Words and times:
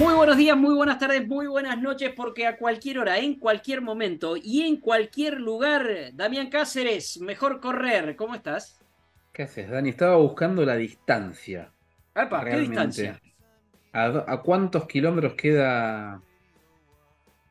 Muy 0.00 0.14
buenos 0.14 0.38
días, 0.38 0.56
muy 0.56 0.74
buenas 0.74 0.98
tardes, 0.98 1.28
muy 1.28 1.46
buenas 1.46 1.78
noches, 1.78 2.10
porque 2.16 2.46
a 2.46 2.56
cualquier 2.56 3.00
hora, 3.00 3.18
en 3.18 3.34
cualquier 3.34 3.82
momento 3.82 4.34
y 4.34 4.62
en 4.62 4.78
cualquier 4.78 5.38
lugar, 5.38 5.86
Damián 6.14 6.48
Cáceres, 6.48 7.20
mejor 7.20 7.60
correr. 7.60 8.16
¿Cómo 8.16 8.34
estás? 8.34 8.80
¿Qué 9.30 9.42
haces, 9.42 9.68
Dani? 9.68 9.90
Estaba 9.90 10.16
buscando 10.16 10.64
la 10.64 10.76
distancia. 10.76 11.70
Epa, 12.14 12.42
¿qué 12.46 12.60
distancia? 12.60 13.20
¿A, 13.92 14.40
cuántos 14.42 14.86
kilómetros 14.86 15.34
queda 15.34 16.22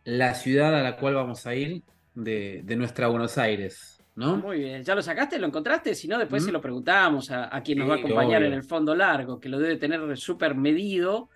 la 0.06 0.34
ciudad 0.34 0.74
a 0.76 0.82
la 0.82 0.98
cual 0.98 1.14
vamos 1.14 1.46
a 1.46 1.54
ir 1.54 1.84
de, 2.16 2.64
nuestra 2.76 3.10
Buenos 3.10 3.38
Aires? 3.38 4.04
¿no? 4.16 4.38
Muy 4.38 4.58
bien, 4.58 4.84
¿ya 4.84 4.96
lo 4.96 5.04
sacaste? 5.04 5.38
¿Lo 5.38 5.46
encontraste? 5.46 5.94
Si 5.94 6.08
no, 6.08 6.18
después 6.18 6.44
se 6.44 6.52
lo 6.52 6.60
preguntamos 6.60 7.30
a, 7.30 7.62
quien 7.62 7.78
nos 7.78 7.92
va 7.92 7.94
a 7.94 7.98
acompañar 7.98 8.42
en 8.42 8.54
el 8.54 8.64
fondo 8.64 8.96
largo, 8.96 9.40
que 9.40 9.50
lo 9.50 9.60
debe 9.60 9.76
tener 9.76 10.18
súper 10.18 10.56
medido 10.56 11.30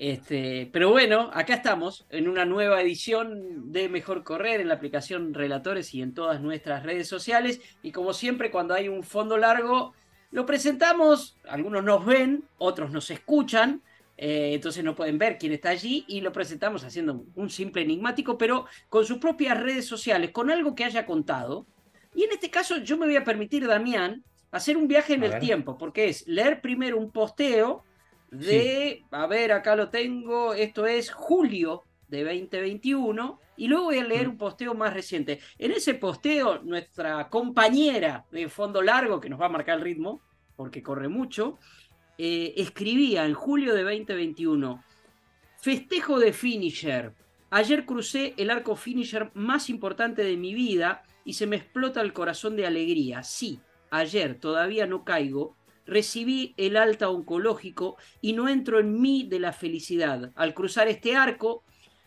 este, 0.00 0.70
pero 0.72 0.88
bueno, 0.88 1.28
acá 1.34 1.52
estamos 1.52 2.06
en 2.08 2.26
una 2.26 2.46
nueva 2.46 2.80
edición 2.80 3.70
de 3.70 3.90
Mejor 3.90 4.24
Correr 4.24 4.62
en 4.62 4.68
la 4.68 4.74
aplicación 4.76 5.34
Relatores 5.34 5.92
y 5.92 6.00
en 6.00 6.14
todas 6.14 6.40
nuestras 6.40 6.84
redes 6.84 7.06
sociales. 7.06 7.60
Y 7.82 7.92
como 7.92 8.14
siempre, 8.14 8.50
cuando 8.50 8.72
hay 8.72 8.88
un 8.88 9.02
fondo 9.02 9.36
largo, 9.36 9.92
lo 10.30 10.46
presentamos. 10.46 11.36
Algunos 11.46 11.84
nos 11.84 12.06
ven, 12.06 12.44
otros 12.56 12.90
nos 12.90 13.10
escuchan. 13.10 13.82
Eh, 14.16 14.52
entonces 14.54 14.82
no 14.82 14.94
pueden 14.94 15.18
ver 15.18 15.36
quién 15.36 15.52
está 15.52 15.68
allí 15.68 16.06
y 16.08 16.22
lo 16.22 16.32
presentamos 16.32 16.82
haciendo 16.82 17.26
un 17.34 17.50
simple 17.50 17.82
enigmático, 17.82 18.38
pero 18.38 18.64
con 18.88 19.04
sus 19.04 19.18
propias 19.18 19.60
redes 19.60 19.84
sociales, 19.84 20.30
con 20.30 20.50
algo 20.50 20.74
que 20.74 20.86
haya 20.86 21.04
contado. 21.04 21.66
Y 22.14 22.24
en 22.24 22.32
este 22.32 22.48
caso 22.48 22.78
yo 22.78 22.96
me 22.96 23.04
voy 23.04 23.16
a 23.16 23.24
permitir, 23.24 23.66
Damián, 23.66 24.24
hacer 24.50 24.78
un 24.78 24.88
viaje 24.88 25.12
en 25.12 25.24
el 25.24 25.38
tiempo, 25.40 25.76
porque 25.76 26.08
es 26.08 26.26
leer 26.26 26.62
primero 26.62 26.96
un 26.96 27.10
posteo 27.10 27.84
de, 28.30 29.04
a 29.10 29.26
ver, 29.26 29.52
acá 29.52 29.76
lo 29.76 29.90
tengo, 29.90 30.54
esto 30.54 30.86
es 30.86 31.10
julio 31.10 31.84
de 32.08 32.24
2021, 32.24 33.40
y 33.56 33.68
luego 33.68 33.84
voy 33.84 33.98
a 33.98 34.04
leer 34.04 34.28
mm. 34.28 34.30
un 34.30 34.38
posteo 34.38 34.74
más 34.74 34.94
reciente. 34.94 35.40
En 35.58 35.72
ese 35.72 35.94
posteo, 35.94 36.60
nuestra 36.62 37.28
compañera 37.28 38.24
de 38.30 38.48
fondo 38.48 38.82
largo, 38.82 39.20
que 39.20 39.28
nos 39.28 39.40
va 39.40 39.46
a 39.46 39.50
marcar 39.50 39.78
el 39.78 39.84
ritmo, 39.84 40.22
porque 40.56 40.82
corre 40.82 41.08
mucho, 41.08 41.58
eh, 42.18 42.54
escribía 42.56 43.24
en 43.24 43.34
julio 43.34 43.74
de 43.74 43.82
2021, 43.82 44.82
festejo 45.58 46.18
de 46.18 46.32
finisher. 46.32 47.14
Ayer 47.50 47.84
crucé 47.84 48.34
el 48.36 48.50
arco 48.50 48.76
finisher 48.76 49.30
más 49.34 49.68
importante 49.68 50.22
de 50.22 50.36
mi 50.36 50.54
vida 50.54 51.02
y 51.24 51.34
se 51.34 51.46
me 51.46 51.56
explota 51.56 52.00
el 52.00 52.12
corazón 52.12 52.56
de 52.56 52.66
alegría. 52.66 53.22
Sí, 53.22 53.60
ayer 53.90 54.38
todavía 54.38 54.86
no 54.86 55.04
caigo 55.04 55.56
recibí 55.90 56.54
el 56.56 56.76
alta 56.76 57.10
oncológico 57.10 57.96
y 58.20 58.32
no 58.32 58.48
entro 58.48 58.78
en 58.78 59.00
mí 59.00 59.26
de 59.28 59.40
la 59.40 59.52
felicidad. 59.52 60.30
Al 60.36 60.54
cruzar 60.54 60.86
este 60.88 61.16
arco, 61.16 61.64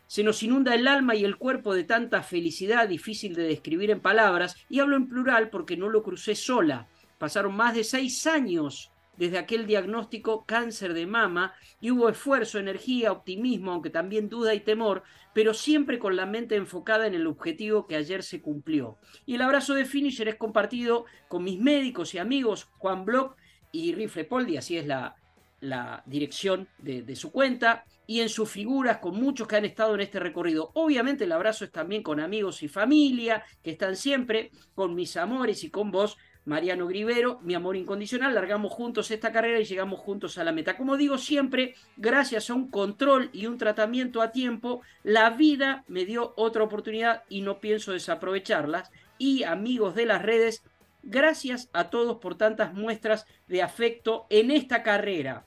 se 0.07 0.23
nos 0.23 0.41
inunda 0.41 0.73
el 0.73 0.87
alma 0.87 1.15
y 1.15 1.25
el 1.25 1.37
cuerpo 1.37 1.75
de 1.75 1.83
tanta 1.83 2.23
felicidad 2.23 2.87
difícil 2.87 3.35
de 3.35 3.43
describir 3.43 3.91
en 3.91 3.99
palabras, 3.99 4.55
y 4.69 4.79
hablo 4.79 4.95
en 4.95 5.09
plural 5.09 5.49
porque 5.49 5.75
no 5.75 5.89
lo 5.89 6.01
crucé 6.01 6.33
sola. 6.33 6.87
Pasaron 7.17 7.55
más 7.55 7.75
de 7.75 7.83
seis 7.83 8.25
años 8.25 8.91
desde 9.17 9.37
aquel 9.37 9.67
diagnóstico 9.67 10.45
cáncer 10.45 10.93
de 10.93 11.05
mama 11.05 11.53
y 11.81 11.91
hubo 11.91 12.09
esfuerzo, 12.09 12.59
energía, 12.59 13.11
optimismo, 13.11 13.71
aunque 13.71 13.89
también 13.89 14.29
duda 14.29 14.53
y 14.53 14.61
temor, 14.61 15.03
pero 15.33 15.53
siempre 15.53 15.99
con 15.99 16.15
la 16.15 16.25
mente 16.25 16.55
enfocada 16.55 17.05
en 17.05 17.13
el 17.13 17.27
objetivo 17.27 17.85
que 17.85 17.95
ayer 17.95 18.23
se 18.23 18.41
cumplió. 18.41 18.97
Y 19.25 19.35
el 19.35 19.41
abrazo 19.41 19.73
de 19.73 19.85
Finisher 19.85 20.29
es 20.29 20.35
compartido 20.35 21.05
con 21.27 21.43
mis 21.43 21.59
médicos 21.59 22.13
y 22.13 22.17
amigos 22.17 22.69
Juan 22.77 23.05
Bloch 23.05 23.35
y 23.73 23.93
Rifle 23.93 24.23
Poldi, 24.23 24.55
así 24.55 24.77
es 24.77 24.87
la, 24.87 25.15
la 25.63 26.03
dirección 26.05 26.67
de, 26.77 27.15
su 27.15 27.31
cuenta, 27.31 27.85
y 28.05 28.19
en 28.19 28.27
sus 28.27 28.49
figuras 28.49 28.97
con 28.97 29.15
muchos 29.15 29.47
que 29.47 29.55
han 29.55 29.65
estado 29.65 29.95
en 29.95 30.01
este 30.01 30.19
recorrido. 30.19 30.71
Obviamente 30.73 31.23
el 31.23 31.31
abrazo 31.31 31.63
es 31.63 31.71
también 31.71 32.03
con 32.03 32.19
amigos 32.19 32.63
y 32.63 32.67
familia, 32.67 33.43
que 33.63 33.71
están 33.71 33.95
siempre, 33.95 34.51
con 34.75 34.93
mis 34.93 35.15
amores 35.15 35.63
y 35.63 35.69
con 35.69 35.89
vos, 35.89 36.17
Mariano 36.45 36.87
Grivero, 36.87 37.39
mi 37.41 37.53
amor 37.53 37.77
incondicional, 37.77 38.35
largamos 38.35 38.73
juntos 38.73 39.09
esta 39.09 39.31
carrera 39.31 39.61
y 39.61 39.63
llegamos 39.63 40.01
juntos 40.01 40.37
a 40.37 40.43
la 40.43 40.51
meta. 40.51 40.75
Como 40.75 40.97
digo 40.97 41.17
siempre, 41.17 41.75
gracias 41.95 42.49
a 42.49 42.53
un 42.53 42.69
control 42.69 43.29
y 43.31 43.45
un 43.45 43.57
tratamiento 43.57 44.21
a 44.21 44.33
tiempo, 44.33 44.81
la 45.03 45.29
vida 45.29 45.85
me 45.87 46.03
dio 46.03 46.33
otra 46.35 46.63
oportunidad 46.63 47.23
y 47.29 47.41
no 47.41 47.61
pienso 47.61 47.93
desaprovecharlas. 47.93 48.91
Y 49.17 49.43
amigos 49.43 49.95
de 49.95 50.05
las 50.05 50.21
redes, 50.21 50.65
Gracias 51.03 51.69
a 51.73 51.89
todos 51.89 52.17
por 52.17 52.35
tantas 52.35 52.73
muestras 52.73 53.25
de 53.47 53.61
afecto 53.61 54.25
en 54.29 54.51
esta 54.51 54.83
carrera. 54.83 55.45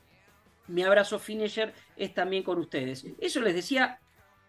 Mi 0.68 0.82
abrazo 0.82 1.18
finisher 1.18 1.72
es 1.96 2.12
también 2.12 2.42
con 2.42 2.58
ustedes. 2.58 3.06
Eso 3.18 3.40
les 3.40 3.54
decía, 3.54 3.98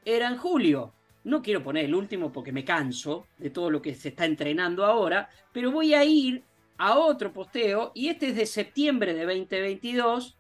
era 0.04 0.28
en 0.28 0.38
julio. 0.38 0.94
No 1.24 1.42
quiero 1.42 1.64
poner 1.64 1.86
el 1.86 1.96
último 1.96 2.32
porque 2.32 2.52
me 2.52 2.66
canso 2.66 3.26
de 3.38 3.50
todo 3.50 3.70
lo 3.70 3.82
que 3.82 3.96
se 3.96 4.10
está 4.10 4.26
entrenando 4.26 4.86
ahora, 4.86 5.30
pero 5.54 5.72
voy 5.72 5.94
a 5.94 6.04
ir 6.04 6.44
a 6.78 6.98
otro 6.98 7.32
posteo 7.32 7.92
y 7.96 8.10
este 8.10 8.30
es 8.30 8.36
de 8.36 8.46
septiembre 8.46 9.14
de 9.14 9.26
2022 9.26 10.38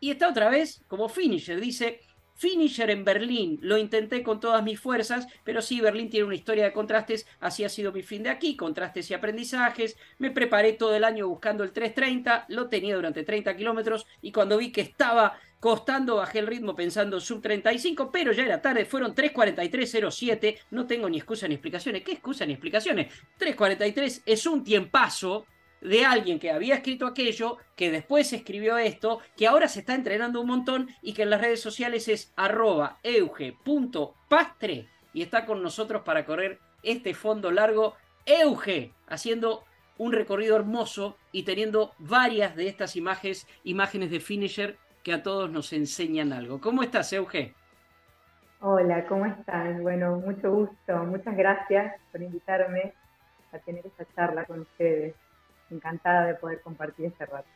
y 0.00 0.10
está 0.10 0.28
otra 0.28 0.48
vez 0.48 0.82
como 0.86 1.08
finisher. 1.08 1.60
Dice, 1.60 2.00
Finisher 2.34 2.90
en 2.90 3.04
Berlín, 3.04 3.58
lo 3.62 3.78
intenté 3.78 4.22
con 4.22 4.40
todas 4.40 4.62
mis 4.62 4.80
fuerzas, 4.80 5.26
pero 5.44 5.62
sí, 5.62 5.80
Berlín 5.80 6.10
tiene 6.10 6.26
una 6.26 6.34
historia 6.34 6.64
de 6.64 6.72
contrastes, 6.72 7.26
así 7.40 7.64
ha 7.64 7.68
sido 7.68 7.92
mi 7.92 8.02
fin 8.02 8.24
de 8.24 8.30
aquí, 8.30 8.56
contrastes 8.56 9.10
y 9.10 9.14
aprendizajes, 9.14 9.96
me 10.18 10.30
preparé 10.30 10.72
todo 10.72 10.94
el 10.94 11.04
año 11.04 11.28
buscando 11.28 11.64
el 11.64 11.72
330, 11.72 12.46
lo 12.48 12.68
tenía 12.68 12.96
durante 12.96 13.22
30 13.22 13.56
kilómetros 13.56 14.06
y 14.20 14.32
cuando 14.32 14.58
vi 14.58 14.72
que 14.72 14.80
estaba 14.80 15.38
costando 15.60 16.16
bajé 16.16 16.40
el 16.40 16.46
ritmo 16.46 16.76
pensando 16.76 17.20
sub 17.20 17.40
35, 17.40 18.10
pero 18.12 18.32
ya 18.32 18.44
era 18.44 18.60
tarde, 18.60 18.84
fueron 18.84 19.14
3.43.07, 19.14 20.58
no 20.72 20.86
tengo 20.86 21.08
ni 21.08 21.16
excusa 21.16 21.48
ni 21.48 21.54
explicaciones, 21.54 22.02
¿qué 22.02 22.12
excusa 22.12 22.44
ni 22.44 22.52
explicaciones? 22.52 23.14
3.43 23.38 24.22
es 24.26 24.44
un 24.44 24.62
tiempazo, 24.62 25.46
de 25.84 26.04
alguien 26.04 26.40
que 26.40 26.50
había 26.50 26.76
escrito 26.76 27.06
aquello, 27.06 27.58
que 27.76 27.90
después 27.90 28.32
escribió 28.32 28.78
esto, 28.78 29.20
que 29.36 29.46
ahora 29.46 29.68
se 29.68 29.80
está 29.80 29.94
entrenando 29.94 30.40
un 30.40 30.48
montón 30.48 30.88
y 31.02 31.12
que 31.12 31.22
en 31.22 31.30
las 31.30 31.42
redes 31.42 31.60
sociales 31.60 32.08
es 32.08 32.32
arroba 32.36 32.98
euge.pastre 33.02 34.88
y 35.12 35.22
está 35.22 35.44
con 35.44 35.62
nosotros 35.62 36.02
para 36.02 36.24
correr 36.24 36.58
este 36.82 37.14
fondo 37.14 37.50
largo. 37.50 37.94
Euge, 38.24 38.92
haciendo 39.06 39.64
un 39.98 40.12
recorrido 40.12 40.56
hermoso 40.56 41.18
y 41.30 41.42
teniendo 41.42 41.92
varias 41.98 42.56
de 42.56 42.66
estas 42.66 42.96
imágenes, 42.96 43.46
imágenes 43.62 44.10
de 44.10 44.20
finisher 44.20 44.78
que 45.02 45.12
a 45.12 45.22
todos 45.22 45.50
nos 45.50 45.74
enseñan 45.74 46.32
algo. 46.32 46.62
¿Cómo 46.62 46.82
estás, 46.82 47.12
Euge? 47.12 47.54
Hola, 48.60 49.06
¿cómo 49.06 49.26
estás? 49.26 49.78
Bueno, 49.82 50.16
mucho 50.16 50.50
gusto. 50.50 50.96
Muchas 51.04 51.36
gracias 51.36 51.94
por 52.10 52.22
invitarme 52.22 52.94
a 53.52 53.58
tener 53.58 53.86
esta 53.86 54.06
charla 54.16 54.46
con 54.46 54.60
ustedes 54.60 55.14
encantada 55.70 56.26
de 56.26 56.34
poder 56.34 56.60
compartir 56.60 57.06
este 57.06 57.26
rato. 57.26 57.48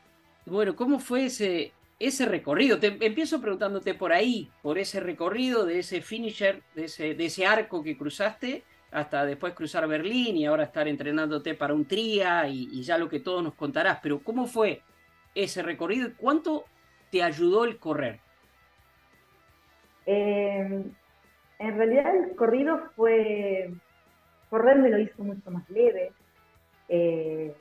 Bueno, 0.46 0.74
¿cómo 0.74 0.98
fue 0.98 1.26
ese, 1.26 1.72
ese 1.98 2.26
recorrido? 2.26 2.78
Te 2.78 2.86
empiezo 2.86 3.40
preguntándote 3.40 3.94
por 3.94 4.12
ahí, 4.12 4.50
por 4.62 4.78
ese 4.78 5.00
recorrido, 5.00 5.66
de 5.66 5.80
ese 5.80 6.00
finisher, 6.00 6.62
de 6.74 6.84
ese, 6.84 7.14
de 7.14 7.24
ese 7.26 7.46
arco 7.46 7.82
que 7.82 7.96
cruzaste, 7.96 8.64
hasta 8.90 9.26
después 9.26 9.54
cruzar 9.54 9.86
Berlín 9.86 10.36
y 10.36 10.46
ahora 10.46 10.64
estar 10.64 10.88
entrenándote 10.88 11.54
para 11.54 11.74
un 11.74 11.86
tría 11.86 12.48
y, 12.48 12.82
ya 12.82 12.96
lo 12.96 13.08
que 13.08 13.20
todos 13.20 13.42
nos 13.42 13.54
contarás. 13.54 13.98
Pero 14.02 14.20
¿cómo 14.20 14.46
fue 14.46 14.82
ese 15.34 15.62
recorrido 15.62 16.08
y 16.08 16.12
cuánto 16.12 16.64
te 17.10 17.22
ayudó 17.22 17.64
el 17.64 17.78
correr? 17.78 18.20
Em, 20.06 20.90
en 21.58 21.76
realidad 21.76 22.16
el 22.16 22.34
corrido 22.34 22.80
fue, 22.96 23.70
correr 24.48 24.78
me 24.78 24.88
lo 24.88 24.98
hizo 24.98 25.22
mucho 25.22 25.50
más 25.50 25.68
leve. 25.68 26.12
Eh, 26.88 27.54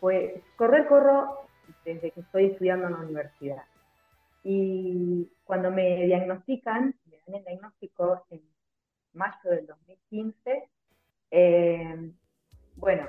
pues 0.00 0.42
correr 0.56 0.86
corro 0.86 1.40
desde 1.84 2.10
que 2.10 2.20
estoy 2.20 2.46
estudiando 2.46 2.86
en 2.86 2.92
la 2.94 3.00
universidad. 3.00 3.64
Y 4.42 5.30
cuando 5.44 5.70
me 5.70 6.06
diagnostican, 6.06 6.94
me 7.06 7.18
dan 7.26 7.36
el 7.36 7.44
diagnóstico 7.44 8.24
en 8.30 8.40
mayo 9.12 9.50
del 9.50 9.66
2015, 9.66 10.68
eh, 11.32 12.12
bueno, 12.76 13.06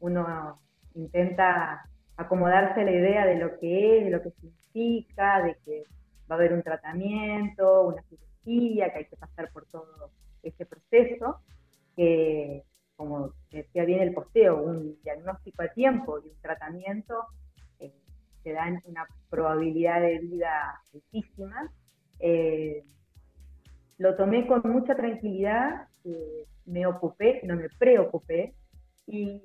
uno 0.00 0.60
intenta 0.94 1.88
acomodarse 2.16 2.80
a 2.80 2.84
la 2.84 2.90
idea 2.90 3.26
de 3.26 3.36
lo 3.36 3.58
que 3.58 3.98
es, 3.98 4.04
de 4.04 4.10
lo 4.10 4.22
que 4.22 4.30
significa, 4.32 5.42
de 5.42 5.56
que 5.64 5.84
va 6.30 6.34
a 6.34 6.38
haber 6.38 6.52
un 6.52 6.62
tratamiento, 6.62 7.82
una 7.82 8.02
cirugía, 8.02 8.92
que 8.92 8.98
hay 8.98 9.04
que 9.06 9.16
pasar 9.16 9.50
por 9.52 9.66
todo 9.66 10.10
ese 10.42 10.66
proceso, 10.66 11.40
que 11.96 12.64
como 12.98 13.30
decía 13.52 13.84
bien 13.84 14.00
el 14.00 14.12
posteo, 14.12 14.60
un 14.60 15.00
diagnóstico 15.04 15.62
a 15.62 15.68
tiempo 15.68 16.18
y 16.18 16.30
un 16.30 16.40
tratamiento 16.42 17.26
eh, 17.78 17.94
te 18.42 18.52
dan 18.52 18.82
una 18.86 19.06
probabilidad 19.30 20.00
de 20.00 20.18
vida 20.18 20.82
altísima. 20.92 21.70
Eh, 22.18 22.82
lo 23.98 24.16
tomé 24.16 24.48
con 24.48 24.62
mucha 24.64 24.96
tranquilidad, 24.96 25.86
eh, 26.04 26.44
me 26.66 26.86
ocupé, 26.86 27.40
no 27.44 27.54
me 27.54 27.68
preocupé, 27.78 28.54
y 29.06 29.42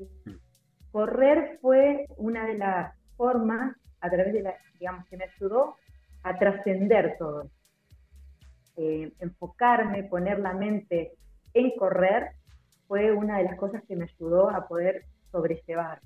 correr 0.91 1.59
fue 1.61 2.07
una 2.17 2.47
de 2.47 2.57
las 2.57 2.97
formas 3.15 3.77
a 4.01 4.09
través 4.09 4.33
de 4.33 4.41
la, 4.41 4.55
digamos, 4.79 5.05
que 5.07 5.17
me 5.17 5.25
ayudó 5.25 5.75
a 6.23 6.39
trascender 6.39 7.17
todo. 7.19 7.51
Eh, 8.77 9.11
enfocarme, 9.19 10.05
poner 10.05 10.39
la 10.39 10.53
mente 10.53 11.11
en 11.53 11.69
correr, 11.77 12.31
fue 12.93 13.11
una 13.11 13.39
de 13.39 13.45
las 13.45 13.57
cosas 13.57 13.83
que 13.87 13.95
me 13.95 14.03
ayudó 14.03 14.51
a 14.51 14.67
poder 14.67 15.05
sobrellevar 15.31 15.99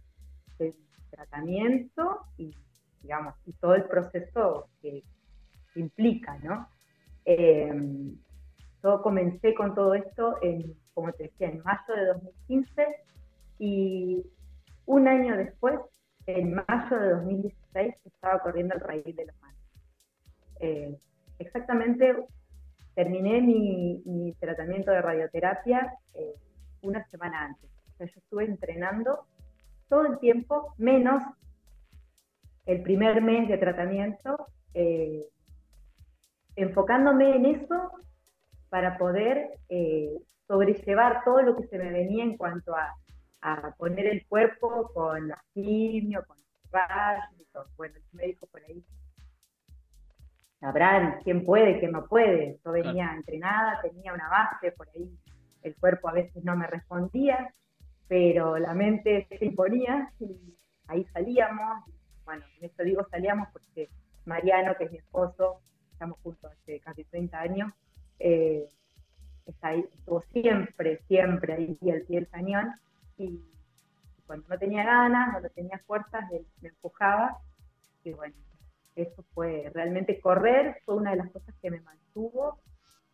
el 0.58 0.74
tratamiento 1.10 2.22
y, 2.38 2.56
digamos, 3.02 3.36
y 3.46 3.52
todo 3.52 3.76
el 3.76 3.84
proceso 3.84 4.70
que, 4.82 5.04
implica, 5.76 6.38
¿no? 6.38 6.70
Eh, 7.26 7.74
yo 8.82 9.02
comencé 9.02 9.54
con 9.54 9.76
todo 9.76 9.96
esto, 9.96 10.38
en, 10.42 10.78
como 10.94 11.12
te 11.12 11.24
decía, 11.24 11.50
en 11.50 11.62
mayo 11.62 11.94
de 11.94 12.06
2015 12.06 12.88
y 13.60 14.26
un 14.86 15.10
año 15.10 15.36
después, 15.36 15.78
en 16.26 16.54
mayo 16.54 17.00
de 17.00 17.10
2016, 17.16 17.96
estaba 18.06 18.40
corriendo 18.40 18.76
el 18.76 18.80
raíz 18.80 19.14
de 19.14 19.26
los 19.26 19.36
manos. 19.42 19.60
Eh, 20.62 20.98
exactamente, 21.38 22.16
terminé 22.96 23.42
mi, 23.42 24.34
tratamiento 24.40 24.92
de 24.92 25.02
radioterapia 25.02 25.94
eh, 26.14 26.34
una 26.82 27.04
semana 27.10 27.46
antes. 27.46 27.70
O 27.94 27.98
sea, 27.98 28.08
yo 28.08 28.20
estuve 28.20 28.46
entrenando 28.46 29.26
todo 29.90 30.06
el 30.06 30.20
tiempo, 30.20 30.74
menos 30.78 31.24
el 32.66 32.82
primer 32.82 33.22
mes 33.22 33.48
de 33.48 33.58
tratamiento, 33.58 34.48
eh, 34.74 35.26
enfocándome 36.56 37.36
en 37.36 37.46
eso 37.46 37.92
para 38.70 38.98
poder 38.98 39.52
sobrellevar 40.48 41.24
todo 41.24 41.42
lo 41.42 41.56
que 41.56 41.68
se 41.68 41.78
me 41.78 41.90
venía 41.90 42.24
en 42.24 42.36
cuanto 42.36 42.76
a 42.76 42.94
a 43.42 43.72
poner 43.78 44.08
el 44.08 44.26
cuerpo 44.28 44.92
con 44.94 45.28
la 45.28 45.44
quimio, 45.54 46.24
con 46.26 46.38
los 46.38 46.72
rayos 46.72 47.40
y 47.40 47.46
todo. 47.46 47.66
Bueno, 47.78 47.96
el 47.96 48.04
médico 48.12 48.48
por 48.48 48.62
ahí 48.64 48.84
sabrán 50.60 51.20
quién 51.24 51.46
puede, 51.46 51.80
quién 51.80 51.92
no 51.92 52.06
puede. 52.08 52.60
Yo 52.64 52.72
venía 52.72 53.14
entrenada, 53.14 53.82
tenía 53.82 54.14
una 54.14 54.30
base, 54.30 54.72
por 54.72 54.88
ahí 54.90 55.10
el 55.64 55.76
cuerpo 55.76 56.10
a 56.10 56.14
veces 56.14 56.44
no 56.44 56.56
me 56.56 56.68
respondía, 56.68 57.54
pero 58.08 58.58
la 58.58 58.74
mente 58.74 59.28
se 59.30 59.46
imponía 59.46 60.12
y 60.20 60.56
ahí 60.88 61.06
salíamos. 61.14 61.84
Bueno, 62.26 62.46
en 62.58 62.66
esto 62.66 62.84
digo 62.84 63.06
salíamos 63.10 63.48
porque 63.52 63.90
Mariano, 64.26 64.76
que 64.78 64.86
es 64.86 64.92
mi 64.92 64.98
esposo, 64.98 65.62
estamos 65.92 66.20
juntos 66.20 66.52
hace 66.52 66.80
casi 66.80 67.04
30 67.06 67.40
años, 67.40 67.74
eh, 68.20 68.68
está 69.46 69.70
ahí, 69.70 69.86
estuvo 69.94 70.22
siempre, 70.34 71.02
siempre 71.08 71.54
ahí 71.54 71.78
al 71.92 72.02
pie 72.02 72.20
del 72.20 72.28
cañón 72.28 72.72
y 73.18 73.42
cuando 74.26 74.46
no 74.50 74.58
tenía 74.58 74.84
ganas, 74.84 75.42
no 75.42 75.50
tenía 75.50 75.80
fuerzas, 75.80 76.30
él 76.32 76.46
me 76.62 76.70
empujaba 76.70 77.38
y 78.04 78.12
bueno, 78.14 78.36
eso 78.96 79.24
fue 79.34 79.72
realmente 79.74 80.20
correr, 80.20 80.82
fue 80.86 80.96
una 80.96 81.12
de 81.12 81.18
las 81.18 81.32
cosas 81.32 81.56
que 81.62 81.72
me 81.72 81.82
mantuvo, 81.82 82.60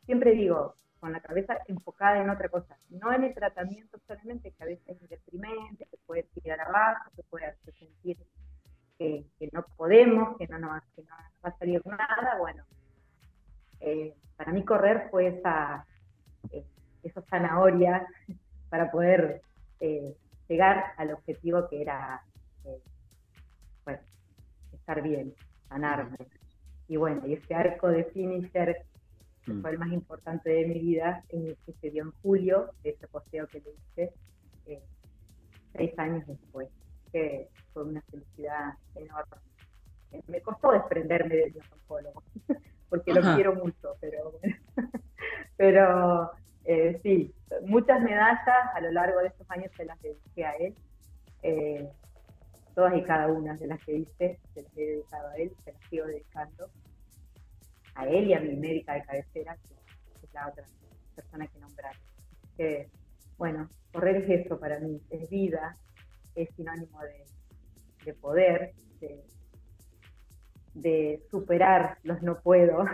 siempre 0.06 0.32
digo, 0.32 0.76
con 1.04 1.12
la 1.12 1.20
cabeza 1.20 1.58
enfocada 1.68 2.22
en 2.22 2.30
otra 2.30 2.48
cosa, 2.48 2.78
no 2.90 3.12
en 3.12 3.26
el 3.26 3.34
tratamiento 3.34 4.00
solamente, 4.08 4.52
que 4.52 4.64
a 4.64 4.68
veces 4.68 5.02
es 5.02 5.10
deprimente, 5.10 5.86
que 5.92 5.98
puede 6.06 6.24
tirar 6.42 6.62
abajo, 6.62 7.12
que 7.14 7.24
puede 7.24 7.48
hacer 7.48 7.74
sentir 7.74 8.18
que, 8.98 9.26
no 9.52 9.66
podemos, 9.76 10.38
que 10.38 10.48
no, 10.48 10.60
nos, 10.60 10.70
va 10.72 10.82
a 11.42 11.58
salir 11.58 11.86
nada, 11.86 12.38
bueno, 12.40 12.64
eh, 13.82 14.16
para 14.38 14.54
mí 14.54 14.64
correr 14.64 15.10
fue 15.12 15.28
esa, 15.28 15.86
eh, 16.52 16.64
esa 17.04 17.22
zanahoria 17.24 18.08
para 18.70 18.90
poder 18.90 19.42
eh, 19.82 20.16
llegar 20.48 20.94
al 20.96 21.12
objetivo 21.12 21.68
que 21.68 21.82
era 21.82 22.24
eh, 22.64 22.82
estar 24.72 25.02
bien, 25.02 25.34
sanarme. 25.68 26.16
Y 26.88 26.96
bueno, 26.96 27.28
y 27.28 27.34
ese 27.34 27.56
arco 27.56 27.90
de 27.90 28.06
finisher, 28.06 28.86
que 29.46 29.54
mm. 29.54 29.62
fue 29.62 29.72
el 29.72 29.78
más 29.78 29.92
importante 29.92 30.50
de 30.50 30.66
mi 30.66 30.80
vida, 30.80 31.24
que 31.30 31.56
se 31.82 31.90
dio 31.90 32.04
en 32.04 32.12
julio, 32.22 32.72
ese 32.84 33.08
posteo 33.08 33.48
que 33.48 33.60
le 33.60 33.72
hice, 33.72 34.14
eh, 34.68 34.82
seis 35.76 35.92
años 35.98 36.26
después, 36.28 36.70
que 37.12 37.50
fue 37.74 37.84
una 37.84 38.02
felicidad 38.04 38.74
enorme. 38.96 39.38
Me 40.28 40.42
costó 40.42 40.72
desprenderme 40.72 41.36
de 41.36 41.52
mi 41.52 41.60
oncólogo, 41.72 42.24
porque 42.90 43.14
lo 43.14 43.22
quiero 43.36 43.56
mucho, 43.56 43.96
pero, 44.00 44.40
pero 45.58 46.32
eh, 46.66 47.00
sí, 47.04 47.34
muchas 47.66 48.02
medallas 48.02 48.70
a 48.74 48.82
lo 48.82 48.92
largo 48.92 49.20
de 49.20 49.28
estos 49.28 49.50
años 49.50 49.72
se 49.76 49.86
las 49.86 50.00
dediqué 50.02 50.46
a 50.46 50.52
él. 50.54 50.76
Eh, 51.42 51.90
todas 52.76 52.96
y 52.96 53.04
cada 53.04 53.28
una 53.28 53.56
de 53.58 53.68
las 53.68 53.84
que 53.84 53.98
hice 53.98 54.40
se 54.54 54.62
las 54.64 54.78
he 54.78 54.82
dedicado 54.82 55.28
a 55.30 55.36
él, 55.38 55.52
se 55.64 55.74
las 55.74 55.82
sigo 55.90 56.06
dedicando 56.06 56.70
a 57.96 58.08
él 58.08 58.28
y 58.28 58.34
a 58.34 58.40
mi 58.40 58.56
médica 58.56 58.94
de 58.94 59.04
cabecera, 59.04 59.56
que 59.56 60.26
es 60.26 60.34
la 60.34 60.48
otra 60.48 60.66
persona 61.16 61.48
que 61.48 61.60
nombrar. 61.60 61.96
Que, 62.58 62.90
bueno, 63.38 63.70
correr 63.92 64.18
es 64.18 64.46
eso 64.46 64.60
para 64.60 64.80
mí, 64.80 65.02
es 65.10 65.30
vida, 65.30 65.78
es 66.36 66.50
sinónimo 66.56 67.02
de, 67.02 67.26
de 68.06 68.14
poder, 68.14 68.74
de, 69.00 69.24
de 70.74 71.24
superar 71.30 71.98
los 72.04 72.22
no 72.22 72.40
puedo. 72.40 72.86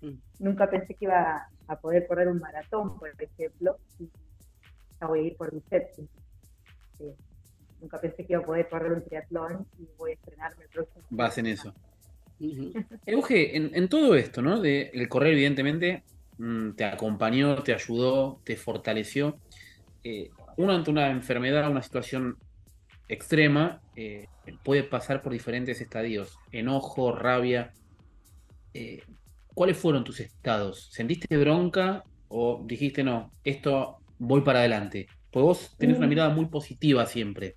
Mm. 0.00 0.18
Nunca 0.40 0.68
pensé 0.68 0.94
que 0.94 1.04
iba 1.04 1.48
a 1.68 1.76
poder 1.76 2.06
correr 2.06 2.28
un 2.28 2.38
maratón, 2.38 2.98
por 2.98 3.08
ejemplo, 3.08 3.78
y 3.98 4.10
ya 5.00 5.06
voy 5.06 5.20
a 5.20 5.22
ir 5.22 5.36
por 5.36 5.52
mi 5.52 5.60
séptimo. 5.62 6.08
nunca 7.80 8.00
pensé 8.00 8.24
que 8.24 8.32
iba 8.32 8.42
a 8.42 8.44
poder 8.44 8.68
correr 8.68 8.92
un 8.92 9.04
triatlón 9.04 9.66
y 9.78 9.88
voy 9.96 10.12
a 10.12 10.14
estrenarme 10.14 10.64
el 10.64 10.70
próximo. 10.70 11.04
Vas 11.10 11.38
en 11.38 11.46
eso. 11.46 11.72
Euge, 13.06 13.56
en, 13.56 13.88
todo 13.88 14.14
esto, 14.14 14.42
¿no? 14.42 14.60
De, 14.60 14.90
el 14.92 15.08
correr, 15.08 15.32
evidentemente, 15.32 16.02
mm, 16.38 16.72
te 16.72 16.84
acompañó, 16.84 17.62
te 17.62 17.74
ayudó, 17.74 18.40
te 18.44 18.56
fortaleció. 18.56 19.38
Eh, 20.04 20.30
uno 20.56 20.72
ante 20.72 20.90
una 20.90 21.10
enfermedad, 21.10 21.70
una 21.70 21.82
situación 21.82 22.36
extrema, 23.08 23.80
eh, 23.96 24.26
puede 24.64 24.82
pasar 24.82 25.22
por 25.22 25.32
diferentes 25.32 25.80
estadios, 25.80 26.38
enojo, 26.50 27.12
rabia. 27.12 27.72
Eh, 28.74 29.02
¿Cuáles 29.54 29.76
fueron 29.76 30.02
tus 30.02 30.20
estados? 30.20 30.88
¿Sentiste 30.92 31.36
bronca 31.36 32.04
o 32.28 32.62
dijiste, 32.66 33.04
no, 33.04 33.30
esto 33.44 33.98
voy 34.18 34.40
para 34.40 34.60
adelante? 34.60 35.06
Pues 35.30 35.42
vos 35.42 35.76
tenés 35.78 35.98
una 35.98 36.06
mm. 36.06 36.10
mirada 36.10 36.34
muy 36.34 36.46
positiva 36.46 37.06
siempre. 37.06 37.56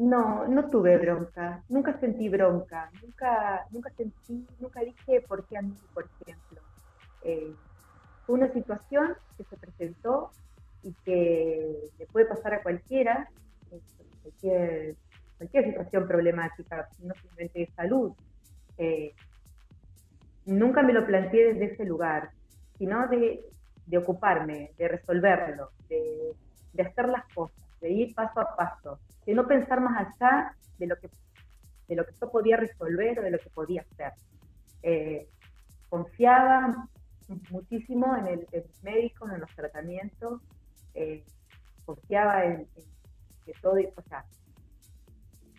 No, 0.00 0.48
no 0.48 0.70
tuve 0.70 0.96
bronca, 0.96 1.62
nunca 1.68 1.92
sentí 2.00 2.30
bronca, 2.30 2.90
nunca, 3.02 3.66
nunca 3.70 3.90
sentí, 3.90 4.46
nunca 4.58 4.80
dije 4.80 5.20
por 5.28 5.46
qué 5.46 5.58
a 5.58 5.62
mí, 5.62 5.76
por 5.92 6.06
ejemplo. 6.22 6.62
Eh, 7.22 7.54
fue 8.24 8.36
una 8.36 8.50
situación 8.50 9.14
que 9.36 9.44
se 9.44 9.58
presentó 9.58 10.30
y 10.82 10.94
que 11.04 11.90
le 11.98 12.06
puede 12.06 12.24
pasar 12.24 12.54
a 12.54 12.62
cualquiera, 12.62 13.28
cualquier, 14.22 14.96
cualquier 15.36 15.64
situación 15.66 16.08
problemática, 16.08 16.88
no 17.00 17.12
simplemente 17.20 17.58
de 17.58 17.66
salud. 17.66 18.12
Eh, 18.78 19.12
nunca 20.46 20.82
me 20.82 20.94
lo 20.94 21.06
planteé 21.06 21.52
desde 21.52 21.74
ese 21.74 21.84
lugar, 21.84 22.30
sino 22.78 23.06
de, 23.08 23.44
ocuparme, 23.98 24.70
de 24.78 24.88
resolverlo, 24.88 25.72
de, 25.90 26.32
hacer 26.82 27.06
las 27.10 27.26
cosas, 27.34 27.60
de 27.80 27.90
ir 27.90 28.14
paso 28.14 28.40
a 28.40 28.56
paso, 28.56 29.00
de 29.26 29.34
no 29.34 29.46
pensar 29.46 29.80
más 29.80 30.06
allá 30.06 30.54
de 30.78 30.86
lo 30.86 30.96
que, 30.96 31.10
de 31.88 31.96
lo 31.96 32.04
que 32.04 32.12
yo 32.20 32.30
podía 32.30 32.56
resolver 32.56 33.18
o 33.18 33.22
de 33.22 33.30
lo 33.30 33.38
que 33.38 33.50
podía 33.50 33.82
hacer. 33.82 34.12
Eh, 34.82 35.28
confiaba 35.88 36.88
muchísimo 37.50 38.16
en 38.16 38.26
el, 38.26 38.46
médico, 38.82 39.28
en 39.28 39.40
los 39.40 39.50
tratamientos, 39.54 40.40
eh, 40.94 41.24
confiaba 41.84 42.44
en, 42.44 42.66
que 43.44 43.52
todo, 43.60 43.74
o 43.74 44.02
sea, 44.08 44.24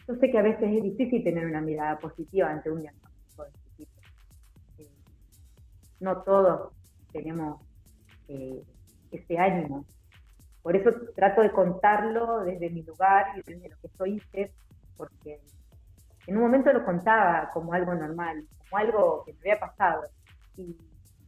yo 0.07 0.15
sé 0.15 0.31
que 0.31 0.37
a 0.37 0.41
veces 0.41 0.63
es 0.63 0.83
difícil 0.83 1.23
tener 1.23 1.45
una 1.45 1.61
mirada 1.61 1.97
positiva 1.99 2.49
ante 2.49 2.69
un 2.69 2.81
diagnóstico 2.81 3.43
de 3.43 3.49
este 3.49 3.69
tipo. 3.77 4.01
Eh, 4.79 4.89
no 5.99 6.21
todos 6.23 6.73
tenemos 7.11 7.61
ese 8.27 9.37
ánimo. 9.37 9.85
Por 10.61 10.75
eso 10.75 10.91
trato 11.15 11.41
de 11.41 11.51
contarlo 11.51 12.43
desde 12.43 12.69
mi 12.69 12.83
lugar 12.83 13.27
y 13.35 13.41
desde 13.41 13.69
lo 13.69 13.77
que 13.77 13.87
soy 13.97 14.15
hice, 14.17 14.53
porque 14.95 15.39
en 16.27 16.37
un 16.37 16.43
momento 16.43 16.71
lo 16.71 16.85
contaba 16.85 17.49
como 17.51 17.73
algo 17.73 17.93
normal, 17.95 18.45
como 18.57 18.77
algo 18.77 19.23
que 19.25 19.33
me 19.33 19.39
había 19.39 19.59
pasado. 19.59 20.03
Y, 20.57 20.77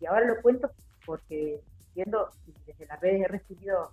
ahora 0.07 0.25
lo 0.25 0.41
cuento 0.41 0.69
porque 1.05 1.61
viendo 1.95 2.29
desde 2.67 2.85
las 2.85 2.99
redes 2.99 3.21
he 3.21 3.27
recibido 3.27 3.91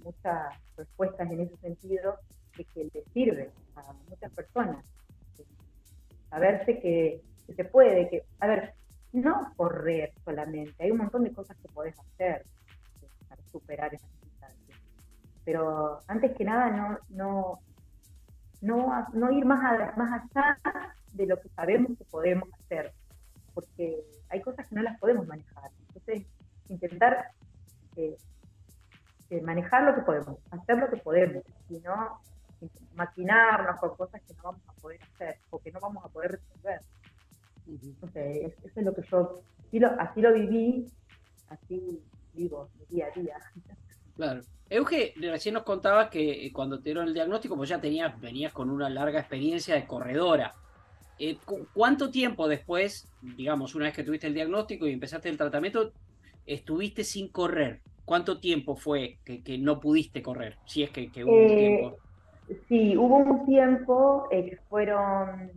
muchas 0.00 0.52
respuestas 0.76 1.30
en 1.30 1.40
ese 1.40 1.56
sentido 1.58 2.16
de 2.56 2.64
que 2.64 2.90
le 2.92 3.04
sirve 3.12 3.50
a 3.76 3.92
muchas 4.08 4.32
personas. 4.32 4.84
Saberse 6.28 6.80
que, 6.80 7.22
que 7.46 7.54
se 7.54 7.64
puede, 7.64 8.08
que, 8.08 8.24
a 8.40 8.48
ver, 8.48 8.74
no 9.12 9.52
correr 9.56 10.12
solamente, 10.24 10.82
hay 10.82 10.90
un 10.90 10.98
montón 10.98 11.22
de 11.22 11.32
cosas 11.32 11.56
que 11.58 11.68
podés 11.68 11.98
hacer 11.98 12.44
para 13.28 13.42
superar 13.44 13.94
esas. 13.94 14.15
Pero 15.46 16.00
antes 16.08 16.36
que 16.36 16.44
nada, 16.44 16.70
no, 16.70 16.98
no, 17.08 17.60
no, 18.60 19.06
no 19.14 19.30
ir 19.30 19.44
más, 19.44 19.96
más 19.96 20.22
allá 20.34 20.58
de 21.12 21.24
lo 21.24 21.40
que 21.40 21.48
sabemos 21.50 21.96
que 21.96 22.04
podemos 22.04 22.48
hacer, 22.52 22.92
porque 23.54 24.04
hay 24.28 24.42
cosas 24.42 24.66
que 24.66 24.74
no 24.74 24.82
las 24.82 24.98
podemos 24.98 25.24
manejar. 25.28 25.70
Entonces, 25.86 26.26
intentar 26.68 27.30
eh, 27.94 28.16
eh, 29.30 29.40
manejar 29.40 29.84
lo 29.84 29.94
que 29.94 30.02
podemos, 30.02 30.36
hacer 30.50 30.78
lo 30.78 30.90
que 30.90 30.96
podemos, 30.96 31.44
y 31.70 31.78
no 31.78 32.20
maquinarnos 32.96 33.78
con 33.78 33.96
cosas 33.96 34.20
que 34.22 34.34
no 34.34 34.42
vamos 34.42 34.62
a 34.66 34.72
poder 34.72 35.00
hacer 35.14 35.38
o 35.50 35.60
que 35.60 35.70
no 35.70 35.78
vamos 35.78 36.04
a 36.04 36.08
poder 36.08 36.32
resolver. 36.32 36.80
Entonces, 37.68 38.52
eso 38.64 38.80
es 38.80 38.84
lo 38.84 38.92
que 38.92 39.02
yo, 39.02 39.42
así 39.60 39.78
lo, 39.78 39.88
así 40.00 40.20
lo 40.20 40.32
viví, 40.32 40.90
así 41.50 42.02
vivo 42.34 42.68
mi 42.80 42.86
día 42.86 43.06
a 43.06 43.20
día. 43.20 43.36
Claro. 44.16 44.42
Euge, 44.68 45.14
recién 45.16 45.54
nos 45.54 45.62
contaba 45.62 46.10
que 46.10 46.46
eh, 46.46 46.52
cuando 46.52 46.78
te 46.78 46.84
dieron 46.84 47.06
el 47.06 47.14
diagnóstico, 47.14 47.56
pues 47.56 47.68
ya 47.68 47.80
tenías, 47.80 48.20
venías 48.20 48.52
con 48.52 48.68
una 48.68 48.90
larga 48.90 49.20
experiencia 49.20 49.74
de 49.74 49.86
corredora. 49.86 50.54
Eh, 51.18 51.38
¿Cuánto 51.72 52.10
tiempo 52.10 52.48
después, 52.48 53.08
digamos, 53.22 53.74
una 53.74 53.86
vez 53.86 53.94
que 53.94 54.02
tuviste 54.02 54.26
el 54.26 54.34
diagnóstico 54.34 54.86
y 54.86 54.92
empezaste 54.92 55.28
el 55.28 55.38
tratamiento, 55.38 55.92
estuviste 56.46 57.04
sin 57.04 57.28
correr? 57.28 57.80
¿Cuánto 58.04 58.40
tiempo 58.40 58.76
fue 58.76 59.18
que, 59.24 59.58
no 59.58 59.80
pudiste 59.80 60.20
correr? 60.20 60.56
Si 60.66 60.82
es 60.82 60.90
que, 60.90 61.10
hubo 61.24 61.32
un 61.32 61.50
eh, 61.50 61.56
tiempo. 61.56 61.96
Sí, 62.68 62.96
hubo 62.96 63.16
un 63.16 63.46
tiempo 63.46 64.28
que 64.30 64.58
fueron 64.68 65.52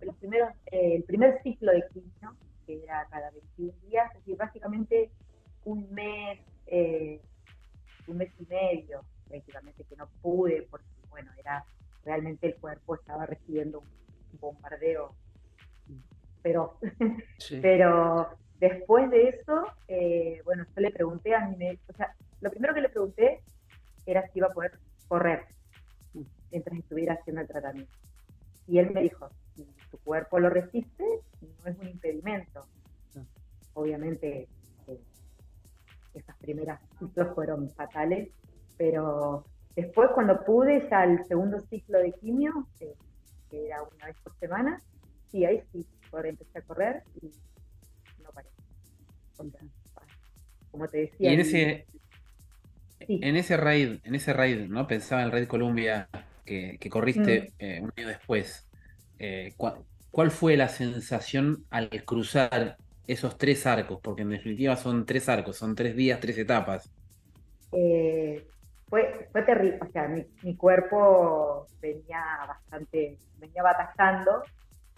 los 0.00 0.16
primeros, 0.16 0.50
el 0.66 1.02
primer 1.04 1.42
ciclo 1.42 1.72
de 1.72 1.84
quimio, 1.92 2.34
que 2.66 2.82
era 2.82 3.06
cada 3.10 3.30
21 3.30 3.72
días, 3.88 4.10
es 4.12 4.18
decir, 4.20 4.36
básicamente 4.36 5.10
un 5.64 5.90
mes 5.92 6.38
un 8.08 8.18
mes 8.18 8.32
y 8.38 8.46
medio, 8.46 9.02
prácticamente, 9.28 9.84
que 9.84 9.96
no 9.96 10.08
pude, 10.22 10.66
porque, 10.70 10.86
bueno, 11.08 11.30
era 11.38 11.64
realmente 12.04 12.46
el 12.46 12.56
cuerpo 12.56 12.94
estaba 12.94 13.26
recibiendo 13.26 13.80
un, 13.80 13.96
bombardeo 14.38 15.14
pero, 16.42 16.78
pero 17.62 18.28
después 18.60 19.10
de 19.10 19.30
eso, 19.30 19.64
eh, 19.88 20.42
bueno, 20.44 20.64
yo 20.76 20.80
le 20.80 20.92
pregunté 20.92 21.34
a 21.34 21.48
mi 21.48 21.56
médico, 21.56 21.82
o 21.88 21.96
sea, 21.96 22.14
lo 22.40 22.50
primero 22.50 22.72
que 22.72 22.82
le 22.82 22.88
pregunté 22.88 23.40
era 24.06 24.22
si 24.28 24.38
iba 24.38 24.46
a 24.46 24.52
poder 24.52 24.78
correr 25.08 25.46
mientras 26.52 26.78
estuviera 26.78 27.14
haciendo 27.14 27.42
el 27.42 27.48
tratamiento. 27.48 27.92
Y 28.68 28.78
él 28.78 28.92
me 28.92 29.02
dijo, 29.02 29.28
si 29.56 29.64
tu 29.90 29.98
cuerpo 29.98 30.38
lo 30.38 30.48
resiste, 30.48 31.04
no 31.64 31.70
es 31.70 31.78
un 31.78 31.88
impedimento. 31.88 32.60
Obviamente 33.74 34.48
esas 36.20 36.36
primeras 36.38 36.80
ciclos 36.98 37.34
fueron 37.34 37.72
fatales, 37.74 38.30
pero 38.76 39.44
después 39.74 40.10
cuando 40.14 40.44
pude 40.44 40.88
ya 40.90 41.04
el 41.04 41.24
segundo 41.26 41.60
ciclo 41.60 41.98
de 41.98 42.12
quimio, 42.12 42.68
que 42.78 42.94
era 43.66 43.82
una 43.82 44.06
vez 44.06 44.16
por 44.22 44.34
semana, 44.38 44.82
sí, 45.30 45.44
ahí 45.44 45.62
sí, 45.72 45.86
empecé 46.24 46.58
a 46.58 46.62
correr 46.62 47.02
y 47.20 47.30
no 48.22 48.30
paré. 48.30 48.48
Como 50.70 50.88
te 50.88 50.98
decía. 50.98 51.30
Y 51.30 51.34
en 51.34 51.40
ese, 51.40 51.86
en 53.00 53.36
ese 53.36 53.56
raid, 53.56 53.98
en 54.04 54.14
ese 54.14 54.32
raid, 54.32 54.68
¿no? 54.68 54.86
Pensaba 54.86 55.22
en 55.22 55.26
el 55.26 55.32
raid 55.32 55.48
Columbia 55.48 56.08
que, 56.44 56.78
corriste 56.90 57.52
mm. 57.52 57.54
eh, 57.58 57.80
un 57.82 57.92
año 57.96 58.08
después. 58.08 58.68
Eh, 59.18 59.54
¿Cuál 59.56 60.30
fue 60.30 60.56
la 60.56 60.68
sensación 60.68 61.64
al 61.70 61.90
cruzar 62.04 62.78
esos 63.06 63.38
tres 63.38 63.66
arcos? 63.66 64.00
Porque 64.02 64.22
en 64.22 64.30
definitiva 64.30 64.76
son 64.76 65.06
tres 65.06 65.28
arcos, 65.28 65.56
son 65.56 65.74
tres 65.74 65.96
días, 65.96 66.20
tres 66.20 66.38
etapas. 66.38 66.90
Eh, 67.72 68.46
fue, 68.88 69.28
fue 69.32 69.42
terrible, 69.42 69.78
o 69.82 69.90
sea, 69.90 70.08
mi, 70.08 70.56
cuerpo 70.56 71.66
venía 71.80 72.22
bastante, 72.46 73.18
venía 73.38 73.62
batallando 73.62 74.42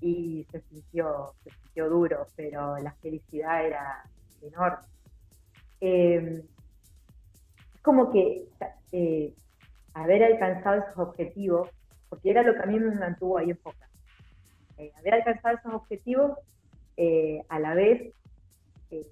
y 0.00 0.47
se 0.50 0.61
sintió, 0.61 1.33
se 1.43 1.50
sintió 1.50 1.88
duro, 1.88 2.27
pero 2.37 2.77
la 2.79 2.93
felicidad 3.00 3.67
era 3.67 4.05
enorme. 4.43 4.87
Em, 5.81 6.43
es 7.75 7.83
como 7.83 8.12
que 8.12 8.45
eh, 8.93 9.33
haber 9.95 10.23
alcanzado 10.23 10.83
esos 10.83 10.99
objetivos, 10.99 11.71
porque 12.11 12.31
era 12.31 12.43
lo 12.43 12.55
que 12.55 12.62
a 12.62 12.67
mí 12.67 12.79
me 12.79 12.95
mantuvo 12.95 13.38
ahí 13.38 13.50
enfocado. 13.50 13.93
Eh, 14.77 14.93
haber 14.99 15.15
alcanzado 15.15 15.57
esos 15.57 15.75
objetivos 15.75 16.38
eh, 17.00 17.45
a 17.49 17.61
la 17.61 17.75
vez, 17.75 18.12
eh, 18.90 19.07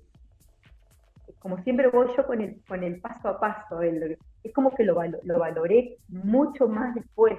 como 1.39 1.63
siempre 1.63 1.87
voy 1.87 2.09
yo 2.17 2.27
con 2.27 2.41
el, 2.41 2.61
con 2.67 2.83
el 2.83 3.01
paso 3.01 3.29
a 3.29 3.39
paso, 3.39 3.81
es 3.81 4.53
como 4.53 4.75
que 4.75 4.83
lo, 4.83 5.01
lo 5.23 5.39
valoré 5.39 5.97
mucho 6.09 6.67
más 6.67 6.97
después. 6.97 7.39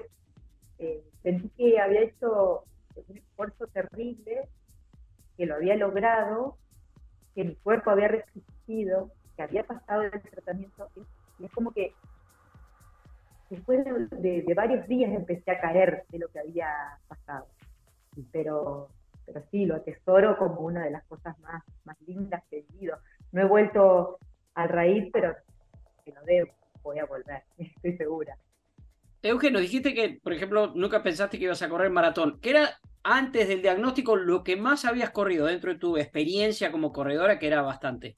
Eh, 0.80 1.04
sentí 1.22 1.50
que 1.50 1.78
había 1.80 2.02
hecho 2.02 2.64
un 2.96 3.18
esfuerzo 3.18 3.68
terrible, 3.68 4.48
que 5.36 5.46
lo 5.46 5.56
había 5.56 5.76
logrado, 5.76 6.58
que 7.36 7.44
mi 7.44 7.56
cuerpo 7.56 7.90
había 7.90 8.08
resistido, 8.08 9.12
que 9.36 9.44
había 9.44 9.66
pasado 9.66 10.04
el 10.04 10.12
tratamiento, 10.12 10.88
y 11.40 11.44
es 11.46 11.52
como 11.52 11.72
que 11.72 11.94
después 13.50 13.84
de, 13.84 14.44
de, 14.44 14.54
varios 14.54 14.88
días 14.88 15.12
empecé 15.12 15.52
a 15.52 15.60
caer 15.60 16.06
de 16.08 16.20
lo 16.20 16.30
que 16.30 16.40
había 16.40 16.70
pasado. 17.10 17.48
Pero 18.32 18.90
pero 19.28 19.46
sí, 19.52 19.66
lo 19.66 19.76
atesoro 19.76 20.38
como 20.38 20.62
una 20.62 20.86
de 20.86 20.92
las 20.92 21.04
cosas 21.06 21.38
más, 21.40 21.62
más 21.84 21.98
lindas 22.08 22.42
que 22.50 22.60
he 22.60 22.62
vivido. 22.72 22.98
No 23.34 23.42
he 23.42 23.46
vuelto 23.46 24.18
al 24.56 24.70
raíz, 24.70 25.10
pero 25.12 25.36
que 26.04 26.14
lo 26.14 26.22
debo, 26.24 26.54
voy 26.82 27.00
a 27.00 27.06
volver, 27.06 27.44
estoy 27.58 27.98
segura. 27.98 28.38
Eugenio, 29.22 29.60
dijiste 29.60 29.94
que, 29.94 30.20
por 30.24 30.32
ejemplo, 30.32 30.72
nunca 30.74 31.04
pensaste 31.04 31.38
que 31.38 31.46
ibas 31.46 31.62
a 31.62 31.68
correr 31.68 31.92
maratón. 31.92 32.40
¿Qué 32.40 32.52
era 32.52 32.70
antes 33.04 33.50
del 33.50 33.62
diagnóstico 33.62 34.16
lo 34.16 34.44
que 34.44 34.56
más 34.56 34.86
habías 34.86 35.10
corrido 35.10 35.48
dentro 35.48 35.74
de 35.74 35.80
tu 35.80 35.98
experiencia 35.98 36.72
como 36.72 36.94
corredora, 36.94 37.38
que 37.38 37.48
era 37.48 37.62
bastante? 37.62 38.16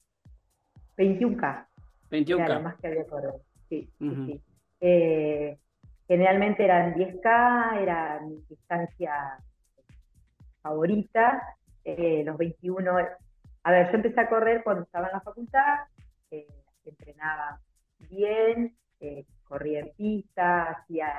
21K. 0.96 1.66
21K. 2.10 2.44
Era 2.44 2.54
lo 2.54 2.62
más 2.62 2.76
que 2.76 2.86
había 2.86 3.04
corrido, 3.06 3.40
sí. 3.68 3.90
sí. 3.98 4.40
Eh, 4.80 5.58
generalmente 6.06 6.64
eran 6.64 6.94
10K, 6.94 7.82
era 7.82 8.20
mi 8.20 8.36
distancia 8.48 9.38
favorita, 10.60 11.56
eh, 11.84 12.22
los 12.24 12.36
21, 12.36 12.90
a 13.62 13.70
ver, 13.70 13.90
yo 13.90 13.96
empecé 13.96 14.20
a 14.20 14.28
correr 14.28 14.62
cuando 14.62 14.82
estaba 14.82 15.06
en 15.08 15.12
la 15.12 15.20
facultad, 15.20 15.78
eh, 16.30 16.46
entrenaba 16.84 17.60
bien, 18.10 18.76
eh, 19.00 19.24
corría 19.44 19.80
en 19.80 19.90
pista, 19.96 20.64
hacía 20.64 21.12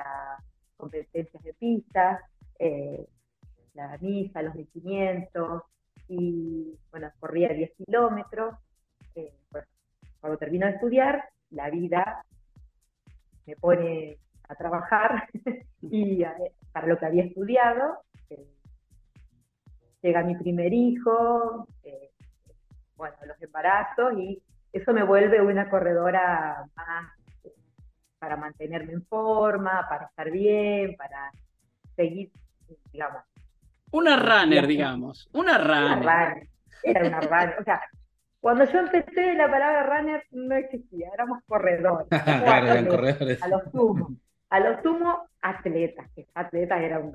competencias 0.76 1.42
de 1.42 1.54
pista, 1.54 2.20
la 3.74 3.98
misa, 4.00 4.42
los 4.42 4.54
1500, 4.54 5.62
y 6.08 6.78
bueno, 6.90 7.10
corría 7.18 7.48
10 7.48 7.72
kilómetros. 7.72 8.54
cuando 10.20 10.38
termino 10.38 10.66
de 10.66 10.74
estudiar, 10.74 11.24
la 11.50 11.68
vida 11.70 12.24
me 13.46 13.56
pone 13.56 14.18
a 14.48 14.54
trabajar 14.54 15.28
y 15.82 16.22
para 16.72 16.86
lo 16.86 16.98
que 16.98 17.06
había 17.06 17.24
estudiado, 17.24 18.04
llega 20.02 20.22
mi 20.22 20.34
primer 20.34 20.72
hijo, 20.72 21.66
eh, 21.84 22.10
bueno, 22.96 23.16
los 23.26 23.40
embarazos 23.40 24.18
y 24.18 24.42
eso 24.72 24.92
me 24.92 25.04
vuelve 25.04 25.40
una 25.40 25.70
corredora 25.70 26.64
más 26.74 27.12
eh, 27.44 27.52
para 28.18 28.36
mantenerme 28.36 28.92
en 28.92 29.06
forma, 29.06 29.86
para 29.88 30.06
estar 30.06 30.30
bien, 30.30 30.96
para 30.96 31.30
seguir, 31.96 32.30
digamos. 32.92 33.22
Una 33.92 34.16
runner, 34.16 34.66
digamos. 34.66 35.28
Una 35.32 35.58
runner. 35.58 35.98
Una 35.98 36.26
runner. 36.28 36.48
Era 36.82 37.06
una 37.06 37.20
runner. 37.20 37.56
O 37.60 37.64
sea, 37.64 37.82
cuando 38.40 38.64
yo 38.64 38.78
empecé 38.80 39.34
la 39.34 39.50
palabra 39.50 39.82
runner 39.84 40.24
no 40.32 40.56
existía, 40.56 41.08
éramos 41.14 41.40
corredores. 41.46 42.08
claro, 42.08 42.88
corredores. 42.88 43.42
A 43.42 43.48
los 43.48 43.62
sumos. 43.70 44.12
A 44.48 44.60
los 44.60 44.82
sumos, 44.82 45.18
atletas, 45.40 46.10
que 46.14 46.26
atletas 46.34 46.80
era 46.80 46.98
un... 46.98 47.14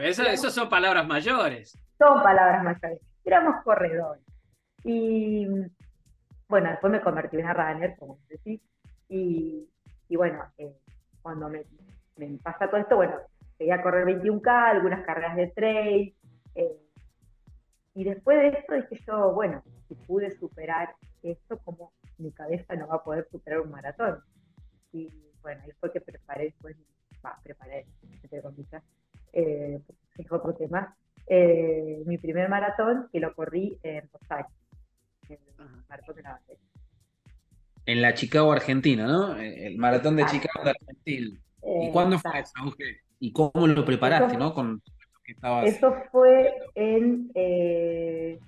Esas 0.00 0.52
son 0.52 0.68
palabras 0.68 1.06
mayores 1.06 1.78
son 1.98 2.22
palabras 2.22 2.62
mayores. 2.62 3.00
Éramos 3.24 3.62
corredores. 3.64 4.22
Y 4.84 5.46
bueno, 6.48 6.70
después 6.70 6.92
me 6.92 7.00
convertí 7.00 7.36
en 7.36 7.44
una 7.44 7.54
runner, 7.54 7.96
como 7.98 8.18
decís, 8.28 8.60
y, 9.08 9.68
y 10.08 10.16
bueno, 10.16 10.44
eh, 10.58 10.76
cuando 11.22 11.48
me, 11.48 11.64
me, 12.16 12.38
pasa 12.38 12.68
todo 12.68 12.80
esto, 12.80 12.96
bueno, 12.96 13.16
llegué 13.58 13.72
a 13.72 13.82
correr 13.82 14.06
21K, 14.06 14.48
algunas 14.48 15.04
carreras 15.04 15.36
de 15.36 15.48
trail. 15.48 16.14
Eh, 16.54 16.80
y 17.94 18.04
después 18.04 18.38
de 18.38 18.58
esto 18.58 18.74
dije 18.74 19.02
yo, 19.06 19.32
bueno, 19.32 19.62
si 19.88 19.94
pude 19.94 20.36
superar 20.38 20.94
esto, 21.22 21.58
como 21.58 21.92
mi 22.18 22.30
cabeza 22.30 22.74
no 22.76 22.88
va 22.88 22.96
a 22.96 23.04
poder 23.04 23.26
superar 23.30 23.60
un 23.60 23.70
maratón. 23.70 24.20
Y 24.92 25.12
bueno, 25.42 25.62
ahí 25.64 25.72
fue 25.80 25.92
que 25.92 26.00
preparé, 26.00 26.44
después, 26.44 26.76
va, 27.24 27.38
preparé, 27.42 27.86
entre 28.22 28.42
comillas, 28.42 28.82
eh, 29.32 29.80
es 30.16 30.32
otro 30.32 30.54
tema, 30.54 30.96
eh, 31.26 32.02
mi 32.06 32.18
primer 32.18 32.48
maratón 32.48 33.08
que 33.12 33.20
lo 33.20 33.34
corrí 33.34 33.78
en 33.82 34.08
Rosario, 34.12 34.46
en 35.28 35.38
el 35.58 35.84
maratón 35.88 36.16
de 36.16 36.22
la 36.22 36.40
En 37.86 38.02
la 38.02 38.14
Chicago, 38.14 38.52
Argentina, 38.52 39.06
¿no? 39.06 39.36
El 39.36 39.76
maratón 39.78 40.16
de 40.16 40.26
Chicago 40.26 40.64
de 40.64 40.70
Argentina. 40.70 41.38
¿Y 41.62 41.90
cuándo 41.90 42.18
fue 42.18 42.40
eso? 42.40 42.52
¿Y 43.18 43.32
cómo 43.32 43.66
lo 43.66 43.84
preparaste, 43.84 44.36
no? 44.36 44.54
Con 44.54 44.82
Eso 45.64 45.94
fue 46.12 46.54
en 46.74 47.30
eh, 47.34 48.38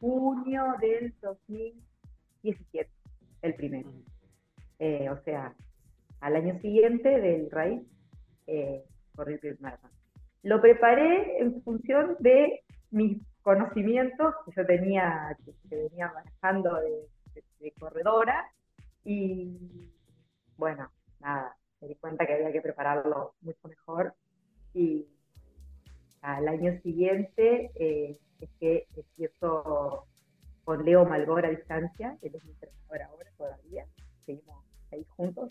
junio 0.00 0.74
del 0.80 1.14
2017, 1.20 2.90
el 3.42 3.54
primero. 3.54 3.90
Eh, 4.78 5.08
o 5.08 5.22
sea, 5.24 5.54
al 6.20 6.36
año 6.36 6.58
siguiente 6.60 7.08
del 7.20 7.50
raíz, 7.50 7.82
eh, 8.46 8.82
corrí 9.14 9.38
el 9.42 9.58
maratón. 9.60 9.90
Lo 10.44 10.60
preparé 10.60 11.40
en 11.40 11.60
función 11.62 12.16
de 12.20 12.62
mis 12.90 13.20
conocimientos 13.42 14.34
que 14.46 14.52
yo 14.56 14.64
tenía, 14.64 15.36
que, 15.68 15.76
venía 15.76 16.12
manejando 16.14 16.78
de 17.60 17.72
corredora, 17.80 18.44
y 19.04 19.90
bueno, 20.56 20.90
nada, 21.20 21.56
me 21.80 21.88
di 21.88 21.94
cuenta 21.96 22.26
que 22.26 22.34
había 22.34 22.52
que 22.52 22.62
prepararlo 22.62 23.34
mucho 23.42 23.68
mejor. 23.68 24.14
Y 24.72 25.06
al 26.22 26.48
año 26.48 26.80
siguiente 26.82 27.70
eh, 27.74 28.18
es 28.40 28.50
que 28.58 28.86
empiezo 28.96 30.06
con 30.64 30.84
Leo 30.84 31.04
Malgora 31.04 31.48
a 31.48 31.50
distancia, 31.50 32.16
él 32.22 32.34
es 32.34 32.44
mi 32.44 32.52
entrenador 32.52 33.02
ahora 33.02 33.30
todavía, 33.36 33.86
seguimos 34.24 34.64
ahí 34.90 35.04
juntos. 35.16 35.50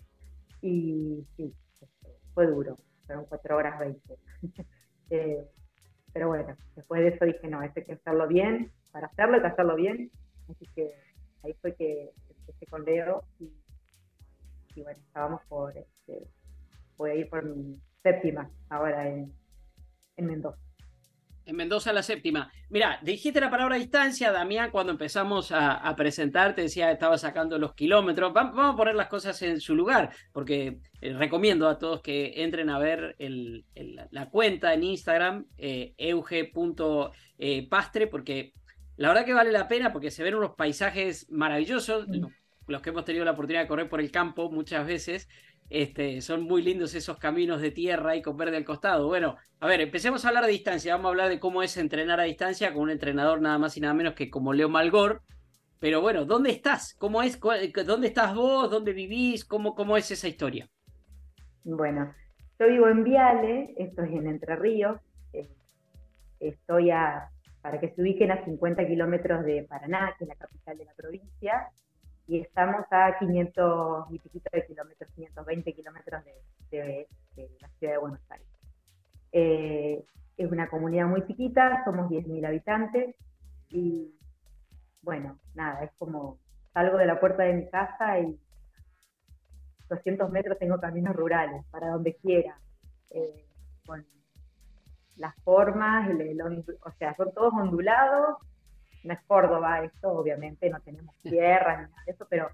Y 0.62 1.26
sí, 1.36 1.54
este, 1.74 2.10
fue 2.34 2.48
duro, 2.48 2.78
fueron 3.06 3.26
cuatro 3.26 3.58
horas 3.58 3.80
20. 3.80 4.18
Eh, 5.10 5.46
pero 6.14 6.28
bueno, 6.28 6.56
después 6.76 7.02
de 7.02 7.10
eso 7.10 7.26
dije, 7.26 7.48
no, 7.48 7.62
esto 7.64 7.80
hay 7.80 7.86
que 7.86 7.94
hacerlo 7.94 8.28
bien, 8.28 8.72
para 8.92 9.08
hacerlo 9.08 9.36
hay 9.36 9.42
que 9.42 9.48
hacerlo 9.48 9.76
bien, 9.76 10.12
así 10.50 10.66
que 10.76 10.94
ahí 11.44 11.54
fue 11.62 11.76
que 11.76 12.12
empecé 12.30 12.66
con 12.68 12.86
Leo 12.86 13.24
y, 13.40 13.52
y 14.76 14.84
bueno, 14.84 15.00
estábamos 15.08 15.42
por, 15.48 15.76
este, 15.76 16.28
voy 16.98 17.12
a 17.12 17.16
ir 17.16 17.30
por 17.30 17.44
mi 17.44 17.82
séptima 18.02 18.50
ahora 18.70 19.08
en, 19.08 19.34
Mendoza. 20.18 20.60
En 21.46 21.58
Mendoza 21.58 21.92
la 21.92 22.04
séptima. 22.04 22.50
Mira, 22.70 23.00
dijiste 23.02 23.42
la 23.42 23.50
palabra 23.50 23.76
distancia, 23.76 24.32
Damián, 24.32 24.72
cuando 24.72 24.94
empezamos 24.94 25.52
a, 25.52 25.94
presentarte, 25.98 26.62
decía 26.62 26.90
estaba 26.92 27.18
sacando 27.18 27.60
los 27.60 27.74
kilómetros. 27.74 28.32
vamos 28.34 28.74
a 28.74 28.78
poner 28.78 28.96
las 28.96 29.08
cosas 29.08 29.42
en 29.42 29.60
su 29.60 29.76
lugar, 29.76 30.12
porque 30.32 30.80
eh, 31.02 31.14
recomiendo 31.14 31.68
a 31.68 31.78
todos 31.78 32.02
que 32.02 32.44
entren 32.44 32.70
a 32.70 32.80
ver 32.80 33.18
la 34.12 34.30
cuenta 34.30 34.74
en 34.74 34.84
Instagram, 34.84 35.46
eh, 35.58 35.94
euge.pastre, 35.98 36.38
porque 38.08 38.54
la 38.96 39.10
verdad 39.10 39.26
que 39.26 39.34
vale 39.34 39.52
la 39.52 39.68
pena, 39.68 39.92
porque 39.92 40.12
se 40.12 40.24
ven 40.24 40.36
unos 40.36 40.56
paisajes 40.56 41.30
maravillosos, 41.30 42.08
mm. 42.08 42.26
los 42.68 42.82
que 42.82 42.92
hemos 42.92 43.04
tenido 43.04 43.26
la 43.26 43.32
oportunidad 43.32 43.64
de 43.64 43.68
correr 43.68 43.90
por 43.90 44.00
el 44.00 44.12
campo 44.12 44.50
muchas 44.50 44.88
veces, 44.88 45.28
este, 45.74 46.22
son 46.22 46.44
muy 46.44 46.62
lindos 46.62 46.94
esos 46.94 47.18
caminos 47.18 47.60
de 47.60 47.72
tierra 47.72 48.16
y 48.16 48.22
con 48.22 48.38
verde 48.38 48.58
al 48.58 48.64
costado. 48.64 49.08
Bueno, 49.08 49.38
a 49.60 49.66
ver, 49.66 49.82
empecemos 49.82 50.24
a 50.24 50.28
hablar 50.28 50.46
de 50.46 50.52
distancia. 50.52 50.94
Vamos 50.94 51.08
a 51.08 51.10
hablar 51.10 51.30
de 51.30 51.40
cómo 51.40 51.64
es 51.64 51.78
entrenar 51.78 52.20
a 52.20 52.26
distancia 52.26 52.72
con 52.72 52.84
un 52.84 52.90
entrenador 52.92 53.42
nada 53.42 53.58
más 53.58 53.76
y 53.76 53.82
nada 53.82 53.96
menos 53.96 54.14
que 54.14 54.30
como 54.30 54.54
Leo 54.54 54.70
Malgor. 54.70 55.24
Pero 55.80 56.00
bueno, 56.00 56.26
¿dónde 56.26 56.52
estás? 56.52 56.94
¿Cómo 57.00 57.24
es? 57.24 57.40
¿Dónde 57.40 58.08
estás 58.08 58.36
vos? 58.36 58.70
¿Dónde 58.70 58.94
vivís? 58.94 59.46
¿Cómo, 59.46 59.74
cómo 59.74 59.98
es 59.98 60.12
esa 60.12 60.28
historia? 60.28 60.70
Bueno, 61.64 62.14
yo 62.60 62.68
vivo 62.68 62.88
en 62.88 63.04
Viale, 63.04 63.74
esto 63.76 64.04
es 64.04 64.12
en 64.12 64.28
Entre 64.28 64.56
Ríos. 64.56 65.00
Eh, 65.34 65.50
estoy 66.40 66.92
a, 66.92 67.30
para 67.64 67.80
que 67.80 67.90
se 67.90 68.02
ubiquen 68.04 68.30
a 68.30 68.46
50 68.46 68.86
kilómetros 68.86 69.44
de 69.44 69.64
Paraná, 69.64 70.14
que 70.20 70.26
es 70.26 70.28
la 70.28 70.36
capital 70.36 70.78
de 70.78 70.86
la 70.86 70.94
provincia 70.94 71.68
y 72.28 72.40
estamos 72.40 72.86
a 72.92 73.18
500 73.20 74.06
y 74.12 74.20
piquito 74.20 74.50
de 74.54 74.66
kilómetros, 74.66 75.10
520 75.16 75.74
kilómetros 75.74 76.24
de, 76.72 77.08
la 77.36 77.70
ciudad 77.80 77.94
de 77.94 77.98
Buenos 77.98 78.22
Aires. 78.30 78.48
Eh, 79.32 80.04
es 80.38 80.52
una 80.52 80.70
comunidad 80.70 81.08
muy 81.08 81.26
chiquita, 81.28 81.84
somos 81.86 82.10
10.000 82.10 82.48
habitantes 82.48 83.16
y 83.70 84.14
bueno, 85.02 85.38
nada, 85.54 85.84
es 85.84 85.92
como 85.98 86.40
salgo 86.74 86.98
de 86.98 87.06
la 87.06 87.20
puerta 87.20 87.44
de 87.44 87.54
mi 87.54 87.70
casa 87.70 88.20
y 88.20 88.40
200 89.90 90.32
metros 90.32 90.58
tengo 90.58 90.80
caminos 90.80 91.16
rurales 91.16 91.64
para 91.72 91.90
donde 91.90 92.16
quiera, 92.16 92.58
eh, 93.12 93.46
con 93.86 94.06
las 95.18 95.36
formas, 95.44 96.10
o 96.82 96.92
sea, 96.98 97.16
son 97.16 97.34
todos 97.34 97.54
ondulados, 97.54 98.38
no 99.04 99.14
es 99.14 99.22
Córdoba 99.28 99.84
esto, 99.84 100.12
obviamente 100.12 100.70
no 100.70 100.80
tenemos 100.82 101.16
tierra 101.22 101.78
ni 101.78 101.84
nada 101.84 102.04
de 102.06 102.12
eso, 102.12 102.26
pero 102.30 102.50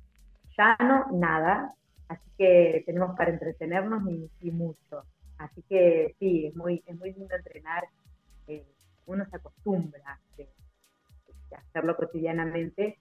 llano, 0.57 1.05
nada, 1.11 1.73
así 2.07 2.29
que 2.37 2.83
tenemos 2.85 3.15
para 3.15 3.31
entretenernos 3.31 4.03
y, 4.41 4.51
mucho. 4.51 5.03
Así 5.37 5.61
que 5.63 6.15
sí, 6.19 6.47
es 6.47 6.55
muy, 6.55 6.83
es 6.85 6.97
muy 6.97 7.13
lindo 7.13 7.35
entrenar, 7.35 7.83
eh, 8.47 8.65
uno 9.05 9.25
se 9.29 9.37
acostumbra 9.37 10.19
a 11.51 11.57
hacerlo 11.57 11.95
cotidianamente, 11.95 12.99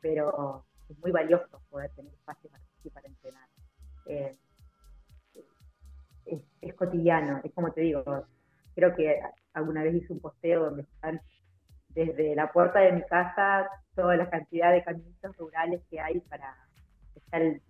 pero 0.00 0.64
es 0.88 0.98
muy 0.98 1.10
valioso 1.10 1.62
poder 1.70 1.90
tener 1.92 2.12
espacio 2.12 2.50
para, 2.50 2.62
para 2.92 3.06
entrenar. 3.06 3.48
Eh, 4.06 4.36
es, 6.26 6.42
es, 6.60 6.74
cotidiano, 6.74 7.40
es 7.44 7.52
como 7.52 7.72
te 7.72 7.82
digo, 7.82 8.02
creo 8.74 8.94
que 8.94 9.20
alguna 9.52 9.82
vez 9.82 9.94
hice 9.94 10.12
un 10.12 10.20
posteo 10.20 10.64
donde 10.64 10.82
están 10.82 11.20
desde 11.98 12.36
la 12.36 12.52
puerta 12.52 12.78
de 12.78 12.92
mi 12.92 13.02
casa 13.02 13.68
toda 13.96 14.16
la 14.16 14.30
cantidad 14.30 14.72
de 14.72 14.84
caminos 14.84 15.36
rurales 15.36 15.82
que 15.90 15.98
hay 15.98 16.20
para 16.20 16.54
estar 17.16 17.42
el, 17.42 17.60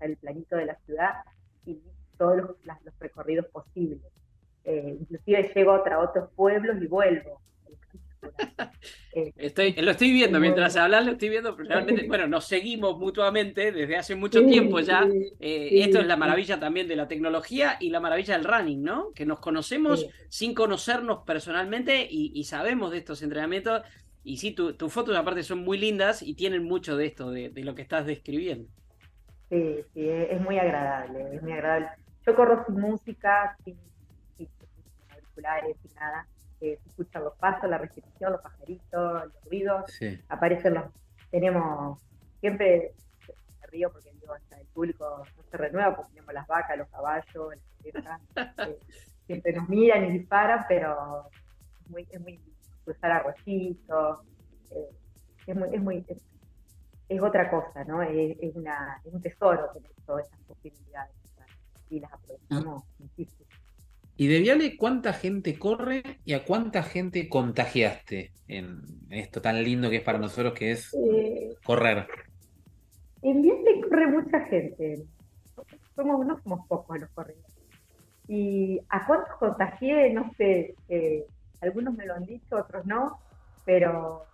el, 0.00 0.16
planito 0.18 0.56
de 0.56 0.66
la 0.66 0.74
ciudad 0.84 1.14
y 1.64 1.80
todos 2.18 2.36
los, 2.36 2.56
recorridos 2.98 3.46
posibles. 3.46 4.02
Eh, 4.64 4.98
inclusive 5.00 5.50
llego 5.54 5.72
a 5.72 5.98
otros 5.98 6.30
pueblos 6.36 6.76
y 6.82 6.86
vuelvo. 6.88 7.40
Eh, 9.12 9.32
estoy, 9.36 9.72
lo 9.72 9.90
estoy 9.90 10.12
viendo, 10.12 10.38
mientras 10.38 10.76
hablas 10.76 11.04
lo 11.04 11.12
estoy 11.12 11.30
viendo, 11.30 11.56
realmente, 11.56 12.06
bueno, 12.08 12.28
nos 12.28 12.44
seguimos 12.44 12.96
mutuamente 12.98 13.72
desde 13.72 13.96
hace 13.96 14.14
mucho 14.14 14.44
tiempo 14.46 14.80
ya. 14.80 15.08
Eh, 15.40 15.82
esto 15.82 15.98
es 15.98 16.06
la 16.06 16.16
maravilla 16.16 16.60
también 16.60 16.86
de 16.86 16.96
la 16.96 17.08
tecnología 17.08 17.76
y 17.80 17.90
la 17.90 18.00
maravilla 18.00 18.36
del 18.36 18.44
running, 18.44 18.82
¿no? 18.82 19.12
Que 19.12 19.26
nos 19.26 19.40
conocemos 19.40 20.06
sin 20.28 20.54
conocernos 20.54 21.24
personalmente 21.24 22.06
y, 22.08 22.44
sabemos 22.44 22.92
de 22.92 22.98
estos 22.98 23.22
entrenamientos. 23.22 23.82
Y 24.22 24.36
sí, 24.36 24.52
tus 24.52 24.92
fotos 24.92 25.16
aparte 25.16 25.42
son 25.42 25.60
muy 25.60 25.78
lindas 25.78 26.22
y 26.22 26.34
tienen 26.34 26.64
mucho 26.64 26.96
de 26.96 27.06
esto, 27.06 27.30
de, 27.30 27.52
lo 27.56 27.74
que 27.74 27.82
estás 27.82 28.06
describiendo. 28.06 28.68
Sí, 29.48 29.84
sí, 29.92 30.08
es 30.08 30.40
muy 30.40 30.58
agradable, 30.58 31.34
es 31.34 31.42
muy 31.42 31.52
agradable. 31.52 31.88
Yo 32.24 32.36
corro 32.36 32.64
sin 32.66 32.80
música, 32.80 33.56
sin, 33.64 33.76
sin 34.36 34.48
auriculares, 35.10 35.76
sin 35.82 35.94
nada 35.94 36.28
se 36.60 36.74
escuchan 36.86 37.24
los 37.24 37.34
pasos, 37.36 37.68
la 37.68 37.78
respiración, 37.78 38.32
los 38.32 38.42
pajaritos, 38.42 39.24
los 39.24 39.44
ruidos, 39.44 39.84
aparecen 40.28 40.74
los, 40.74 40.84
tenemos, 41.30 42.00
siempre 42.40 42.92
me 43.60 43.66
río 43.68 43.90
porque 43.90 44.12
digo, 44.20 44.34
hasta 44.34 44.60
el 44.60 44.66
público 44.68 45.24
no 45.36 45.42
se 45.42 45.56
renueva 45.56 45.96
porque 45.96 46.12
tenemos 46.12 46.34
las 46.34 46.46
vacas, 46.46 46.78
los 46.78 46.88
caballos, 46.88 47.54
las 48.04 48.20
eh, 48.68 48.78
siempre 49.26 49.52
nos 49.52 49.68
miran 49.68 50.04
y 50.04 50.18
disparan, 50.18 50.64
pero 50.68 51.28
es 51.80 51.90
muy, 51.90 52.06
es 52.10 52.20
muy 52.20 52.40
cruzar 52.84 53.10
arroyitos, 53.12 54.18
eh, 54.70 54.90
es 55.46 55.56
muy, 55.56 55.68
es 55.74 55.82
muy, 55.82 56.04
es, 57.08 57.22
otra 57.22 57.50
cosa, 57.50 57.84
¿no? 57.84 58.02
Es, 58.02 58.54
una, 58.54 59.00
es 59.04 59.12
un 59.12 59.20
tesoro 59.20 59.68
tener 59.72 59.90
todas 60.06 60.26
esas 60.26 60.40
posibilidades 60.42 61.12
y 61.90 61.98
las 61.98 62.12
aprovechamos 62.12 62.84
muchísimo. 62.98 63.49
¿Y 64.20 64.26
de 64.26 64.40
Viale 64.40 64.76
cuánta 64.76 65.14
gente 65.14 65.58
corre 65.58 66.02
y 66.26 66.34
a 66.34 66.44
cuánta 66.44 66.82
gente 66.82 67.26
contagiaste 67.26 68.32
en 68.48 68.82
esto 69.08 69.40
tan 69.40 69.64
lindo 69.64 69.88
que 69.88 69.96
es 69.96 70.02
para 70.02 70.18
nosotros 70.18 70.52
que 70.52 70.72
es 70.72 70.92
eh, 70.92 71.54
correr? 71.64 72.06
En 73.22 73.40
Viale 73.40 73.80
corre 73.80 74.08
mucha 74.08 74.40
gente. 74.40 75.04
Somos, 75.96 76.26
no 76.26 76.38
somos 76.42 76.66
pocos 76.68 77.00
los 77.00 77.08
corredores. 77.12 77.50
Y 78.28 78.78
a 78.90 79.06
cuántos 79.06 79.36
contagié, 79.38 80.12
no 80.12 80.30
sé. 80.36 80.74
Eh, 80.90 81.24
algunos 81.62 81.94
me 81.94 82.04
lo 82.04 82.12
han 82.12 82.26
dicho, 82.26 82.58
otros 82.58 82.84
no. 82.84 83.20
Pero 83.64 84.26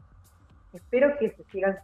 espero 0.73 1.17
que 1.17 1.31
se 1.31 1.45
sigan. 1.45 1.79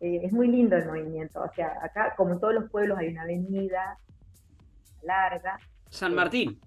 Eh, 0.00 0.20
es 0.22 0.32
muy 0.32 0.48
lindo 0.48 0.76
el 0.76 0.86
movimiento. 0.86 1.42
O 1.42 1.52
sea, 1.54 1.78
acá, 1.82 2.14
como 2.16 2.32
en 2.32 2.40
todos 2.40 2.54
los 2.54 2.70
pueblos, 2.70 2.96
hay 2.96 3.08
una 3.08 3.24
avenida 3.24 3.98
larga 5.02 5.58
San 5.94 6.14
Martín. 6.14 6.60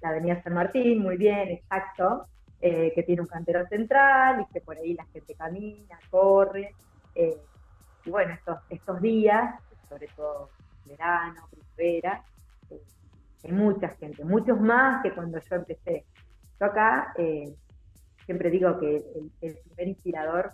La 0.00 0.08
avenida 0.08 0.42
San 0.42 0.54
Martín, 0.54 1.02
muy 1.02 1.16
bien, 1.16 1.48
exacto, 1.50 2.26
que 2.60 3.04
tiene 3.06 3.20
un 3.20 3.28
cantero 3.28 3.66
central 3.68 4.40
y 4.40 4.52
que 4.52 4.60
por 4.62 4.76
ahí 4.76 4.94
la 4.94 5.04
gente 5.06 5.34
camina, 5.34 5.98
corre. 6.10 6.74
y 7.14 8.10
bueno, 8.10 8.32
estos, 8.32 8.58
estos 8.70 9.00
días, 9.02 9.54
sobre 9.88 10.08
todo 10.16 10.48
verano, 10.86 11.46
primavera, 11.50 12.24
hay 13.44 13.52
mucha 13.52 13.88
gente, 13.88 14.24
muchos 14.24 14.58
más 14.58 15.02
que 15.02 15.12
cuando 15.12 15.38
yo 15.38 15.56
empecé. 15.56 16.04
Yo 16.58 16.66
acá 16.66 17.12
eh, 17.18 17.54
siempre 18.24 18.50
digo 18.50 18.78
que 18.78 19.04
el, 19.42 19.56
primer 19.56 19.88
inspirador 19.88 20.52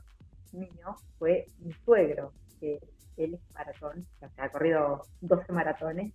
mío 0.53 0.97
fue 1.19 1.47
mi 1.61 1.73
suegro, 1.85 2.33
que 2.59 2.81
él 3.17 3.35
es 3.35 3.55
maratón, 3.55 4.07
o 4.21 4.29
sea, 4.29 4.45
ha 4.45 4.49
corrido 4.51 5.03
12 5.21 5.53
maratones, 5.53 6.13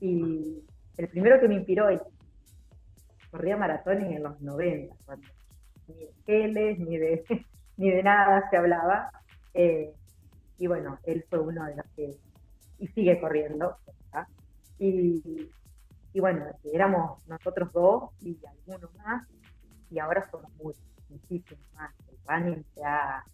y 0.00 0.62
el 0.98 1.08
primero 1.08 1.40
que 1.40 1.48
me 1.48 1.54
inspiró, 1.54 1.88
él 1.88 2.00
corría 3.30 3.56
maratones 3.56 4.14
en 4.14 4.22
los 4.22 4.40
90, 4.40 4.94
cuando 5.04 5.26
ni 5.86 5.94
de 5.94 6.12
geles, 6.26 6.78
ni 6.78 6.98
de, 6.98 7.24
ni 7.76 7.90
de 7.90 8.02
nada 8.02 8.48
se 8.50 8.56
hablaba. 8.56 9.10
Eh, 9.54 9.94
y 10.58 10.66
bueno, 10.66 10.98
él 11.04 11.24
fue 11.30 11.38
uno 11.38 11.64
de 11.64 11.76
los 11.76 11.86
que, 11.94 12.16
y 12.78 12.88
sigue 12.88 13.20
corriendo, 13.20 13.76
y, 14.80 15.50
y 16.12 16.20
bueno, 16.20 16.46
éramos 16.72 17.26
nosotros 17.26 17.72
dos 17.72 18.10
y 18.20 18.38
algunos 18.46 18.94
más, 18.96 19.26
y 19.90 19.98
ahora 19.98 20.28
somos 20.30 20.50
muchos, 20.56 20.82
muchísimos 21.08 21.64
más. 21.74 21.92
El 22.08 22.18
running 22.26 22.64
se 22.74 22.84
ha, 22.84 23.24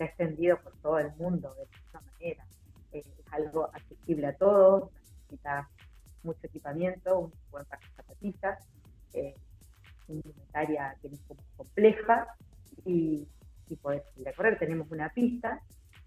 extendido 0.00 0.56
por 0.58 0.72
todo 0.80 1.00
el 1.00 1.12
mundo 1.16 1.52
de 1.54 1.64
esta 1.64 2.00
manera. 2.00 2.44
Eh, 2.92 3.02
es 3.18 3.32
algo 3.32 3.64
accesible 3.74 4.28
a 4.28 4.36
todos, 4.36 4.92
necesita 4.92 5.68
mucho 6.22 6.40
equipamiento, 6.42 7.18
un 7.18 7.32
buen 7.50 7.64
par 7.66 7.78
de 7.80 7.86
zapatillas, 7.96 8.68
eh, 9.14 9.34
una 10.08 10.20
inventaria 10.24 10.96
que 11.00 11.08
es 11.08 11.20
compleja 11.56 12.26
y, 12.84 13.26
y 13.68 13.76
poder 13.76 14.04
a 14.26 14.32
correr. 14.32 14.58
Tenemos 14.58 14.90
una 14.90 15.10
pista, 15.10 15.60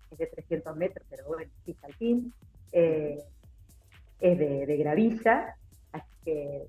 es 0.09 0.17
de 0.17 0.27
300 0.27 0.75
metros, 0.75 1.05
pero 1.09 1.25
bueno, 1.27 1.51
pista 1.65 1.87
al 1.87 1.93
fin. 1.95 2.33
Eh, 2.71 3.23
es 4.19 4.37
de, 4.37 4.77
gravilla 4.77 5.55
que 6.23 6.67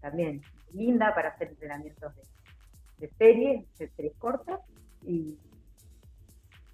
también 0.00 0.42
linda 0.72 1.14
para 1.14 1.28
hacer 1.28 1.48
entrenamientos 1.48 2.12
de, 2.16 2.22
de 3.06 3.14
series, 3.14 3.78
de 3.78 3.88
series 3.90 4.16
cortas. 4.16 4.60
Y 5.02 5.38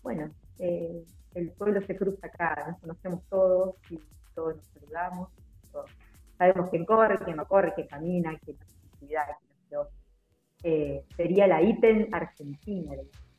bueno, 0.02 0.30
eh, 0.58 1.04
el 1.34 1.50
pueblo 1.52 1.80
se 1.86 1.96
cruza 1.96 2.26
acá, 2.26 2.66
nos 2.68 2.80
conocemos 2.80 3.22
todos 3.28 3.76
y 3.90 4.00
todos 4.34 4.56
nos 4.56 4.66
saludamos. 4.66 5.28
Sabemos 6.38 6.70
quién 6.70 6.84
corre, 6.84 7.18
quién 7.18 7.36
no 7.36 7.46
corre, 7.46 7.72
quién 7.74 7.86
camina, 7.86 8.38
quién 8.44 8.56
hace 8.60 8.86
actividad, 8.88 9.24
quién 9.46 9.80
no 9.80 9.88
eh, 10.64 11.04
sería 11.16 11.46
la 11.46 11.60
ITEN 11.60 12.08
Argentina. 12.12 12.92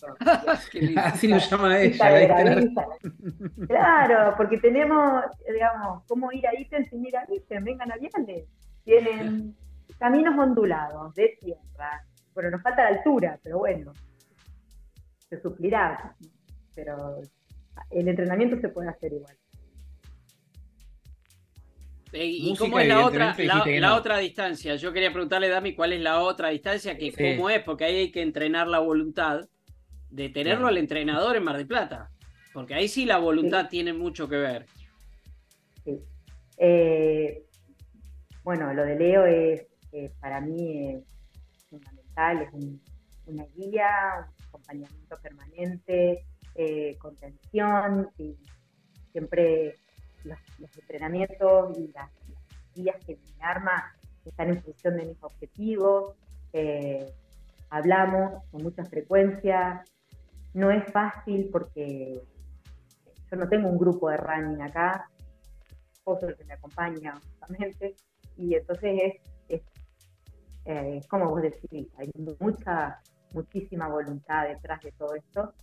Así 0.97 1.27
lo 1.27 1.37
llama 1.37 1.79
ella. 1.79 2.59
claro, 3.67 4.33
porque 4.35 4.57
tenemos, 4.57 5.23
digamos, 5.51 6.03
cómo 6.07 6.31
ir 6.31 6.45
a 6.47 6.59
ítem 6.59 6.85
sin 6.85 7.05
ir 7.05 7.15
a 7.15 7.25
ítem, 7.29 7.63
vengan 7.63 7.91
a 7.91 7.95
Viales. 7.95 8.47
Tienen 8.83 9.55
caminos 9.97 10.37
ondulados, 10.37 11.13
de 11.15 11.37
tierra. 11.39 12.05
Bueno, 12.33 12.51
nos 12.51 12.61
falta 12.61 12.83
la 12.83 12.97
altura, 12.97 13.39
pero 13.41 13.59
bueno, 13.59 13.93
se 15.29 15.41
suplirá. 15.41 16.15
Pero 16.75 17.21
el 17.89 18.07
entrenamiento 18.07 18.59
se 18.59 18.69
puede 18.69 18.89
hacer 18.89 19.13
igual. 19.13 19.37
¿Y 22.13 22.56
cómo 22.58 22.80
es 22.80 22.88
la 22.88 23.06
otra, 23.06 23.36
la, 23.38 23.95
otra 23.95 24.17
distancia? 24.17 24.76
Yo 24.76 24.93
quería 24.93 25.12
preguntarle, 25.12 25.49
Dami, 25.49 25.73
cuál 25.73 25.93
es 25.93 26.02
la 26.02 26.19
otra 26.19 26.49
distancia, 26.49 26.97
que 26.97 27.12
cómo 27.12 27.49
es, 27.49 27.63
porque 27.63 27.86
ahí 27.86 27.95
hay 27.95 28.12
que 28.12 28.21
entrenar 28.21 28.67
la 28.67 28.80
voluntad 28.80 29.47
de 30.10 30.30
tenerlo 30.30 30.67
al 30.67 30.78
entrenador 30.78 31.36
en 31.36 31.43
Mar 31.43 31.58
del 31.58 31.65
Plata, 31.65 32.12
porque 32.54 32.76
ahí 32.76 32.88
sí 32.88 33.06
la 33.06 33.17
voluntad 33.17 33.67
tiene 33.67 33.93
mucho 33.93 34.30
que 34.30 34.38
ver. 34.38 34.65
Eh, 36.58 37.43
bueno, 38.43 38.73
lo 38.73 38.86
de 38.86 38.95
Leo 38.95 39.26
es, 39.26 39.65
para 40.19 40.39
mí 40.39 40.97
fundamental, 41.69 42.41
es 42.43 42.54
una 43.26 43.45
guía, 43.56 43.89
un 44.38 44.45
acompañamiento 44.45 45.17
permanente, 45.19 46.26
eh, 46.56 46.95
contención 46.99 48.10
y 48.17 48.36
siempre 49.12 49.78
los, 50.23 50.39
entrenamientos 50.77 51.77
y 51.77 51.91
las, 51.91 52.09
guías 52.75 52.95
que 53.05 53.15
me 53.15 53.43
arma 53.43 53.93
están 54.25 54.49
en 54.49 54.62
función 54.63 54.97
de 54.97 55.05
mis 55.05 55.23
objetivos. 55.23 56.15
Eh, 56.53 57.05
hablamos 57.69 58.43
con 58.51 58.63
mucha 58.63 58.83
frecuencia, 58.86 59.83
no 60.53 60.71
es 60.71 60.91
fácil 60.91 61.49
porque 61.51 62.21
yo 63.29 63.38
no 63.38 63.47
tengo 63.47 63.69
un 63.69 63.77
grupo 63.77 64.09
de 64.09 64.17
running 64.17 64.62
acá, 64.62 65.09
esposo 65.93 66.27
que 66.38 66.45
me 66.45 66.53
acompaña 66.53 67.13
justamente, 67.13 67.95
y 68.38 68.55
entonces 68.55 69.21
es, 69.47 69.62
eh, 70.65 71.01
como 71.09 71.29
vos 71.29 71.41
decís, 71.41 71.88
hay 71.97 72.12
mucha, 72.39 72.99
muchísima 73.33 73.88
voluntad 73.88 74.47
detrás 74.47 74.81
de 74.81 74.91
todo 74.93 75.15
esto. 75.15 75.53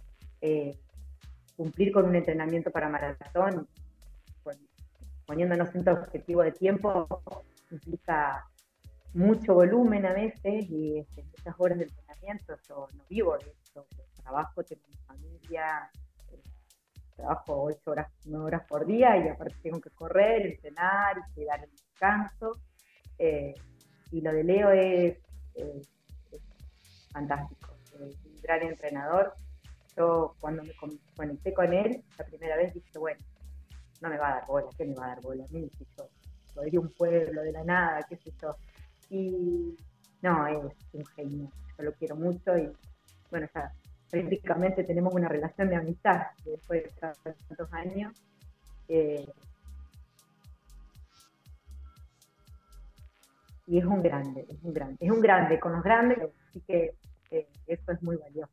Eh, 0.40 0.76
cumplir 1.56 1.92
con 1.92 2.06
un 2.06 2.16
entrenamiento 2.16 2.70
para 2.70 2.88
maratón, 2.88 3.68
poniéndonos 5.30 5.72
un 5.76 5.88
objetivo 5.88 6.42
de 6.42 6.50
tiempo, 6.50 7.06
implica 7.70 8.44
mucho 9.14 9.54
volumen 9.54 10.04
a 10.04 10.12
veces 10.12 10.68
y 10.68 10.98
este, 10.98 11.22
muchas 11.22 11.54
horas 11.56 11.78
de 11.78 11.84
entrenamiento. 11.84 12.56
Yo 12.66 12.88
no 12.96 13.04
vivo 13.08 13.38
de 13.38 13.52
esto, 13.52 13.86
trabajo, 14.24 14.64
tengo 14.64 14.82
mi 14.88 14.96
familia, 15.06 15.88
eh, 16.32 16.42
trabajo 17.14 17.62
ocho 17.62 17.92
horas, 17.92 18.10
nueve 18.24 18.46
horas 18.46 18.62
por 18.66 18.84
día 18.84 19.24
y 19.24 19.28
aparte 19.28 19.54
tengo 19.62 19.80
que 19.80 19.90
correr, 19.90 20.46
entrenar 20.46 21.18
y 21.18 21.34
cuidar 21.34 21.62
el 21.62 21.70
descanso. 21.70 22.60
Eh, 23.16 23.54
y 24.10 24.22
lo 24.22 24.32
de 24.32 24.42
Leo 24.42 24.70
es, 24.72 25.16
fantástico, 27.12 27.76
es 28.00 28.16
un 28.24 28.36
gran 28.42 28.62
entrenador. 28.62 29.34
Yo 29.96 30.34
cuando 30.40 30.64
me 30.64 30.72
conecté 31.14 31.54
con 31.54 31.72
él, 31.72 32.02
la 32.18 32.24
primera 32.24 32.56
vez 32.56 32.74
dije, 32.74 32.98
bueno, 32.98 33.20
no 34.00 34.08
me 34.08 34.18
va 34.18 34.28
a 34.28 34.34
dar 34.36 34.46
bola, 34.46 34.68
¿qué 34.76 34.84
me 34.84 34.94
va 34.94 35.04
a 35.04 35.08
dar 35.08 35.20
bola? 35.20 35.44
A 35.44 35.52
mí, 35.52 35.68
si 35.76 35.86
yo 35.96 36.08
soy 36.54 36.70
de 36.70 36.78
un 36.78 36.88
pueblo, 36.90 37.42
de 37.42 37.52
la 37.52 37.64
nada, 37.64 38.02
qué 38.08 38.16
sé 38.16 38.32
yo. 38.40 38.56
Y 39.10 39.76
no, 40.22 40.46
es 40.46 40.74
un 40.92 41.06
genio, 41.06 41.50
yo 41.76 41.84
lo 41.84 41.92
quiero 41.92 42.16
mucho 42.16 42.56
y 42.56 42.70
bueno, 43.30 43.46
ya 43.54 43.72
prácticamente 44.10 44.84
tenemos 44.84 45.14
una 45.14 45.28
relación 45.28 45.68
de 45.68 45.76
amistad 45.76 46.22
después 46.44 46.84
de 46.84 46.90
tantos 47.00 47.72
años. 47.72 48.12
Eh, 48.88 49.26
y 53.66 53.78
es 53.78 53.84
un 53.84 54.02
grande, 54.02 54.46
es 54.48 54.62
un 54.62 54.72
grande, 54.72 54.96
es 55.00 55.10
un 55.10 55.20
grande 55.20 55.60
con 55.60 55.72
los 55.72 55.82
grandes, 55.82 56.18
así 56.48 56.60
que 56.62 56.94
eh, 57.30 57.46
eso 57.66 57.92
es 57.92 58.02
muy 58.02 58.16
valioso. 58.16 58.52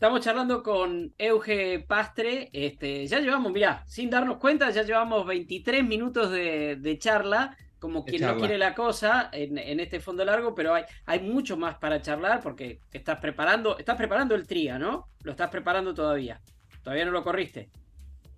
Estamos 0.00 0.22
charlando 0.22 0.62
con 0.62 1.12
Euge 1.18 1.84
Pastre, 1.86 2.48
este, 2.54 3.06
ya 3.06 3.20
llevamos, 3.20 3.52
mira, 3.52 3.84
sin 3.86 4.08
darnos 4.08 4.38
cuenta, 4.38 4.70
ya 4.70 4.82
llevamos 4.82 5.26
23 5.26 5.86
minutos 5.86 6.30
de, 6.30 6.76
de 6.76 6.98
charla 6.98 7.54
como 7.78 8.02
quien 8.06 8.22
no 8.22 8.38
quiere 8.38 8.56
la 8.56 8.74
cosa 8.74 9.28
en, 9.30 9.58
este 9.78 10.00
fondo 10.00 10.24
largo, 10.24 10.54
pero 10.54 10.72
hay, 10.72 10.84
hay 11.04 11.20
mucho 11.20 11.58
más 11.58 11.76
para 11.76 12.00
charlar 12.00 12.40
porque 12.40 12.80
estás 12.90 13.20
preparando, 13.20 13.76
estás 13.76 13.98
preparando 13.98 14.34
el 14.34 14.46
TRIA, 14.46 14.78
¿no? 14.78 15.08
Lo 15.22 15.32
estás 15.32 15.50
preparando 15.50 15.92
todavía. 15.92 16.40
Todavía 16.82 17.04
no 17.04 17.10
lo 17.10 17.22
corriste. 17.22 17.68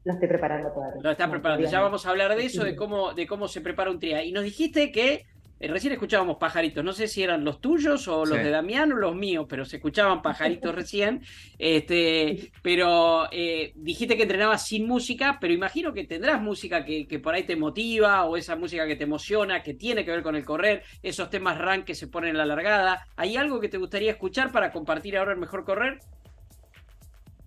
Lo 0.03 0.15
estoy 0.15 0.27
preparando 0.27 0.73
todavía. 0.73 1.01
Lo 1.01 1.11
estás 1.13 1.31
preparando. 1.31 1.71
Ya 1.71 1.81
vamos 1.81 2.05
a 2.05 2.11
hablar 2.11 2.35
de 2.35 2.45
eso, 2.45 2.65
de 2.65 2.75
cómo, 2.75 3.15
de 3.15 3.29
cómo 3.29 3.47
se 3.47 3.61
prepara 3.61 3.93
un 3.93 4.01
TRIA. 4.01 4.25
Y 4.25 4.33
nos 4.33 4.43
dijiste 4.43 4.91
que 4.91 5.27
recién 5.69 5.93
escuchábamos 5.93 6.39
pajaritos, 6.39 6.85
no 6.85 6.93
sé 6.93 7.07
si 7.07 7.23
eran 7.23 7.45
los 7.45 7.61
tuyos 7.61 8.09
o 8.09 8.25
los 8.25 8.39
de 8.39 8.51
Damián 8.51 8.93
o 8.93 8.97
los 8.97 9.15
míos, 9.15 9.47
pero 9.49 9.65
se 9.65 9.77
escuchaban 9.77 10.23
pajaritos 10.23 10.75
recién. 10.75 11.23
Este, 11.59 12.51
pero 12.63 13.29
eh, 13.31 13.73
dijiste 13.77 14.17
que 14.17 14.25
entrenabas 14.25 14.67
sin 14.67 14.87
música, 14.87 15.39
pero 15.41 15.53
imagino 15.53 15.93
que 15.93 16.05
tendrás 16.05 16.41
música 16.41 16.85
que, 16.85 17.07
por 17.23 17.35
ahí 17.35 17.45
te 17.45 17.57
motiva 17.57 18.25
o 18.25 18.37
esa 18.37 18.57
música 18.57 18.87
que 18.87 18.97
te 18.97 19.05
emociona, 19.05 19.63
que 19.63 19.75
tiene 19.75 20.05
que 20.05 20.11
ver 20.11 20.23
con 20.23 20.35
el 20.35 20.45
correr, 20.45 20.83
esos 21.03 21.31
temas 21.31 21.59
rank 21.59 21.85
que 21.85 21.95
se 21.95 22.09
ponen 22.09 22.31
en 22.31 22.39
la 22.39 22.47
largada. 22.47 23.07
¿Hay 23.17 23.37
algo 23.37 23.61
que 23.61 23.69
te 23.69 23.79
gustaría 23.79 24.11
escuchar 24.11 24.51
para 24.51 24.73
compartir 24.73 25.17
ahora 25.17 25.33
el 25.33 25.39
mejor 25.39 25.65
correr? 25.65 25.99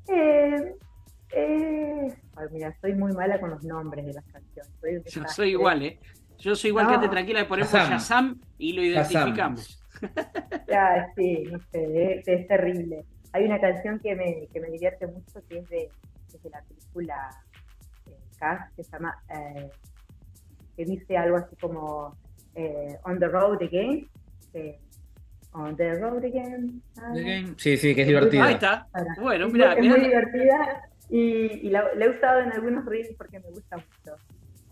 Eh, 0.08 0.76
mira, 2.52 2.76
soy 2.80 2.94
muy 2.94 3.12
mala 3.14 3.40
con 3.40 3.50
los 3.50 3.64
nombres 3.64 4.06
de 4.06 4.14
las 4.14 4.26
canciones. 4.26 5.14
Yo 5.14 5.24
soy 5.28 5.50
igual, 5.50 5.84
¿eh? 5.84 6.00
Yo 6.40 6.56
soy 6.56 6.70
igual 6.70 6.88
que 6.88 6.98
te 7.00 7.10
tranquila, 7.10 7.40
de 7.40 7.46
ponemos 7.46 7.72
Shazam 7.72 8.40
y 8.58 8.74
lo 8.74 8.84
identificamos. 8.84 9.82
Ya, 10.68 11.08
sí, 11.16 11.44
no 11.52 11.60
sé, 11.72 12.22
es, 12.26 12.48
terrible. 12.48 13.06
Hay 13.32 13.46
una 13.46 13.60
canción 13.60 14.00
que 14.00 14.16
me, 14.16 14.48
que 14.52 14.60
me 14.60 14.70
divierte 14.70 15.08
mucho 15.08 15.42
que 15.48 15.60
es 15.60 15.70
de, 15.70 15.90
la 16.52 16.62
película 16.64 17.30
eh, 18.08 18.18
Cast, 18.38 18.76
que 18.76 18.84
se 18.84 18.92
llama 18.92 19.18
eh, 19.30 19.70
que 20.76 20.86
dice 20.86 21.18
algo 21.18 21.38
así 21.38 21.56
como 21.56 22.16
eh, 22.56 22.98
On 23.04 23.20
the 23.20 23.28
Road 23.28 23.64
Again. 23.64 24.08
on 25.54 25.76
the 25.78 25.94
Road 25.96 26.26
Again. 26.26 26.82
Sí, 27.58 27.78
sí, 27.78 27.96
que 27.96 28.02
es 28.02 28.08
divertida. 28.08 28.46
Ahí 28.46 28.54
está. 28.56 28.88
Bueno, 29.20 29.48
mira, 29.48 29.74
es, 29.74 29.86
muy 29.86 30.02
divertida 30.02 30.90
y, 31.10 31.70
la, 31.70 31.90
he 32.00 32.10
usado 32.10 32.42
en 32.42 32.52
algunos 32.52 32.86
reels 32.86 33.16
porque 33.18 33.40
me 33.40 33.50
gusta 33.50 33.78
mucho. 33.78 34.18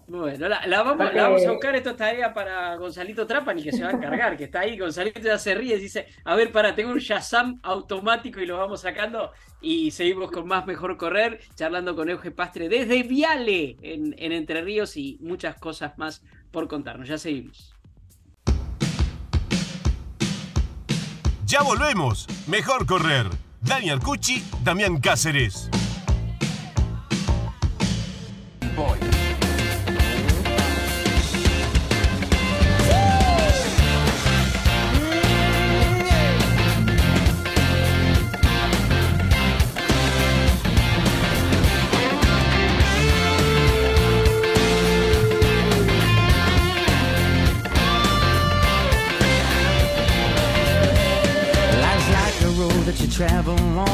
Bueno, 0.07 0.49
la, 0.49 0.83
vamos, 0.83 1.45
a 1.45 1.51
buscar 1.51 1.75
esta 1.75 1.95
tarea 1.95 2.33
para 2.33 2.75
Gonzalito 2.75 3.25
Trapani 3.25 3.63
que 3.63 3.71
se 3.71 3.83
va 3.83 3.89
a 3.89 3.93
encargar, 3.93 4.35
que 4.35 4.45
está 4.45 4.61
ahí, 4.61 4.77
Gonzalito 4.77 5.21
ya 5.21 5.37
se 5.37 5.55
ríe 5.55 5.75
y 5.75 5.79
dice, 5.79 6.07
a 6.25 6.35
ver, 6.35 6.51
para, 6.51 6.75
tengo 6.75 6.91
un 6.91 6.99
Shazam 6.99 7.59
automático 7.63 8.39
y 8.39 8.45
lo 8.45 8.57
vamos 8.57 8.81
sacando 8.81 9.31
y 9.61 9.91
seguimos 9.91 10.31
con 10.31 10.47
más 10.47 10.65
Mejor 10.65 10.97
Correr, 10.97 11.39
charlando 11.55 11.95
con 11.95 12.09
Euge 12.09 12.31
Pastre 12.31 12.69
desde 12.69 13.03
Viale 13.03 13.77
en, 13.81 14.13
en 14.17 14.31
Entre 14.31 14.61
Ríos 14.61 14.97
y 14.97 15.17
muchas 15.21 15.55
cosas 15.55 15.97
más 15.97 16.23
por 16.51 16.67
contarnos. 16.67 17.07
Ya 17.07 17.17
seguimos. 17.17 17.73
Ya 21.45 21.61
volvemos. 21.61 22.27
Mejor 22.47 22.85
Correr. 22.85 23.27
Daniel 23.61 23.99
Cucci, 23.99 24.43
Damián 24.63 24.99
Cáceres. 24.99 25.69
travel 28.75 29.12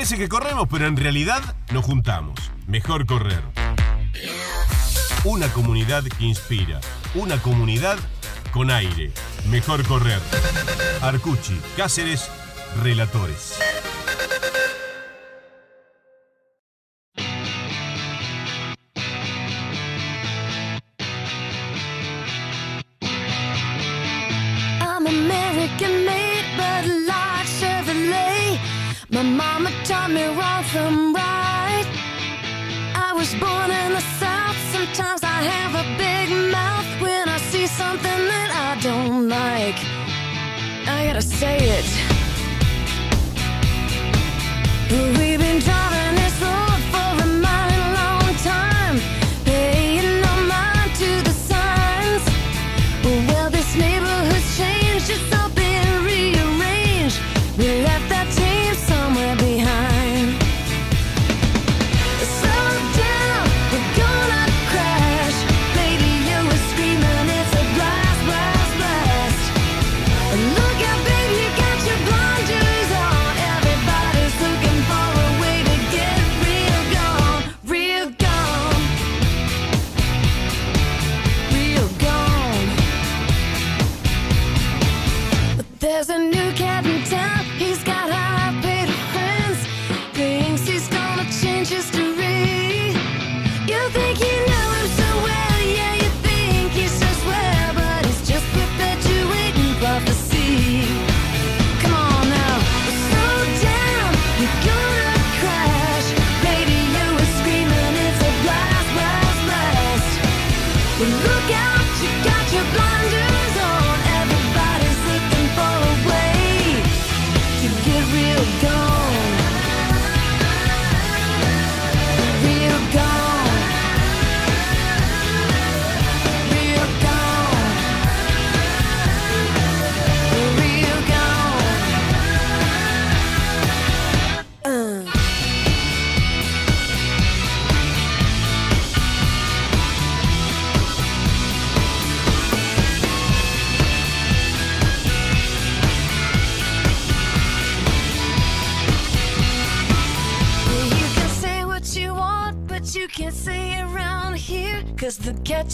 Parece 0.00 0.16
que 0.16 0.30
corremos, 0.30 0.66
pero 0.70 0.86
en 0.86 0.96
realidad 0.96 1.42
nos 1.72 1.84
juntamos. 1.84 2.40
Mejor 2.66 3.04
correr. 3.04 3.42
Una 5.24 5.52
comunidad 5.52 6.02
que 6.04 6.24
inspira. 6.24 6.80
Una 7.14 7.36
comunidad 7.42 7.98
con 8.50 8.70
aire. 8.70 9.12
Mejor 9.50 9.86
correr. 9.86 10.18
Arcuchi, 11.02 11.60
Cáceres, 11.76 12.30
Relatores. 12.82 13.58
gotta 41.20 41.36
say 41.36 41.58
it. 41.60 42.20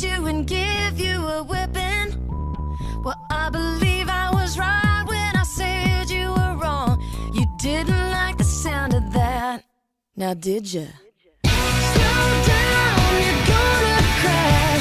you 0.03 0.27
and 0.27 0.47
give 0.47 1.01
you 1.01 1.27
a 1.27 1.43
whipping. 1.43 2.09
Well, 3.03 3.21
I 3.31 3.49
believe 3.51 4.09
I 4.09 4.31
was 4.33 4.59
right 4.59 5.05
when 5.07 5.37
I 5.37 5.43
said 5.45 6.11
you 6.11 6.29
were 6.31 6.57
wrong. 6.57 7.03
You 7.33 7.47
didn't 7.59 8.11
like 8.11 8.37
the 8.37 8.45
sound 8.45 8.95
of 8.95 9.13
that. 9.13 9.65
Now, 10.17 10.35
did 10.35 10.73
you? 10.73 10.89
Slow 11.45 12.27
down, 12.47 13.23
you're 13.23 13.47
gonna 13.47 14.03
crash. 14.21 14.76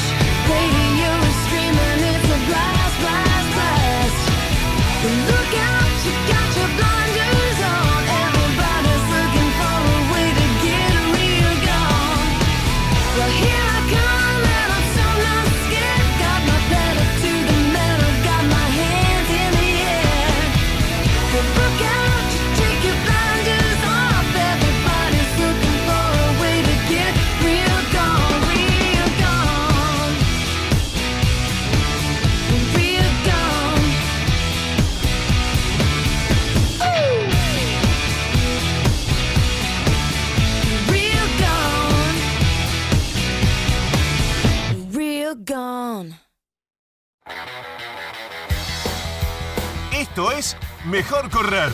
Mejor 50.86 51.30
correr. 51.30 51.70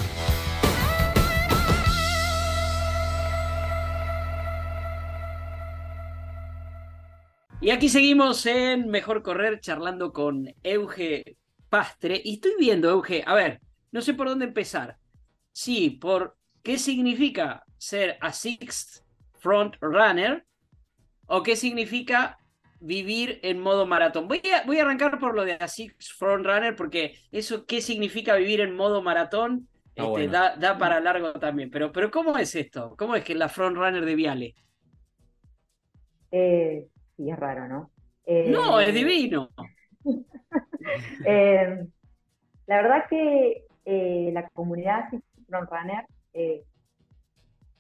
Y 7.61 7.71
aquí 7.71 7.89
seguimos 7.89 8.45
en 8.47 8.89
Mejor 8.89 9.23
Correr 9.23 9.61
charlando 9.61 10.13
con 10.13 10.53
Euge 10.65 11.37
Pastre. 11.69 12.21
Y 12.25 12.35
estoy 12.35 12.53
viendo, 12.59 12.91
Euge, 12.91 13.23
a 13.25 13.35
ver, 13.35 13.61
no 13.93 14.01
sé 14.01 14.15
por 14.15 14.29
dónde 14.29 14.47
empezar. 14.47 14.99
Sí, 15.53 15.91
por 15.91 16.37
qué 16.63 16.79
significa 16.79 17.65
ser 17.79 18.19
a 18.21 18.33
Sixth 18.33 19.05
Front 19.39 19.77
Runner 19.81 20.45
o 21.27 21.43
qué 21.43 21.55
significa 21.55 22.39
vivir 22.83 23.39
en 23.43 23.61
modo 23.61 23.87
maratón. 23.87 24.29
Voy 24.29 24.43
a, 24.53 24.67
voy 24.67 24.79
a 24.79 24.83
arrancar 24.83 25.19
por 25.19 25.35
lo 25.35 25.45
de 25.45 25.57
Six 25.67 26.13
Front 26.13 26.45
Runner, 26.45 26.75
porque 26.75 27.15
eso, 27.31 27.65
¿qué 27.65 27.81
significa 27.81 28.35
vivir 28.37 28.61
en 28.61 28.75
modo 28.75 29.03
maratón? 29.03 29.69
Ah, 29.97 30.07
este, 30.17 30.29
da, 30.29 30.79
para 30.79 31.01
largo 31.01 31.33
también. 31.35 31.71
Pero, 31.71 31.93
pero 31.93 32.11
¿cómo 32.11 32.37
es 32.37 32.55
esto? 32.55 32.95
¿Cómo 32.99 33.15
es 33.15 33.25
que 33.25 33.35
la 33.35 33.49
Front 33.49 33.77
Runner 33.77 34.05
de 34.05 34.15
Viale? 34.15 34.55
Eh, 36.31 36.89
sí, 37.17 37.31
es 37.31 37.39
raro, 37.39 37.69
¿no? 37.69 37.91
no, 38.27 38.81
es 38.81 38.89
eh, 38.89 38.93
divino. 38.93 39.51
Eh, 41.25 41.87
la 42.67 42.83
verdad 42.83 43.05
que 43.09 43.65
la 44.33 44.49
comunidad 44.51 45.09
Six 45.11 45.23
Front 45.49 45.71
Runner 45.71 46.05
es 46.33 46.63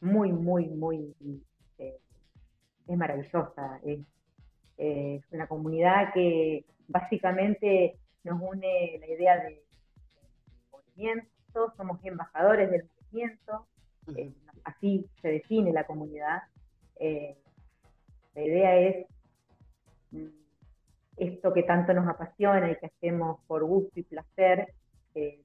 muy, 0.01 0.31
muy, 0.31 0.69
muy 0.69 1.13
es 2.87 2.97
maravillosa, 2.97 3.81
es 3.85 4.01
eh, 4.79 5.21
es 5.23 5.33
una 5.33 5.47
comunidad 5.47 6.13
que 6.13 6.65
básicamente 6.89 7.97
nos 8.25 8.41
une 8.41 8.99
la 8.99 9.07
idea 9.07 9.37
de 9.45 9.63
movimiento, 10.71 11.73
somos 11.77 11.99
embajadores 12.05 12.71
del 12.71 12.85
movimiento, 12.85 13.67
eh, 14.17 14.33
así 14.65 15.07
se 15.21 15.29
define 15.29 15.73
la 15.73 15.85
comunidad. 15.85 16.43
Eh, 16.99 17.37
la 18.35 18.43
idea 18.43 18.77
es 18.77 19.07
mm, 20.11 20.27
esto 21.17 21.53
que 21.53 21.63
tanto 21.63 21.93
nos 21.93 22.09
apasiona 22.09 22.71
y 22.71 22.77
que 22.77 22.87
hacemos 22.87 23.41
por 23.47 23.65
gusto 23.65 24.01
y 24.01 24.03
placer, 24.03 24.73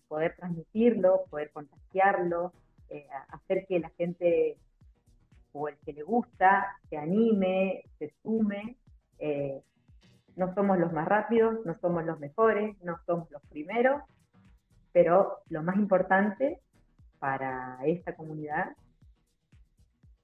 poder 0.08 0.34
transmitirlo, 0.38 1.26
poder 1.30 1.52
contagiarlo, 1.52 2.54
eh, 2.90 3.06
hacer 3.30 3.66
que 3.68 3.80
la 3.80 3.90
gente 3.90 4.58
o 5.52 5.68
el 5.68 5.76
que 5.80 5.92
le 5.92 6.04
gusta 6.04 6.78
se 6.90 6.98
anime, 6.98 7.84
se 8.00 8.14
sume. 8.22 8.78
Eh, 9.20 9.62
no 10.36 10.54
somos 10.54 10.78
los 10.78 10.94
más 10.94 11.08
rápidos, 11.08 11.66
no 11.66 11.78
somos 11.80 12.06
los 12.06 12.20
mejores, 12.20 12.76
no 12.84 13.00
somos 13.06 13.30
los 13.32 13.42
primeros, 13.50 14.02
pero 14.92 15.40
lo 15.50 15.64
más 15.64 15.78
importante 15.78 16.60
para 17.20 17.80
esta 17.86 18.16
comunidad 18.16 18.76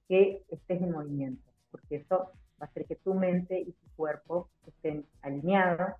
que 0.08 0.42
estés 0.48 0.80
en 0.80 0.92
movimiento, 0.92 1.50
porque 1.70 1.96
eso 1.96 2.30
va 2.60 2.66
a 2.66 2.70
hacer 2.70 2.84
que 2.86 2.96
tu 2.96 3.14
mente 3.14 3.58
y 3.58 3.72
tu 3.72 3.90
cuerpo 3.96 4.48
estén 4.66 5.04
alineados 5.22 5.94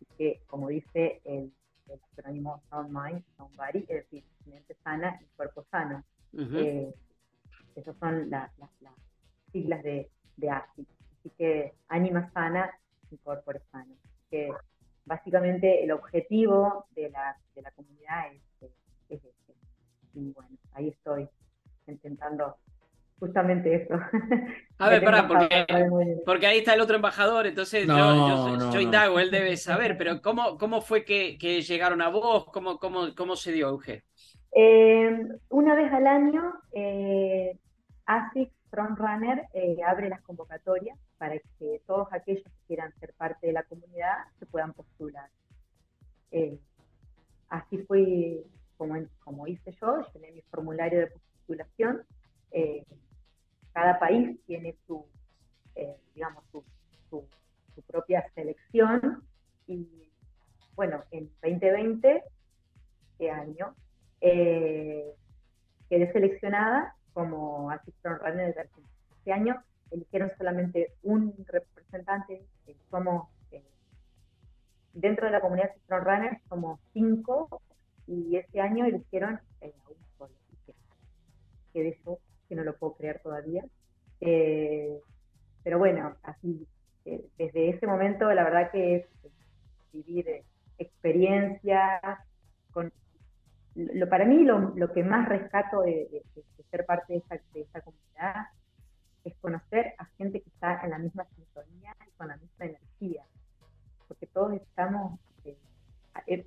y 0.00 0.04
que, 0.16 0.42
como 0.46 0.68
dice 0.68 1.20
el, 1.24 1.52
el 1.88 2.00
acrónimo 2.12 2.62
Sound 2.70 2.90
Mind, 2.90 3.24
Sound 3.36 3.56
Body, 3.56 3.80
es 3.88 4.04
decir, 4.04 4.24
mente 4.46 4.76
sana 4.84 5.18
y 5.20 5.24
cuerpo 5.36 5.64
sano. 5.70 6.04
Eh, 6.32 6.94
esas 7.74 7.96
son 7.96 8.28
las 8.30 8.50
siglas 9.52 9.82
de, 9.82 10.10
de 10.36 10.50
ASI. 10.50 10.86
Así 11.28 11.36
que 11.36 11.74
ánima 11.88 12.30
sana 12.32 12.70
y 13.10 13.16
cuerpo 13.18 13.52
sano. 13.70 13.94
Que 14.30 14.50
básicamente 15.04 15.84
el 15.84 15.92
objetivo 15.92 16.86
de 16.94 17.10
la, 17.10 17.36
de 17.54 17.62
la 17.62 17.70
comunidad 17.72 18.32
es, 18.32 18.70
es, 19.10 19.24
este. 19.24 19.54
Y 20.14 20.32
bueno, 20.32 20.50
ahí 20.72 20.88
estoy 20.88 21.28
intentando 21.86 22.56
justamente 23.18 23.74
eso. 23.74 23.94
A 24.78 24.88
ver, 24.88 25.04
pará, 25.04 25.26
porque, 26.24 26.46
ahí 26.46 26.58
está 26.58 26.74
el 26.74 26.80
otro 26.80 26.96
embajador, 26.96 27.46
entonces 27.48 27.84
yo, 27.84 28.80
indago, 28.80 29.18
él 29.18 29.30
debe 29.32 29.56
saber, 29.56 29.98
pero 29.98 30.22
¿cómo, 30.22 30.56
cómo 30.56 30.80
fue 30.80 31.04
que, 31.04 31.36
llegaron 31.62 32.00
a 32.00 32.08
vos? 32.08 32.46
¿Cómo, 32.52 32.78
cómo, 32.78 33.12
cómo 33.16 33.34
se 33.34 33.50
dio, 33.50 33.70
Euge? 33.70 34.04
Eh, 34.52 35.26
una 35.48 35.74
vez 35.74 35.92
al 35.92 36.06
año, 36.06 36.54
eh, 36.72 37.58
ASIC 38.06 38.52
Frontrunner 38.70 39.48
eh, 39.52 39.78
abre 39.84 40.08
las 40.08 40.20
convocatorias 40.20 40.96
para 41.18 41.38
que 41.58 41.82
todos 41.86 42.08
aquellos 42.12 42.44
que 42.44 42.66
quieran 42.68 42.92
ser 43.00 43.12
parte 43.14 43.48
de 43.48 43.52
la 43.52 43.64
comunidad 43.64 44.14
se 44.38 44.46
puedan 44.46 44.72
postular. 44.72 45.28
Eh, 46.30 46.58
así 47.48 47.78
fue 47.78 48.44
como, 48.76 48.94
como 49.24 49.46
hice 49.46 49.72
yo, 49.80 50.06
llené 50.14 50.32
mi 50.32 50.42
formulario 50.42 51.00
de 51.00 51.06
postulación. 51.08 52.02
Eh, 52.52 52.84
cada 53.72 53.98
país 53.98 54.38
tiene 54.46 54.76
su, 54.86 55.04
digamos, 56.14 56.44
su, 56.50 56.64
su, 57.10 57.26
propia 57.86 58.28
selección 58.34 59.22
y 59.68 60.10
bueno, 60.74 61.04
en 61.12 61.30
2020, 61.42 62.24
este 63.12 63.30
año, 63.30 63.74
quedé 64.20 66.12
seleccionada 66.12 66.96
como 67.12 67.70
Assistant 67.70 68.20
Runner 68.20 68.54
de 68.54 68.60
Argentina. 68.60 68.88
Este 69.16 69.32
año 69.32 69.62
eligieron 69.90 70.30
solamente 70.36 70.94
un 71.02 71.34
representante, 71.46 72.44
eh, 72.66 72.76
somos, 72.90 73.28
eh, 73.50 73.62
dentro 74.92 75.26
de 75.26 75.32
la 75.32 75.40
comunidad 75.40 75.70
Assistant 75.70 76.04
Runner 76.04 76.40
somos 76.48 76.80
cinco, 76.92 77.62
y 78.06 78.36
este 78.36 78.60
año 78.60 78.86
eligieron 78.86 79.40
eh, 79.60 79.74
a 79.84 79.88
un 79.90 79.96
solo. 80.16 80.34
Que, 81.72 81.82
de 81.82 81.88
eso, 81.90 82.18
que 82.48 82.54
no 82.54 82.64
lo 82.64 82.76
puedo 82.76 82.94
creer 82.94 83.20
todavía. 83.22 83.64
pero 84.18 85.78
bueno, 85.78 86.16
así, 86.22 86.66
desde 87.04 87.70
ese 87.70 87.86
momento 87.86 88.32
la 88.32 88.42
verdad 88.42 88.70
que 88.72 89.06
vivir 89.92 90.42
experiencias 90.78 92.00
con 92.72 92.92
lo, 93.74 94.08
para 94.08 94.24
mí 94.24 94.44
lo, 94.44 94.72
lo, 94.74 94.92
que 94.92 95.04
más 95.04 95.28
rescato 95.28 95.82
de, 95.82 96.22
ser 96.70 96.84
parte 96.84 97.12
de 97.12 97.18
esta, 97.20 97.38
de 97.52 97.60
esta, 97.60 97.80
comunidad 97.80 98.46
es 99.28 99.36
conocer 99.38 99.94
a 99.98 100.04
gente 100.16 100.40
que 100.40 100.48
está 100.50 100.80
en 100.84 100.90
la 100.90 100.98
misma 100.98 101.24
sintonía 101.36 101.94
y 102.06 102.10
con 102.16 102.28
la 102.28 102.36
misma 102.36 102.66
energía, 102.66 103.24
porque 104.06 104.26
todos 104.26 104.54
estamos, 104.54 105.18
eh, 105.44 105.56
he, 106.26 106.44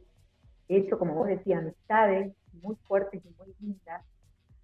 hecho, 0.67 0.97
como 0.97 1.13
vos 1.13 1.27
decías, 1.27 1.61
amistades 1.61 2.33
muy 2.61 2.75
fuertes 2.87 3.21
y 3.23 3.29
muy 3.37 3.53
lindas 3.59 4.03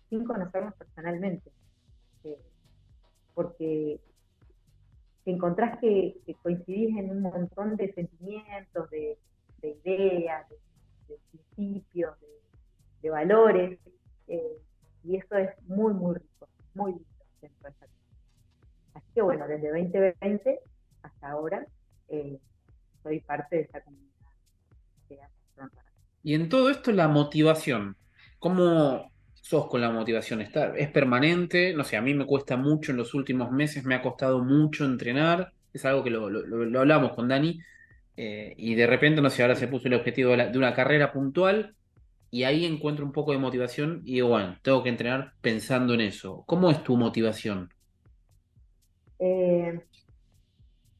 sin 0.09 0.25
conocernos 0.25 0.73
personalmente, 0.75 1.51
eh, 2.23 2.39
porque 3.33 3.99
encontrás 5.25 5.77
que, 5.79 6.15
coincidís 6.41 6.97
en 6.97 7.11
un 7.11 7.21
montón 7.21 7.75
de 7.75 7.93
sentimientos, 7.93 8.89
de, 8.89 9.17
ideas, 9.61 10.47
de, 11.07 11.17
principios, 11.31 12.15
de 13.01 13.09
valores, 13.09 13.79
eh, 14.27 14.57
y 15.03 15.17
eso 15.17 15.35
es 15.35 15.49
muy, 15.67 15.93
muy 15.93 16.15
rico, 16.15 16.47
muy 16.73 16.93
lindo 16.93 17.06
que 19.17 19.23
bueno, 19.23 19.47
desde 19.47 19.69
2020 19.71 20.59
hasta 21.01 21.27
ahora 21.27 21.65
eh, 22.07 22.37
soy 23.01 23.19
parte 23.21 23.55
de 23.55 23.61
esta 23.63 23.81
comunidad 23.81 24.11
Y 26.21 26.35
en 26.35 26.49
todo 26.49 26.69
esto 26.69 26.91
la 26.91 27.07
motivación, 27.07 27.97
¿cómo 28.37 29.11
sos 29.33 29.65
con 29.69 29.81
la 29.81 29.89
motivación? 29.89 30.41
¿Está, 30.41 30.77
¿Es 30.77 30.91
permanente? 30.91 31.73
No 31.73 31.83
sé, 31.83 31.97
a 31.97 32.01
mí 32.03 32.13
me 32.13 32.27
cuesta 32.27 32.57
mucho 32.57 32.91
en 32.91 32.97
los 32.97 33.15
últimos 33.15 33.51
meses, 33.51 33.85
me 33.85 33.95
ha 33.95 34.03
costado 34.03 34.43
mucho 34.43 34.85
entrenar, 34.85 35.51
es 35.73 35.83
algo 35.83 36.03
que 36.03 36.11
lo, 36.11 36.29
lo, 36.29 36.79
hablamos 36.79 37.13
con 37.13 37.27
Dani, 37.27 37.59
eh, 38.17 38.53
y 38.55 38.75
de 38.75 38.85
repente, 38.85 39.19
no 39.19 39.31
sé, 39.31 39.41
ahora 39.41 39.55
se 39.55 39.67
puso 39.67 39.87
el 39.87 39.95
objetivo 39.95 40.37
de 40.37 40.57
una 40.59 40.75
carrera 40.75 41.11
puntual, 41.11 41.75
y 42.29 42.43
ahí 42.43 42.65
encuentro 42.65 43.03
un 43.03 43.13
poco 43.13 43.31
de 43.31 43.39
motivación 43.39 44.03
y 44.05 44.15
digo, 44.15 44.27
bueno, 44.27 44.59
tengo 44.61 44.83
que 44.83 44.89
entrenar 44.89 45.33
pensando 45.41 45.95
en 45.95 46.01
eso. 46.01 46.43
¿Cómo 46.45 46.69
es 46.69 46.83
tu 46.83 46.97
motivación? 46.97 47.71
Eh, 49.19 49.81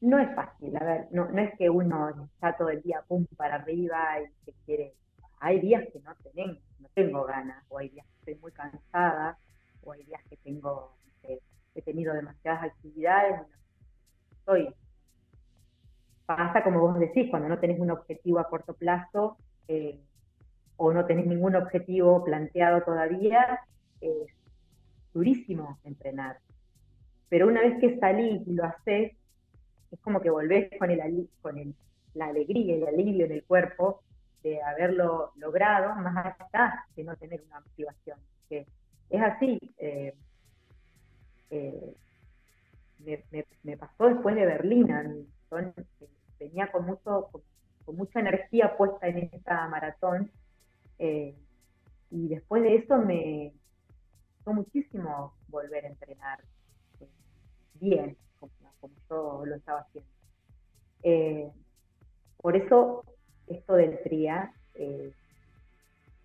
no 0.00 0.18
es 0.18 0.34
fácil, 0.34 0.76
a 0.76 0.84
ver, 0.84 1.08
no, 1.10 1.28
no 1.28 1.40
es 1.40 1.56
que 1.56 1.68
uno 1.68 2.28
está 2.34 2.56
todo 2.56 2.70
el 2.70 2.82
día 2.82 3.02
pum 3.06 3.26
para 3.36 3.56
arriba 3.56 4.20
y 4.20 4.44
que 4.44 4.52
quiere. 4.64 4.94
Hay 5.40 5.60
días 5.60 5.84
que 5.92 6.00
no, 6.00 6.14
tengo, 6.34 6.58
no 6.78 6.88
tengo 6.94 7.24
ganas, 7.24 7.64
o 7.68 7.78
hay 7.78 7.88
días 7.88 8.06
que 8.06 8.18
estoy 8.18 8.34
muy 8.36 8.52
cansada, 8.52 9.38
o 9.82 9.92
hay 9.92 10.04
días 10.04 10.20
que 10.28 10.36
tengo, 10.36 10.96
he 11.74 11.82
tenido 11.82 12.14
demasiadas 12.14 12.64
actividades. 12.64 13.40
Estoy. 14.32 14.74
Pasa 16.26 16.62
como 16.62 16.80
vos 16.80 16.98
decís, 16.98 17.28
cuando 17.30 17.48
no 17.48 17.58
tenés 17.58 17.80
un 17.80 17.90
objetivo 17.90 18.38
a 18.38 18.48
corto 18.48 18.74
plazo, 18.74 19.36
eh, 19.68 20.00
o 20.76 20.92
no 20.92 21.06
tenés 21.06 21.26
ningún 21.26 21.56
objetivo 21.56 22.24
planteado 22.24 22.82
todavía, 22.82 23.60
es 24.00 24.28
durísimo 25.12 25.78
entrenar. 25.84 26.38
Pero 27.28 27.48
una 27.48 27.60
vez 27.60 27.78
que 27.80 27.98
salís 27.98 28.46
y 28.46 28.54
lo 28.54 28.64
haces, 28.64 29.12
es 29.90 30.00
como 30.00 30.20
que 30.20 30.30
volvés 30.30 30.70
con, 30.78 30.90
el, 30.90 31.28
con 31.40 31.74
la 32.14 32.26
alegría 32.26 32.76
y 32.76 32.82
el 32.82 32.88
alivio 32.88 33.26
en 33.26 33.32
el 33.32 33.44
cuerpo 33.44 34.02
de 34.42 34.62
haberlo 34.62 35.32
logrado, 35.36 35.94
más 35.96 36.34
allá 36.38 36.84
de 36.94 37.04
no 37.04 37.16
tener 37.16 37.42
una 37.46 37.60
motivación. 37.60 38.18
Que 38.48 38.66
es 39.10 39.22
así. 39.22 39.58
Eh, 39.78 40.14
eh, 41.50 41.94
me, 43.62 43.76
pasó 43.76 44.06
después 44.06 44.34
de 44.34 44.46
Berlín. 44.46 45.28
venía 46.38 46.70
con, 46.70 46.86
mucho, 46.86 47.30
con 47.84 47.96
mucha 47.96 48.20
energía 48.20 48.76
puesta 48.76 49.06
en 49.08 49.30
esta 49.32 49.66
maratón 49.68 50.30
eh, 50.98 51.34
y 52.10 52.28
después 52.28 52.62
de 52.62 52.76
eso 52.76 52.98
me 52.98 53.52
costó 54.36 54.52
muchísimo 54.52 55.34
volver 55.48 55.84
a 55.84 55.88
entrenar 55.88 56.40
bien, 57.80 58.16
como, 58.38 58.52
yo 59.08 59.42
lo 59.44 59.56
estaba 59.56 59.80
haciendo. 59.80 60.10
Eh, 61.02 61.50
por 62.36 62.56
eso 62.56 63.04
esto 63.46 63.74
del 63.74 64.02
TRIA 64.02 64.52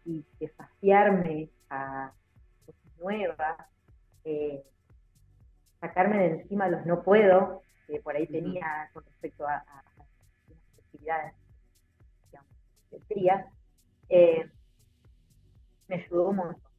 y 0.05 0.25
desafiarme 0.39 1.49
a 1.69 2.11
cosas 2.65 2.99
nuevas, 2.99 3.57
sacarme 5.79 6.17
de 6.17 6.41
encima 6.41 6.67
los 6.67 6.85
no 6.85 7.01
puedo, 7.03 7.61
que 7.87 7.99
por 8.01 8.15
ahí 8.15 8.27
tenía 8.27 8.89
con 8.93 9.03
respecto 9.05 9.47
a, 9.47 9.55
a, 9.55 9.83
las 9.97 10.79
actividades 10.85 11.33
digamos, 12.25 12.51
del 12.91 13.01
TRIA, 13.05 13.47
me 15.87 15.95
ayudó 15.95 16.29
un 16.29 16.35
montón. 16.35 16.71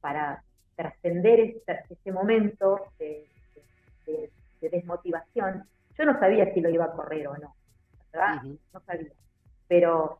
Para 0.00 0.44
trascender 0.76 1.40
este, 1.40 2.12
momento 2.12 2.86
de, 2.98 3.26
desmotivación, 4.60 5.64
yo 5.98 6.04
no 6.06 6.18
sabía 6.18 6.52
si 6.54 6.60
lo 6.60 6.70
iba 6.70 6.86
a 6.86 6.92
correr 6.92 7.28
o 7.28 7.36
no, 7.36 7.54
¿verdad? 8.12 8.42
No 8.72 8.80
sabía. 8.80 9.12
Pero 9.68 10.18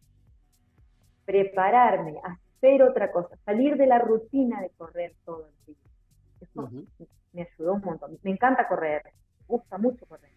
prepararme, 1.24 2.20
hacer 2.22 2.82
otra 2.82 3.10
cosa, 3.10 3.36
salir 3.44 3.76
de 3.76 3.86
la 3.86 3.98
rutina 3.98 4.60
de 4.60 4.70
correr 4.70 5.14
todo 5.24 5.48
el 5.48 5.66
día. 5.66 5.82
Eso 6.40 6.70
me 7.32 7.42
ayudó 7.42 7.74
un 7.74 7.80
montón. 7.80 8.18
Me 8.22 8.30
encanta 8.30 8.68
correr, 8.68 9.02
me 9.04 9.46
gusta 9.46 9.78
mucho 9.78 10.04
correr. 10.06 10.30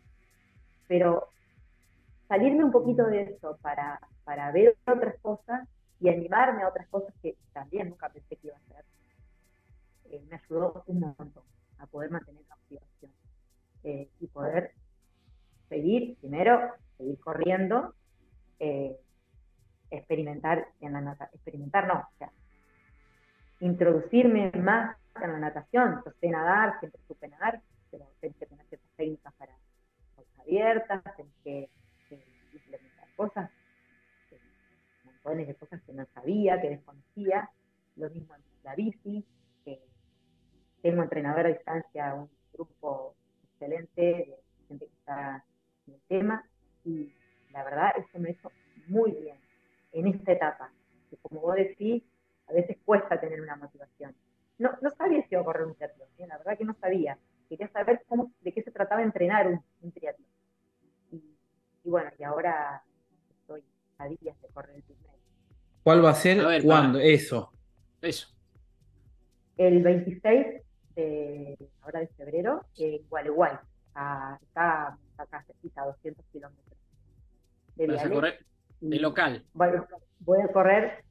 Pero 0.88 1.28
salirme 2.28 2.63
un 2.63 2.72
poquito 2.72 3.05
de 3.05 3.24
eso 3.24 3.57
para, 3.61 3.99
para 4.24 4.51
ver 4.51 4.78
otras 4.86 5.20
cosas 5.22 5.68
y 5.99 6.09
animarme 6.09 6.63
a 6.63 6.70
otras 6.70 6.88
cosas 6.88 7.13
que 7.22 7.36
también 7.53 7.89
nunca 7.89 8.09
pensé 8.09 8.36
que 8.36 8.47
iba 8.47 8.55
a 8.55 8.59
hacer, 8.59 8.86
eh, 10.12 10.24
me 10.30 10.38
ayudó 10.38 10.84
un 10.88 10.99
montón 10.99 11.43
a 11.80 11.88
poder 11.88 12.12
mantener 12.12 12.43
la 12.49 12.55
motivación 12.55 13.12
eh, 13.84 14.10
y 14.20 14.28
poder 14.28 14.74
seguir, 15.70 16.18
primero, 16.20 16.74
seguir 16.97 17.20
corriendo, 17.20 17.93
eh, 18.60 18.97
experimentar 19.91 20.68
en 20.82 20.93
la 20.93 21.01
natación, 21.01 21.36
experimentar 21.36 21.88
no, 21.88 21.99
o 21.99 22.18
sea, 22.18 22.32
introducirme 23.60 24.51
más 24.51 24.97
en 25.22 25.32
la 25.32 25.39
natación. 25.39 26.01
Yo 26.05 26.12
sé 26.20 26.30
nadar, 26.30 26.80
siempre 26.80 27.01
supe 27.08 27.28
nadar, 27.28 27.62
pero 27.91 28.05
tenés 28.20 28.38
que 28.38 28.45
tener 28.45 28.66
ciertas 28.68 28.91
técnicas 28.95 29.34
para 29.34 29.53
cosas 30.16 30.39
abiertas, 30.39 31.03
tenés 31.16 31.34
que, 31.43 31.70
implementar 32.53 33.08
cosas, 33.16 33.51
montones 35.03 35.47
de 35.47 35.55
cosas 35.55 35.82
que 35.84 35.93
no 35.93 36.05
sabía, 36.14 36.60
que 36.62 36.70
desconocía. 36.70 37.49
Lo 37.95 38.10
mismo 38.10 38.36
en 38.36 38.41
la 38.64 38.76
bici, 38.76 39.26
que 39.66 39.82
tengo 40.88 41.04
entrenador 41.04 41.46
a 41.46 41.50
distancia, 41.50 42.14
un 42.14 42.30
grupo 42.54 43.14
excelente 43.44 44.02
de 44.02 44.38
gente 44.70 44.86
que 44.86 44.94
está 44.94 45.44
en 45.86 45.96
el 45.96 46.02
tema, 46.08 46.46
y 46.86 47.12
la 47.52 47.66
verdad 47.66 47.92
eso 47.98 48.20
me 48.20 48.32
hizo 48.32 48.50
muy 48.88 49.12
bien 49.12 49.36
en 49.92 50.08
esta 50.08 50.32
etapa, 50.32 50.72
que 51.10 51.18
como 51.18 51.42
vos 51.42 51.56
decís, 51.56 52.04
a 52.48 52.54
veces 52.54 52.78
cuesta 52.86 53.20
tener 53.20 53.42
una 53.42 53.58
motivación. 53.58 54.16
No, 54.60 54.72
no 54.82 54.90
sabía 54.92 55.22
si 55.24 55.36
iba 55.36 55.42
a 55.42 55.44
correr 55.44 55.66
un 55.66 55.76
triatlón, 55.76 56.08
¿eh? 56.20 56.26
la 56.26 56.38
verdad 56.38 56.58
que 56.58 56.64
no 56.64 56.74
sabía. 56.80 57.18
Quería 57.50 57.68
saber 57.68 58.04
cómo, 58.08 58.32
de 58.40 58.54
qué 58.54 58.64
se 58.64 58.72
trataba 58.72 59.04
entrenar 59.04 59.46
un, 59.48 59.62
un 59.82 59.92
triatlón. 59.92 60.30
Y, 61.12 61.22
bueno, 61.84 62.12
y 62.18 62.24
ahora 62.24 62.82
estoy 63.42 63.62
a 63.98 64.08
días 64.08 64.42
de 64.42 64.48
correr 64.54 64.78
el 64.78 64.84
primer. 64.84 65.12
¿Cuál 65.84 66.06
va 66.06 66.12
a 66.12 66.16
ser? 66.16 66.64
¿Cuándo? 66.64 66.98
Eso. 66.98 67.52
Eso. 68.02 68.30
El 69.58 69.84
26 69.84 70.66
de, 70.98 71.58
ahora 71.82 72.00
de 72.02 72.08
febrero, 72.08 72.66
en 72.78 73.08
Gualeguay. 73.08 73.54
está 74.41 74.98
acá 75.18 75.43
cerquita, 75.43 75.84
a 75.84 75.88
200 75.88 76.26
kilómetros. 76.32 76.78
De 77.76 77.88
¿Vas 77.88 78.06
a 78.06 78.10
correr 78.10 78.45
de 78.82 79.00
local? 79.00 79.45
Bueno, 79.54 79.88
voy 80.20 80.41
a 80.41 80.52
correr 80.52 81.04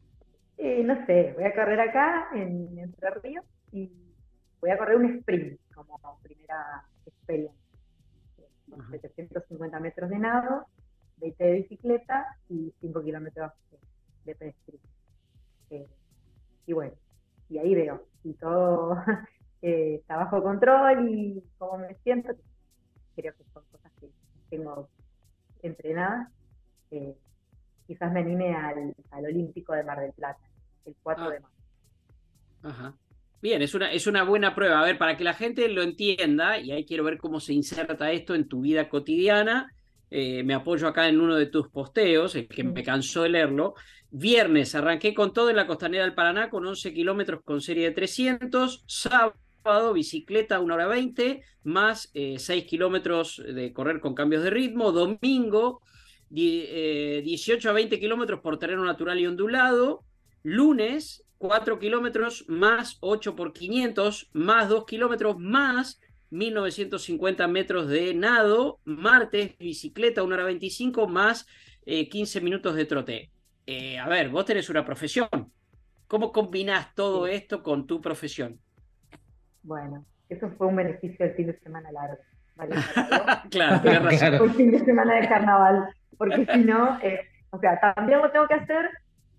eh, 0.59 0.83
no 0.83 1.05
sé, 1.05 1.35
voy 1.35 1.45
a 1.45 1.55
correr 1.55 1.79
acá 1.81 2.29
en 2.35 2.79
Entre 2.79 3.11
Ríos 3.23 3.45
y 3.73 3.93
voy 4.61 4.71
a 4.71 4.79
correr 4.79 4.97
un 4.97 5.19
sprint 5.19 5.61
como 5.75 5.99
primera 6.23 6.85
experiencia. 7.05 7.61
750 8.91 9.81
metros 9.81 10.11
de 10.11 10.19
nado, 10.19 10.67
20 11.19 11.45
de 11.45 11.53
bicicleta 11.53 12.27
y 12.49 12.73
5 12.81 13.03
kilómetros 13.03 13.53
de, 14.25 14.35
de 14.35 14.55
eh, 15.71 15.87
y 16.67 16.73
bueno, 16.73 16.93
y 17.49 17.59
ahí 17.59 17.75
veo 17.75 18.03
si 18.23 18.33
todo 18.35 18.97
eh, 19.67 19.97
está 19.97 20.17
bajo 20.17 20.45
control 20.45 21.09
y 21.11 21.43
cómo 21.59 21.79
me 21.79 21.97
siento. 22.05 22.33
Creo 23.17 23.35
que 23.35 23.43
son 23.53 23.65
cosas 23.73 23.91
que 24.01 24.07
tengo 24.49 24.89
entrenadas. 25.61 26.29
Eh, 26.93 27.17
quizás 27.85 28.13
me 28.13 28.21
anime 28.21 28.55
al, 28.55 28.95
al 29.11 29.25
Olímpico 29.25 29.73
de 29.73 29.83
Mar 29.83 29.99
del 29.99 30.13
Plata, 30.13 30.39
el 30.85 30.95
4 31.03 31.25
ah. 31.25 31.31
de 31.31 31.41
marzo. 31.41 31.57
Ajá. 32.63 32.95
Bien, 33.43 33.61
es 33.61 33.75
una, 33.75 33.91
es 33.91 34.07
una 34.07 34.23
buena 34.23 34.55
prueba. 34.55 34.81
A 34.81 34.85
ver, 34.85 34.99
para 34.99 35.17
que 35.17 35.25
la 35.25 35.35
gente 35.35 35.69
lo 35.69 35.83
entienda, 35.83 36.61
y 36.61 36.71
ahí 36.71 36.87
quiero 36.87 37.03
ver 37.03 37.19
cómo 37.19 37.41
se 37.41 37.53
inserta 37.53 38.13
esto 38.13 38.37
en 38.37 38.47
tu 38.47 38.61
vida 38.61 38.89
cotidiana, 38.89 39.73
eh, 40.11 40.45
me 40.45 40.55
apoyo 40.55 40.87
acá 40.87 41.09
en 41.09 41.21
uno 41.21 41.35
de 41.35 41.47
tus 41.47 41.69
posteos, 41.71 42.37
el 42.37 42.47
que 42.47 42.63
me 42.63 42.85
cansó 42.85 43.25
de 43.25 43.31
leerlo. 43.31 43.75
Viernes 44.11 44.77
arranqué 44.77 45.13
con 45.13 45.33
todo 45.33 45.51
en 45.51 45.57
la 45.57 45.67
costanera 45.67 46.05
del 46.05 46.15
Paraná 46.15 46.51
con 46.51 46.65
11 46.65 46.95
kilómetros 46.95 47.43
con 47.43 47.61
serie 47.61 47.87
de 47.87 47.91
300. 47.91 48.85
Sábado, 48.87 49.35
bicicleta 49.93 50.61
1 50.61 50.75
hora 50.75 50.87
20, 50.87 51.43
más 51.65 52.11
6 52.13 52.49
eh, 52.49 52.67
kilómetros 52.67 53.43
de 53.47 53.73
correr 53.73 54.01
con 54.01 54.15
cambios 54.15 54.43
de 54.43 54.51
ritmo. 54.51 54.93
Domingo, 54.93 55.83
18 56.31 57.69
eh, 57.69 57.71
a 57.71 57.75
20 57.75 58.01
kilómetros 58.01 58.41
por 58.41 58.59
terreno 58.59 58.85
natural 58.85 59.19
y 59.19 59.27
ondulado. 59.27 60.05
Lunes, 60.43 61.25
4 61.39 61.79
kilómetros 61.79 62.45
más 62.49 62.99
8 63.01 63.35
por 63.35 63.53
500, 63.53 64.31
más 64.33 64.69
2 64.69 64.87
kilómetros 64.87 65.39
más 65.39 66.01
1950 66.31 67.49
metros 67.49 67.89
de 67.89 68.15
nado. 68.15 68.81
Martes, 68.85 69.57
bicicleta 69.59 70.23
1 70.23 70.35
hora 70.35 70.45
25 70.45 71.09
más 71.09 71.47
15 71.85 72.41
minutos 72.41 72.75
de 72.75 72.85
trote. 72.85 73.31
Eh, 73.67 73.99
a 73.99 74.09
ver, 74.09 74.29
vos 74.29 74.45
tenés 74.45 74.71
una 74.71 74.85
profesión. 74.85 75.29
¿Cómo 76.07 76.31
combinás 76.31 76.95
todo 76.95 77.27
esto 77.27 77.63
con 77.63 77.87
tu 77.87 78.01
profesión? 78.01 78.61
Bueno, 79.67 80.05
eso 80.29 80.49
fue 80.57 80.69
un 80.69 80.77
beneficio 80.77 81.27
del 81.27 81.35
fin 81.35 81.47
de 81.49 81.59
semana 81.59 81.91
largo. 81.93 82.23
claro, 83.51 83.83
tienes 83.83 84.21
razón. 84.21 84.49
Un 84.49 84.55
fin 84.55 84.71
de 84.71 84.79
semana 84.85 85.17
de 85.17 85.29
carnaval 85.29 85.95
porque 86.17 86.47
si 86.47 86.65
no, 86.65 86.99
eh, 87.03 87.21
o 87.51 87.59
sea, 87.59 87.79
también 87.79 88.21
lo 88.21 88.31
tengo 88.31 88.47
que 88.47 88.55
hacer, 88.55 88.91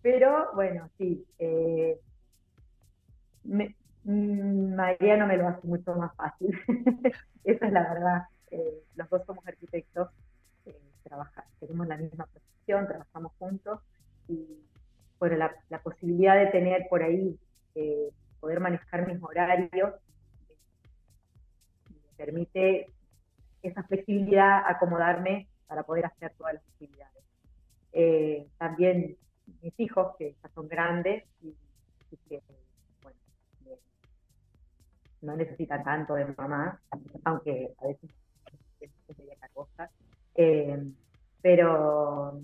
pero 0.01 0.49
bueno, 0.53 0.89
sí. 0.97 1.25
Eh, 1.39 1.99
mm, 3.43 4.75
Mariano 4.75 5.27
me 5.27 5.37
lo 5.37 5.47
hace 5.47 5.65
mucho 5.67 5.95
más 5.95 6.15
fácil. 6.15 6.57
Esa 7.43 7.67
es 7.67 7.73
la 7.73 7.93
verdad. 7.93 8.23
Eh, 8.51 8.83
los 8.95 9.09
dos 9.09 9.25
somos 9.25 9.45
arquitectos, 9.47 10.09
tenemos 11.59 11.87
la 11.87 11.97
misma 11.97 12.25
profesión, 12.25 12.87
trabajamos 12.87 13.31
juntos 13.39 13.79
y 14.27 14.45
bueno, 15.19 15.37
la, 15.37 15.55
la 15.69 15.79
posibilidad 15.79 16.35
de 16.37 16.47
tener 16.47 16.85
por 16.89 17.01
ahí, 17.01 17.39
poder 18.39 18.59
manejar 18.59 19.07
mis 19.07 19.21
horarios, 19.23 19.69
me 19.71 19.81
permite 22.17 22.87
esa 23.61 23.83
flexibilidad, 23.83 24.63
acomodarme 24.65 25.47
para 25.67 25.83
poder 25.83 26.05
hacer 26.05 26.33
todas 26.37 26.55
las 26.55 26.63
actividades. 26.63 27.23
Eh, 27.93 28.47
también 28.57 29.17
mis 29.61 29.79
hijos, 29.79 30.15
que 30.17 30.35
ya 30.41 30.49
son 30.49 30.67
grandes 30.67 31.23
y, 31.41 31.55
que, 32.29 32.41
bueno, 33.01 33.17
eh, 33.65 33.79
no 35.21 35.35
necesitan 35.35 35.83
tanto 35.83 36.15
de 36.15 36.25
mamá, 36.37 36.79
aunque 37.23 37.73
a 37.81 37.87
veces 37.87 38.09
es, 38.79 38.91
media 39.17 39.35
cosa. 39.53 39.89
Eh, 40.35 40.91
pero 41.41 42.39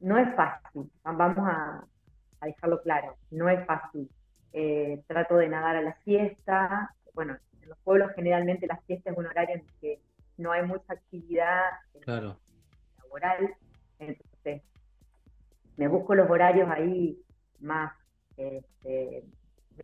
no 0.00 0.18
es 0.18 0.34
fácil, 0.34 0.90
vamos 1.04 1.48
a, 1.48 1.84
a 2.40 2.46
dejarlo 2.46 2.82
claro, 2.82 3.16
no 3.30 3.48
es 3.48 3.64
fácil. 3.66 4.08
trato 5.06 5.36
de 5.36 5.48
nadar 5.48 5.76
a 5.76 5.82
la 5.82 5.96
siesta, 6.02 6.94
bueno, 7.14 7.36
en 7.60 7.68
los 7.68 7.78
pueblos 7.78 8.10
generalmente 8.14 8.66
la 8.66 8.80
siesta 8.86 9.10
es 9.10 9.16
un 9.16 9.26
horario 9.26 9.56
en 9.56 9.66
que 9.80 10.00
no 10.38 10.52
hay 10.52 10.62
mucha 10.62 10.92
actividad 10.92 11.62
laboral, 12.06 13.54
entonces 13.98 14.62
me 15.76 15.88
busco 15.88 16.14
los 16.14 16.28
horarios 16.28 16.68
ahí 16.70 17.18
más 17.60 17.92
este, 18.36 19.24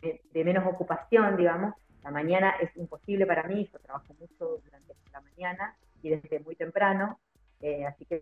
de, 0.00 0.44
menos 0.44 0.66
ocupación, 0.66 1.36
digamos. 1.36 1.74
La 2.02 2.10
mañana 2.10 2.54
es 2.60 2.74
imposible 2.76 3.26
para 3.26 3.42
mí, 3.44 3.68
yo 3.72 3.78
trabajo 3.80 4.14
mucho 4.18 4.60
durante 4.64 4.94
la 5.12 5.20
mañana 5.20 5.76
y 6.02 6.10
desde 6.10 6.40
muy 6.40 6.54
temprano, 6.54 7.18
eh, 7.60 7.84
así 7.86 8.04
que 8.04 8.20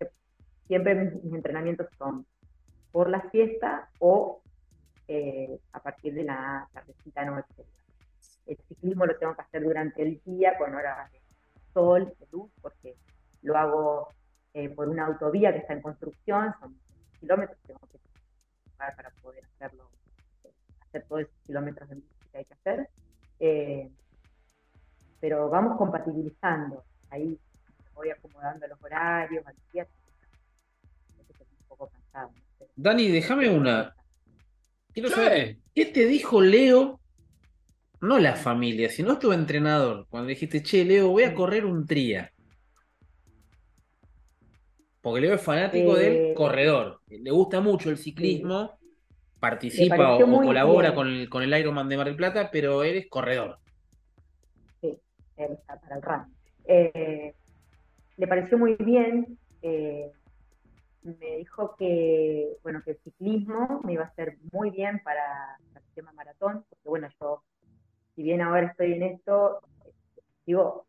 siempre 0.67 0.95
mis, 0.95 1.33
entrenamientos 1.33 1.89
son 1.99 2.27
por 2.91 3.11
la 3.11 3.31
siesta 3.31 3.89
o 3.99 4.43
eh, 5.09 5.61
a 5.73 5.81
partir 5.81 6.15
de 6.15 6.25
la 6.25 6.69
tardecita 6.73 7.25
noche. 7.25 7.65
El 8.47 8.57
ciclismo 8.69 9.07
lo 9.07 9.17
tengo 9.17 9.35
que 9.35 9.43
hacer 9.43 9.63
durante 9.63 10.03
el 10.03 10.21
día 10.25 10.57
con 10.57 10.75
horas 10.75 11.11
de 11.13 11.21
sol, 11.75 12.15
de 12.19 12.27
luz, 12.31 12.51
porque 12.63 12.97
lo 13.43 13.57
hago 13.57 14.09
eh, 14.55 14.69
por 14.69 14.89
una 14.89 15.07
autovía 15.07 15.53
que 15.53 15.59
está 15.59 15.75
en 15.75 15.83
construcción, 15.83 16.55
son 16.61 16.79
kilómetros 17.21 17.59
que 17.59 17.67
tengo 17.69 17.81
que 17.91 17.99
para 18.77 19.11
poder 19.23 19.45
hacerlo, 19.45 19.89
hacer 20.81 21.05
todos 21.09 21.23
esos 21.23 21.35
kilómetros 21.47 21.89
de 21.89 22.03
que 22.31 22.39
hay 22.39 22.45
que 22.45 22.55
hacer. 22.55 22.89
Eh, 23.41 23.91
pero 25.21 25.49
vamos 25.49 25.79
compatibilizando, 25.79 26.85
ahí 27.11 27.39
voy 27.95 28.11
acomodando 28.11 28.67
los 28.67 28.83
horarios, 28.83 29.47
al 29.47 29.55
día, 29.73 29.87
un 31.19 31.69
poco 31.69 31.89
cansado. 31.89 32.31
Dani, 32.77 33.11
déjame 33.11 33.49
una. 33.49 33.95
Quiero 34.93 35.09
saber, 35.09 35.57
¿qué 35.75 35.87
te 35.87 36.07
dijo 36.07 36.41
Leo 36.41 37.01
no 38.01 38.19
la 38.19 38.37
familia, 38.37 38.89
sino 38.89 39.19
tu 39.19 39.33
entrenador, 39.33 40.07
cuando 40.09 40.29
dijiste, 40.29 40.63
che, 40.63 40.85
Leo, 40.85 41.09
voy 41.09 41.25
a 41.25 41.35
correr 41.35 41.65
un 41.65 41.87
tría. 41.87 42.33
Porque 45.01 45.21
Leo 45.21 45.35
es 45.35 45.43
fanático 45.43 45.95
del 45.95 46.13
eh, 46.13 46.35
corredor, 46.35 47.01
le 47.09 47.31
gusta 47.31 47.61
mucho 47.61 47.91
el 47.91 47.99
ciclismo, 47.99 48.79
participa 49.39 50.17
o, 50.17 50.43
colabora 50.43 50.95
con 50.95 51.09
el, 51.09 51.29
con 51.29 51.43
el 51.43 51.57
Ironman 51.59 51.89
de 51.89 51.97
Mar 51.97 52.07
del 52.07 52.17
Plata, 52.17 52.51
pero 52.51 52.83
eres 52.83 53.09
corredor. 53.09 53.59
Sí, 54.81 54.99
él 55.37 55.53
está 55.53 55.81
para 55.81 55.97
el 55.97 56.03
run. 56.03 56.37
Eh, 56.65 57.35
le 58.17 58.27
pareció 58.27 58.59
muy 58.59 58.75
bien. 58.77 59.39
Eh, 59.63 60.11
me 61.03 61.37
dijo 61.37 61.77
que, 61.77 62.57
bueno, 62.63 62.83
que 62.85 62.93
el 62.93 62.99
ciclismo 62.99 63.81
me 63.85 63.93
iba 63.93 64.05
a 64.05 64.09
hacer 64.09 64.39
muy 64.53 64.71
bien 64.71 65.01
para, 65.05 65.57
el 65.75 65.83
tema 65.95 66.13
maratón, 66.13 66.65
porque 66.69 66.89
bueno, 66.89 67.09
yo, 67.21 67.43
si 68.17 68.23
bien 68.23 68.41
ahora 68.41 68.69
estoy 68.69 68.95
en 68.95 69.03
esto, 69.03 69.61
digo, 70.47 70.87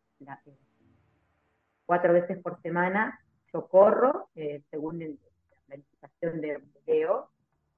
cuatro 1.86 2.12
veces 2.12 2.42
por 2.42 2.60
semana 2.62 3.20
yo 3.52 3.68
corro, 3.68 4.28
eh, 4.34 4.62
según 4.70 4.98
la 4.98 5.60
planificación 5.66 6.40
de 6.40 6.62
video, 6.86 7.28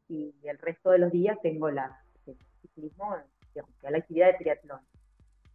y 0.09 0.35
el 0.45 0.59
resto 0.59 0.91
de 0.91 0.99
los 0.99 1.13
días 1.13 1.39
tengo 1.43 1.71
la, 1.71 2.01
el 2.27 2.37
ciclismo, 2.63 3.17
la 3.83 3.99
actividad 3.99 4.29
de 4.29 4.39
triatlón. 4.39 4.81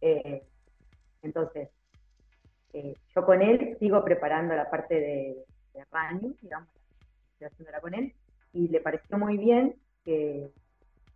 Eh, 0.00 0.42
entonces, 1.22 1.70
eh, 2.72 2.94
yo 3.14 3.24
con 3.24 3.42
él 3.42 3.76
sigo 3.78 4.04
preparando 4.04 4.54
la 4.54 4.70
parte 4.70 4.94
de, 4.94 5.44
de 5.74 5.84
running, 5.90 6.36
digamos, 6.40 6.68
estoy 7.32 7.48
haciéndola 7.48 7.80
con 7.80 7.94
él, 7.94 8.14
y 8.52 8.68
le 8.68 8.80
pareció 8.80 9.18
muy 9.18 9.36
bien 9.36 9.74
que, 10.04 10.50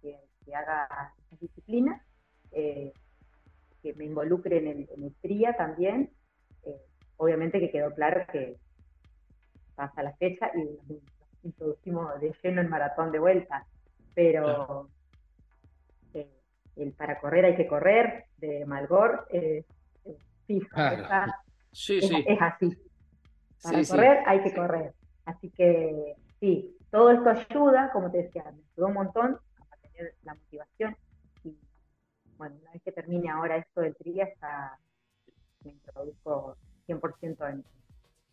que, 0.03 0.18
haga 0.55 1.14
esas 1.26 1.39
disciplinas, 1.39 2.03
eh, 2.53 2.92
que 3.82 3.94
me 3.94 4.05
involucre 4.05 4.59
en 4.59 4.66
el, 4.68 4.88
en 4.94 5.05
el 5.05 5.14
TRIA 5.20 5.57
también. 5.57 6.11
obviamente 7.16 7.61
que 7.61 7.70
quedó 7.70 7.92
claro 7.94 8.24
que 8.32 8.57
pasa 9.74 10.03
la 10.03 10.12
fecha 10.14 10.51
y 10.55 10.92
nos 10.92 11.03
introducimos 11.42 12.20
de 12.20 12.34
lleno 12.42 12.61
el 12.61 12.68
maratón 12.68 13.12
de 13.12 13.18
vuelta, 13.18 13.66
pero 14.14 14.88
el 16.76 16.92
para 16.92 17.18
correr 17.18 17.44
hay 17.44 17.57
que 17.57 17.66
correr 17.66 18.26
de 18.38 18.64
Malgor 18.64 19.26
es, 19.30 19.66
sí, 20.46 20.61
sí. 22.01 22.24
es, 22.26 22.38
así. 22.40 22.76
Para 23.62 23.84
correr 23.84 24.18
hay 24.26 24.42
que 24.42 24.55
correr. 24.55 24.94
Así 25.24 25.51
que 25.51 26.14
sí, 26.40 26.76
todo 26.90 27.11
esto 27.11 27.30
ayuda, 27.30 27.90
como 27.92 28.11
te 28.11 28.22
decía, 28.22 28.44
me 28.44 28.62
ayudó 28.72 28.86
un 28.86 28.94
montón 28.94 29.38
a 29.57 29.64
mantener 29.70 30.14
la 30.22 30.34
motivación. 30.34 30.96
Bueno, 32.41 32.57
una 32.62 32.72
vez 32.72 32.80
que 32.82 32.93
termine 32.93 33.28
ahora 33.28 33.59
esto 33.59 33.82
del 33.82 33.95
tría, 33.97 34.26
ya 34.41 34.78
me 35.62 35.72
introduzco 35.72 36.57
100% 36.88 37.51
en, 37.53 37.64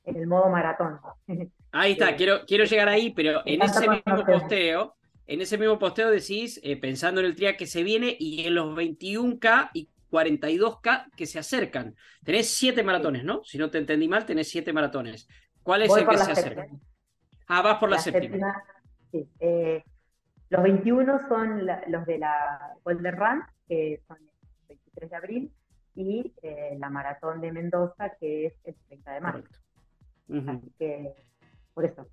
en 0.05 0.15
el 0.15 0.27
modo 0.27 0.47
maratón. 0.47 0.97
Ahí 1.73 1.91
está, 1.91 2.15
quiero, 2.15 2.45
quiero 2.47 2.63
llegar 2.63 2.87
ahí, 2.87 3.11
pero 3.11 3.41
en 3.45 3.61
ese 3.61 3.89
mismo 3.89 4.25
posteo, 4.25 4.95
en 5.25 5.41
ese 5.41 5.57
mismo 5.57 5.77
posteo 5.77 6.09
decís, 6.09 6.57
eh, 6.63 6.77
pensando 6.77 7.19
en 7.19 7.27
el 7.27 7.35
tría 7.35 7.57
que 7.57 7.65
se 7.65 7.83
viene 7.83 8.15
y 8.17 8.47
en 8.47 8.55
los 8.55 8.73
21K 8.77 9.71
y 9.73 9.89
42K 10.09 11.11
que 11.13 11.25
se 11.25 11.39
acercan. 11.39 11.93
Tenés 12.23 12.49
siete 12.49 12.83
maratones, 12.83 13.25
¿no? 13.25 13.43
Si 13.43 13.57
no 13.57 13.69
te 13.69 13.77
entendí 13.77 14.07
mal, 14.07 14.25
tenés 14.25 14.47
siete 14.47 14.71
maratones. 14.71 15.27
¿Cuál 15.63 15.81
es 15.81 15.93
el 15.93 16.07
que 16.07 16.17
se 16.17 16.31
acerca? 16.31 16.67
Ah, 17.49 17.61
vas 17.61 17.77
por 17.77 17.89
la, 17.89 17.99
séptima. 17.99 18.63
Sí. 19.11 19.27
Eh, 19.41 19.83
los 20.49 20.63
21 20.63 21.27
son 21.27 21.65
los 21.65 22.05
de 22.05 22.19
la 22.19 22.73
Golden 22.85 23.17
Run, 23.17 23.43
que 23.67 24.01
son 24.07 24.17
el 24.17 24.67
23 24.69 25.09
de 25.09 25.15
abril, 25.15 25.51
y 25.95 26.33
eh, 26.43 26.77
la 26.79 26.89
maratón 26.89 27.41
de 27.41 27.51
Mendoza, 27.51 28.11
que 28.19 28.47
es 28.47 28.53
el 28.63 28.75
30 28.87 29.13
de 29.13 29.21
marzo. 29.21 29.47
Así 30.29 30.71
que, 30.77 31.13
por 31.73 31.85
eso, 31.85 32.05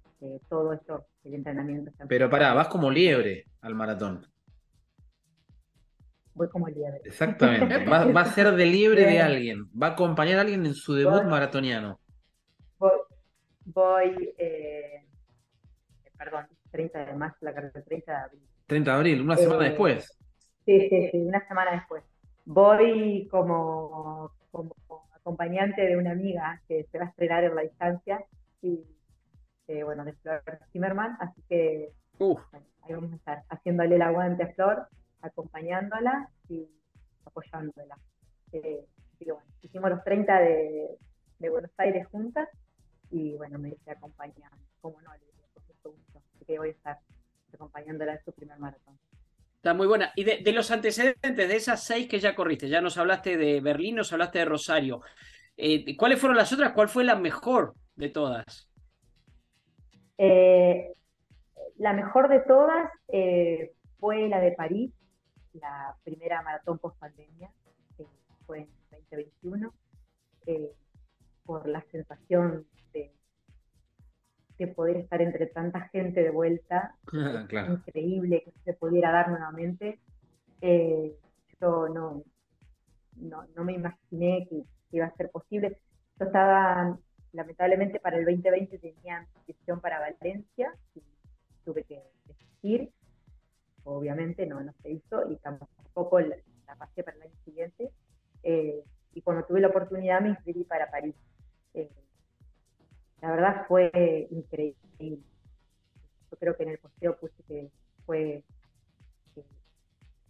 todo 0.48 0.72
esto, 0.72 1.06
el 1.24 1.34
entrenamiento. 1.34 1.90
Pero 2.08 2.30
pará, 2.30 2.54
vas 2.54 2.68
como 2.68 2.90
liebre 2.90 3.44
al 3.60 3.74
maratón 3.74 4.26
voy 6.34 6.48
como 6.48 6.68
liebre. 6.68 7.00
Exactamente, 7.04 7.84
va, 7.90 8.20
a 8.20 8.24
ser 8.26 8.52
de 8.52 8.66
liebre 8.66 9.06
de 9.06 9.20
alguien, 9.20 9.64
va 9.80 9.88
a 9.88 9.90
acompañar 9.90 10.38
a 10.38 10.40
alguien 10.42 10.66
en 10.66 10.74
su 10.74 10.94
debut 10.94 11.24
maratoniano. 11.24 12.00
Voy, 13.66 14.34
eh, 14.36 15.06
perdón, 16.18 16.46
30 16.70 17.06
de 17.06 17.14
marzo, 17.14 17.38
la 17.40 17.54
carrera 17.54 17.82
30 17.82 18.12
de 18.12 18.18
abril. 18.18 18.40
30 18.66 18.90
de 18.90 18.96
abril, 18.96 19.20
una 19.22 19.36
semana 19.36 19.66
eh, 19.66 19.68
después. 19.70 20.18
Sí, 20.64 20.88
sí, 20.88 21.08
sí, 21.10 21.18
una 21.18 21.46
semana 21.46 21.72
después. 21.72 22.02
Voy 22.46 23.28
como, 23.30 24.30
como 24.50 24.74
acompañante 25.12 25.82
de 25.82 25.96
una 25.96 26.12
amiga 26.12 26.60
que 26.68 26.84
se 26.90 26.98
va 26.98 27.06
a 27.06 27.08
estrenar 27.08 27.44
en 27.44 27.54
la 27.54 27.62
distancia 27.62 28.24
y 28.62 28.84
eh, 29.68 29.82
bueno, 29.82 30.04
de 30.04 30.12
Flor 30.14 30.42
Zimmerman, 30.72 31.16
así 31.20 31.42
que 31.48 31.90
ahí 32.82 32.92
vamos 32.92 33.12
a 33.12 33.16
estar 33.16 33.42
haciéndole 33.48 33.96
el 33.96 34.02
aguante 34.02 34.42
a 34.42 34.52
Flor 34.52 34.88
acompañándola 35.22 36.28
y 36.48 36.68
apoyándola. 37.24 37.96
Eh, 38.52 38.84
hicimos 39.62 39.90
los 39.90 40.04
30 40.04 40.38
de, 40.38 40.98
Buenos 41.50 41.72
Aires 41.76 42.06
juntas 42.08 42.48
y 43.10 43.36
bueno, 43.36 43.58
me 43.58 43.70
dice 43.70 43.90
acompañar, 43.90 44.50
como 44.80 44.98
no, 45.02 45.12
le 45.12 45.20
por 45.52 45.62
mucho 45.62 45.90
gusto, 45.90 46.18
así 46.18 46.44
que 46.46 46.58
voy 46.58 46.68
a 46.68 46.72
estar 46.72 46.98
acompañándola 47.52 48.14
en 48.14 48.24
su 48.24 48.32
primer 48.32 48.58
maratón. 48.58 48.98
Está 49.64 49.72
muy 49.72 49.86
buena. 49.86 50.12
Y 50.14 50.24
de, 50.24 50.52
los 50.52 50.70
antecedentes, 50.70 51.48
de 51.48 51.56
esas 51.56 51.82
seis 51.82 52.06
que 52.06 52.20
ya 52.20 52.34
corriste, 52.34 52.68
ya 52.68 52.82
nos 52.82 52.98
hablaste 52.98 53.38
de 53.38 53.62
Berlín, 53.62 53.96
nos 53.96 54.12
hablaste 54.12 54.40
de 54.40 54.44
Rosario. 54.44 55.00
Eh, 55.56 55.96
¿Cuáles 55.96 56.20
fueron 56.20 56.36
las 56.36 56.52
otras? 56.52 56.72
¿Cuál 56.72 56.90
fue 56.90 57.02
la 57.02 57.16
mejor 57.16 57.72
de 57.96 58.10
todas? 58.10 58.68
Eh, 60.18 60.92
la 61.78 61.94
mejor 61.94 62.28
de 62.28 62.40
todas 62.40 62.90
fue 63.98 64.28
la 64.28 64.38
de 64.40 64.52
París, 64.52 64.92
la 65.54 65.96
primera 66.04 66.42
maratón 66.42 66.78
post 66.78 66.98
pandemia, 66.98 67.50
que 67.96 68.04
fue 68.44 68.58
en 68.58 68.68
2021, 68.90 69.72
eh, 70.46 70.72
por 71.46 71.66
la 71.66 71.80
sensación 71.90 72.66
de, 72.92 73.10
de, 74.58 74.66
poder 74.68 74.96
estar 74.96 75.20
entre 75.20 75.46
tanta 75.46 75.88
gente 75.88 76.22
de 76.22 76.30
vuelta, 76.30 76.94
increíble 77.68 78.42
que 78.44 78.52
se 78.64 78.74
pudiera 78.74 79.12
dar 79.12 79.30
nuevamente. 79.30 79.98
Eh, 80.60 81.14
yo 81.60 81.88
no, 81.88 82.22
no, 83.16 83.64
me 83.64 83.72
imaginé 83.72 84.46
que, 84.48 84.62
iba 84.92 85.06
a 85.06 85.16
ser 85.16 85.30
posible. 85.30 85.78
Yo 86.20 86.26
estaba, 86.26 86.96
lamentablemente 87.32 87.98
para 87.98 88.16
el 88.16 88.24
2020 88.24 88.78
tenía 88.78 89.26
decisión 89.46 89.80
para 89.80 89.98
Valencia 89.98 90.72
y 90.94 91.02
tuve 91.64 91.82
que 91.82 92.00
desistir 92.26 92.92
obviamente 93.84 94.46
no, 94.46 94.60
no 94.60 94.72
se 94.82 94.90
hizo 94.90 95.30
y 95.30 95.36
tampoco 95.36 96.20
la, 96.20 96.36
pasé 96.78 97.04
para 97.04 97.16
el 97.16 97.22
año 97.24 97.36
siguiente. 97.44 97.90
Eh, 98.42 98.82
y 99.14 99.22
cuando 99.22 99.46
tuve 99.46 99.60
la 99.60 99.68
oportunidad 99.68 100.20
me 100.20 100.30
inscribí 100.30 100.64
para 100.64 100.90
París. 100.90 101.14
Eh, 101.74 101.88
la 103.20 103.30
verdad 103.30 103.64
fue 103.66 104.28
increíble. 104.30 105.18
Yo 106.30 106.38
creo 106.38 106.56
que 106.56 106.62
en 106.64 106.70
el 106.70 106.78
posteo 106.78 107.16
puse 107.16 107.42
que 107.48 107.70
fue 108.06 108.42
eh, 109.36 109.44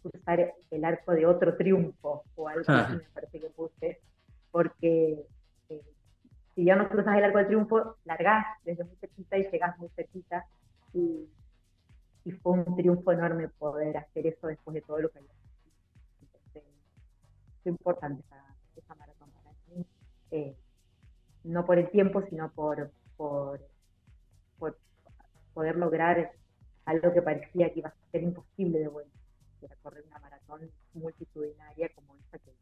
cruzar 0.02 0.54
el 0.70 0.84
arco 0.84 1.12
de 1.12 1.26
otro 1.26 1.56
triunfo 1.56 2.24
o 2.36 2.48
algo 2.48 2.64
así 2.72 2.96
me 2.96 3.08
parece 3.14 3.40
que 3.40 3.50
puse, 3.50 4.00
porque 4.50 5.26
si 6.54 6.64
ya 6.64 6.76
no 6.76 6.88
cruzas 6.88 7.16
el 7.16 7.24
arco 7.24 7.38
de 7.38 7.46
triunfo, 7.46 7.96
largás 8.04 8.46
desde 8.64 8.84
muy 8.84 8.96
cerquita 8.96 9.38
y 9.38 9.50
llegás 9.50 9.76
muy 9.78 9.88
cerquita. 9.96 10.46
Y 10.92 11.28
y 12.24 12.32
fue 12.32 12.52
un 12.52 12.76
triunfo 12.76 13.12
enorme 13.12 13.48
poder 13.48 13.96
hacer 13.98 14.26
eso 14.26 14.46
después 14.46 14.74
de 14.74 14.80
todo 14.80 14.98
lo 14.98 15.10
que 15.10 15.18
había 15.18 15.30
Entonces, 16.22 16.62
fue 17.62 17.72
importante 17.72 18.24
esa, 18.76 18.94
maratón 18.94 19.30
para 19.30 19.50
mí, 19.68 19.86
eh, 20.30 20.56
no 21.44 21.64
por 21.64 21.78
el 21.78 21.90
tiempo, 21.90 22.22
sino 22.28 22.50
por, 22.52 22.90
por, 23.16 23.60
poder 25.52 25.76
lograr 25.76 26.32
algo 26.84 27.12
que 27.12 27.22
parecía 27.22 27.72
que 27.72 27.78
iba 27.78 27.90
a 27.90 28.10
ser 28.10 28.24
imposible 28.24 28.80
de 28.80 28.88
vuelta, 28.88 29.16
que 29.60 29.66
era 29.66 29.76
correr 29.76 30.04
una 30.08 30.18
maratón 30.18 30.68
multitudinaria 30.94 31.90
como 31.94 32.16
esa 32.16 32.38
que... 32.38 32.52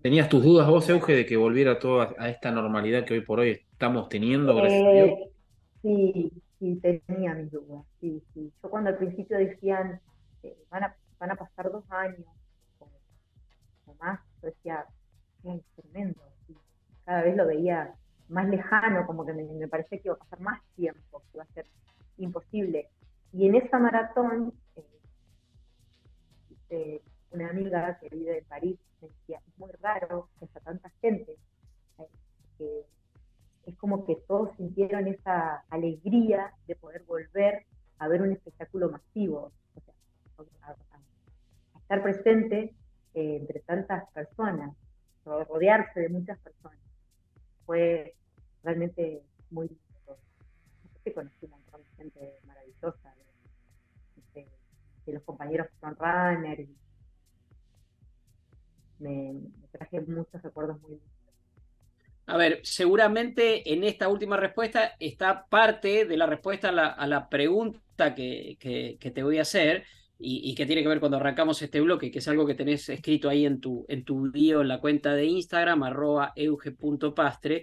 ¿Tenías 0.00 0.28
tus 0.28 0.42
dudas 0.42 0.68
vos, 0.68 0.88
Euge, 0.88 1.12
de 1.12 1.26
que 1.26 1.36
volviera 1.36 1.78
todo 1.78 2.00
a, 2.00 2.28
esta 2.30 2.50
normalidad 2.50 3.04
que 3.04 3.14
hoy 3.14 3.20
por 3.20 3.40
hoy 3.40 3.50
estamos 3.72 4.08
teniendo? 4.08 4.58
Eh, 4.64 5.30
sí, 5.82 6.32
sí, 6.58 6.80
tenía 6.80 7.34
mis 7.34 7.50
dudas, 7.50 7.84
sí, 8.00 8.22
sí. 8.32 8.52
Yo 8.62 8.70
cuando 8.70 8.90
al 8.90 8.98
principio 8.98 9.36
decían, 9.36 10.00
eh, 10.42 10.56
van, 10.70 10.84
a, 10.84 10.96
van 11.18 11.32
a 11.32 11.36
pasar 11.36 11.70
dos 11.70 11.84
años 11.90 12.26
o, 12.78 12.88
más, 14.00 14.20
yo 14.42 14.48
decía, 14.48 14.86
es 15.44 15.62
tremendo. 15.76 16.20
Cada 17.04 17.22
vez 17.22 17.36
lo 17.36 17.46
veía 17.46 17.94
más 18.28 18.48
lejano, 18.48 19.06
como 19.06 19.26
que 19.26 19.32
me, 19.32 19.44
me, 19.44 19.68
parecía 19.68 19.98
que 19.98 20.08
iba 20.08 20.14
a 20.14 20.18
pasar 20.18 20.40
más 20.40 20.60
tiempo, 20.76 21.20
que 21.20 21.36
iba 21.38 21.42
a 21.44 21.54
ser 21.54 21.66
imposible. 22.18 22.88
Y 23.32 23.46
en 23.46 23.56
esa 23.56 23.78
maratón, 23.78 24.52
eh, 26.70 27.02
una 27.32 27.50
amiga 27.50 27.98
que 28.00 28.08
vive 28.08 28.38
en 28.38 28.44
París 28.44 28.78
me 29.00 29.08
decía, 29.08 29.40
es 29.46 29.58
muy 29.58 29.70
raro 29.80 30.28
que 30.38 30.46
haya 30.46 30.60
tanta 30.60 30.90
gente, 31.00 31.36
eh, 32.58 32.86
es 33.66 33.76
como 33.76 34.04
que 34.04 34.16
todos 34.26 34.54
sintieron 34.56 35.06
esa 35.08 35.64
alegría 35.70 36.52
de 36.66 36.76
poder 36.76 37.02
volver 37.04 37.66
a 37.98 38.08
ver 38.08 38.22
un 38.22 38.32
espectáculo 38.32 38.90
masivo, 38.90 39.52
o 39.74 39.80
sea, 39.80 39.94
a, 40.62 41.78
estar 41.78 42.02
presente 42.02 42.74
eh, 43.14 43.36
entre 43.40 43.60
tantas 43.60 44.08
personas, 44.12 44.74
rodearse 45.24 46.00
de 46.00 46.08
muchas 46.08 46.38
personas. 46.38 46.78
Fue 47.70 48.16
realmente 48.64 49.22
muy 49.48 49.68
lindo. 49.68 50.18
conocí 51.14 51.36
un 51.42 51.50
montón 51.50 51.84
de 51.84 51.90
gente 52.02 52.40
maravillosa, 52.44 53.14
de, 54.34 55.12
los 55.12 55.22
compañeros 55.22 55.68
que 55.68 55.78
son 55.78 55.94
runners. 55.94 56.68
Me, 58.98 59.34
me 59.34 59.68
traje 59.70 60.00
muchos 60.00 60.42
recuerdos 60.42 60.80
muy 60.80 60.90
lindos. 60.96 61.10
A 62.26 62.36
ver, 62.36 62.58
seguramente 62.64 63.72
en 63.72 63.84
esta 63.84 64.08
última 64.08 64.36
respuesta 64.36 64.96
está 64.98 65.46
parte 65.46 66.06
de 66.06 66.16
la 66.16 66.26
respuesta 66.26 66.70
a 66.70 67.06
la, 67.06 67.28
pregunta 67.28 68.16
que, 68.16 68.98
te 69.00 69.22
voy 69.22 69.38
a 69.38 69.42
hacer 69.42 69.84
y, 70.22 70.54
que 70.54 70.66
tiene 70.66 70.82
que 70.82 70.88
ver 70.88 71.00
cuando 71.00 71.16
arrancamos 71.16 71.62
este 71.62 71.80
bloque, 71.80 72.10
que 72.10 72.18
es 72.18 72.28
algo 72.28 72.46
que 72.46 72.54
tenés 72.54 72.88
escrito 72.90 73.28
ahí 73.28 73.46
en 73.46 73.58
tu, 73.58 73.86
en 73.88 74.04
tu 74.04 74.30
bio 74.30 74.60
en 74.60 74.68
la 74.68 74.80
cuenta 74.80 75.14
de 75.14 75.24
Instagram, 75.24 75.82
arroba 75.82 76.32
euge.pastre, 76.36 77.62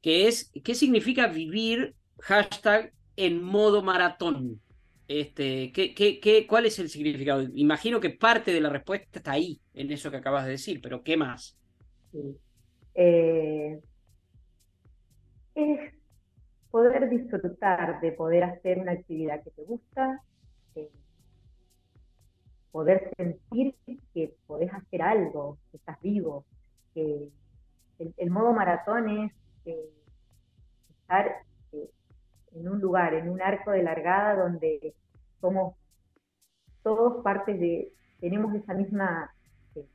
que 0.00 0.26
es, 0.26 0.50
¿qué 0.64 0.74
significa 0.74 1.28
vivir 1.28 1.94
hashtag 2.20 2.92
en 3.16 3.42
modo 3.42 3.82
maratón? 3.82 4.60
Este, 5.06 5.70
¿qué, 5.72 5.94
qué, 5.94 6.46
cuál 6.48 6.66
es 6.66 6.78
el 6.80 6.88
significado? 6.88 7.46
Imagino 7.54 8.00
que 8.00 8.10
parte 8.10 8.52
de 8.52 8.60
la 8.60 8.70
respuesta 8.70 9.18
está 9.18 9.32
ahí, 9.32 9.60
en 9.72 9.92
eso 9.92 10.10
que 10.10 10.16
acabas 10.16 10.44
de 10.44 10.52
decir, 10.52 10.80
pero 10.82 11.04
¿qué 11.04 11.16
más? 11.16 11.56
Eh, 12.94 13.80
es 15.54 15.80
poder 16.70 17.08
disfrutar 17.10 18.00
de 18.00 18.12
poder 18.12 18.44
hacer 18.44 18.78
una 18.78 18.92
actividad 18.92 19.42
que 19.44 19.50
te 19.50 19.62
gusta, 19.62 20.20
eh, 20.74 20.88
poder 22.72 23.12
sentir 23.16 23.74
que 24.14 24.34
podés 24.46 24.72
hacer 24.72 25.02
algo, 25.02 25.58
que 25.70 25.76
estás 25.76 26.00
vivo, 26.00 26.44
que 26.94 27.28
el, 28.16 28.30
modo 28.30 28.52
maratón 28.52 29.08
es 29.08 29.32
eh, 29.66 29.90
estar 31.02 31.36
eh, 31.72 31.90
en 32.54 32.68
un 32.68 32.80
lugar, 32.80 33.14
en 33.14 33.28
un 33.28 33.40
arco 33.40 33.70
de 33.70 33.82
largada 33.82 34.42
donde 34.42 34.94
somos 35.40 35.76
todos 36.82 37.22
partes 37.22 37.60
de, 37.60 37.92
tenemos 38.20 38.54
esa 38.54 38.74
misma 38.74 39.32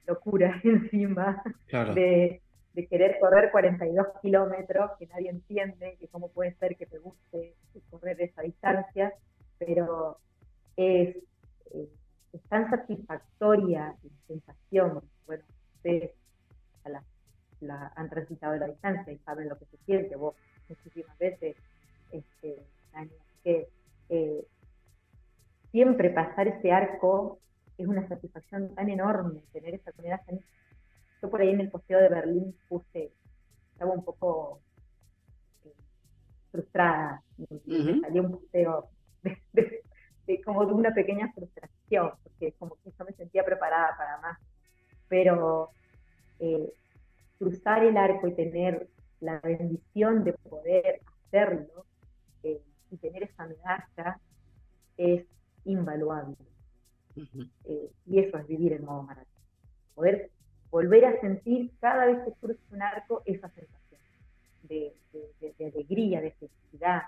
locura 0.05 0.59
encima 0.63 1.43
de 1.93 2.41
de 2.78 2.86
querer 2.86 3.17
correr 3.19 3.49
42 3.49 4.05
kilómetros, 4.21 4.91
que 4.99 5.07
nadie 5.07 5.32
entiende, 5.32 5.97
que 5.99 6.07
cómo 6.09 6.30
puede 6.30 6.53
ser 6.57 6.75
que 6.75 6.86
te 6.86 6.99
guste 6.99 7.55
correr 7.89 8.21
esa 8.21 8.43
distancia, 8.43 9.11
pero 9.57 10.19
es, 10.75 11.17
eh, 12.34 12.39
tan 12.49 12.69
satisfactoria 12.69 13.95
la 14.01 14.28
sensación. 14.28 15.03
Bueno, 15.25 15.43
ustedes 15.75 16.11
la, 17.61 17.91
han 17.95 18.09
transitado 18.09 18.55
la 18.55 18.67
distancia 18.67 19.11
y 19.13 19.17
saben 19.19 19.49
lo 19.49 19.57
que 19.57 19.65
se 19.65 19.78
siente, 19.86 20.15
vos 20.15 20.36
muchísimas 20.69 21.17
veces, 21.17 21.55
este, 22.11 22.63
que 23.43 23.67
eh, 24.09 24.45
siempre 25.71 26.09
pasar 26.09 26.47
ese 26.47 26.71
arco 26.71 27.39
es 27.78 27.88
una 27.88 28.07
satisfacción 28.07 28.73
tan 28.75 28.89
enorme, 28.89 29.41
tener 29.53 29.75
esa 29.75 29.91
comunidad 29.91 30.21
tan 30.25 30.39
yo 31.21 31.30
por 31.30 31.41
ahí 31.41 31.49
en 31.49 31.61
el 31.61 31.69
posteo 31.69 31.99
de 31.99 32.09
Berlín 32.09 32.55
puse, 32.67 33.11
estaba 33.71 33.91
un 33.91 34.03
poco 34.03 34.61
eh, 35.65 35.73
frustrada, 36.51 37.23
me 37.38 37.99
salió 38.01 38.23
un 38.23 38.32
posteo 38.32 38.89
de, 39.23 40.41
como 40.43 40.65
de 40.65 40.73
una 40.73 40.93
pequeña 40.93 41.32
frustración, 41.34 41.76
porque 42.24 42.54
como 42.54 42.76
que 42.84 42.92
yo 42.98 43.06
me 43.06 43.14
sentía 43.14 43.44
preparada 43.44 43.96
para 43.98 44.18
más. 44.20 44.40
Pero 45.08 45.70
eh, 46.40 46.72
cruzar 47.38 47.84
el 47.84 47.98
arco 47.98 48.28
y 48.28 48.34
tener 48.34 48.88
la 49.20 49.40
bendición 49.40 50.24
de 50.24 50.34
poder 50.34 51.02
hacerlo 51.26 51.86
eh, 52.44 52.62
y 52.92 52.98
tener 52.98 53.24
esa 53.24 53.48
medalla 53.48 54.20
es 54.98 55.26
invaluable. 55.66 56.36
y 58.06 58.20
eso 58.20 58.38
es 58.38 58.48
vivir 58.48 58.74
en 58.74 58.86
modo 58.86 59.04
maratón. 59.04 59.44
Poder 59.96 60.30
volver 60.70 61.06
a 61.06 61.20
sentir 61.22 61.72
cada 61.80 62.06
vez 62.06 62.20
que 62.24 62.32
cruza 62.34 62.62
un 62.72 62.82
arco 62.82 63.24
esa 63.26 63.50
sensación 63.50 63.78
de, 64.64 64.94
alegría, 65.60 66.22
de 66.22 66.32
felicidad. 66.32 67.04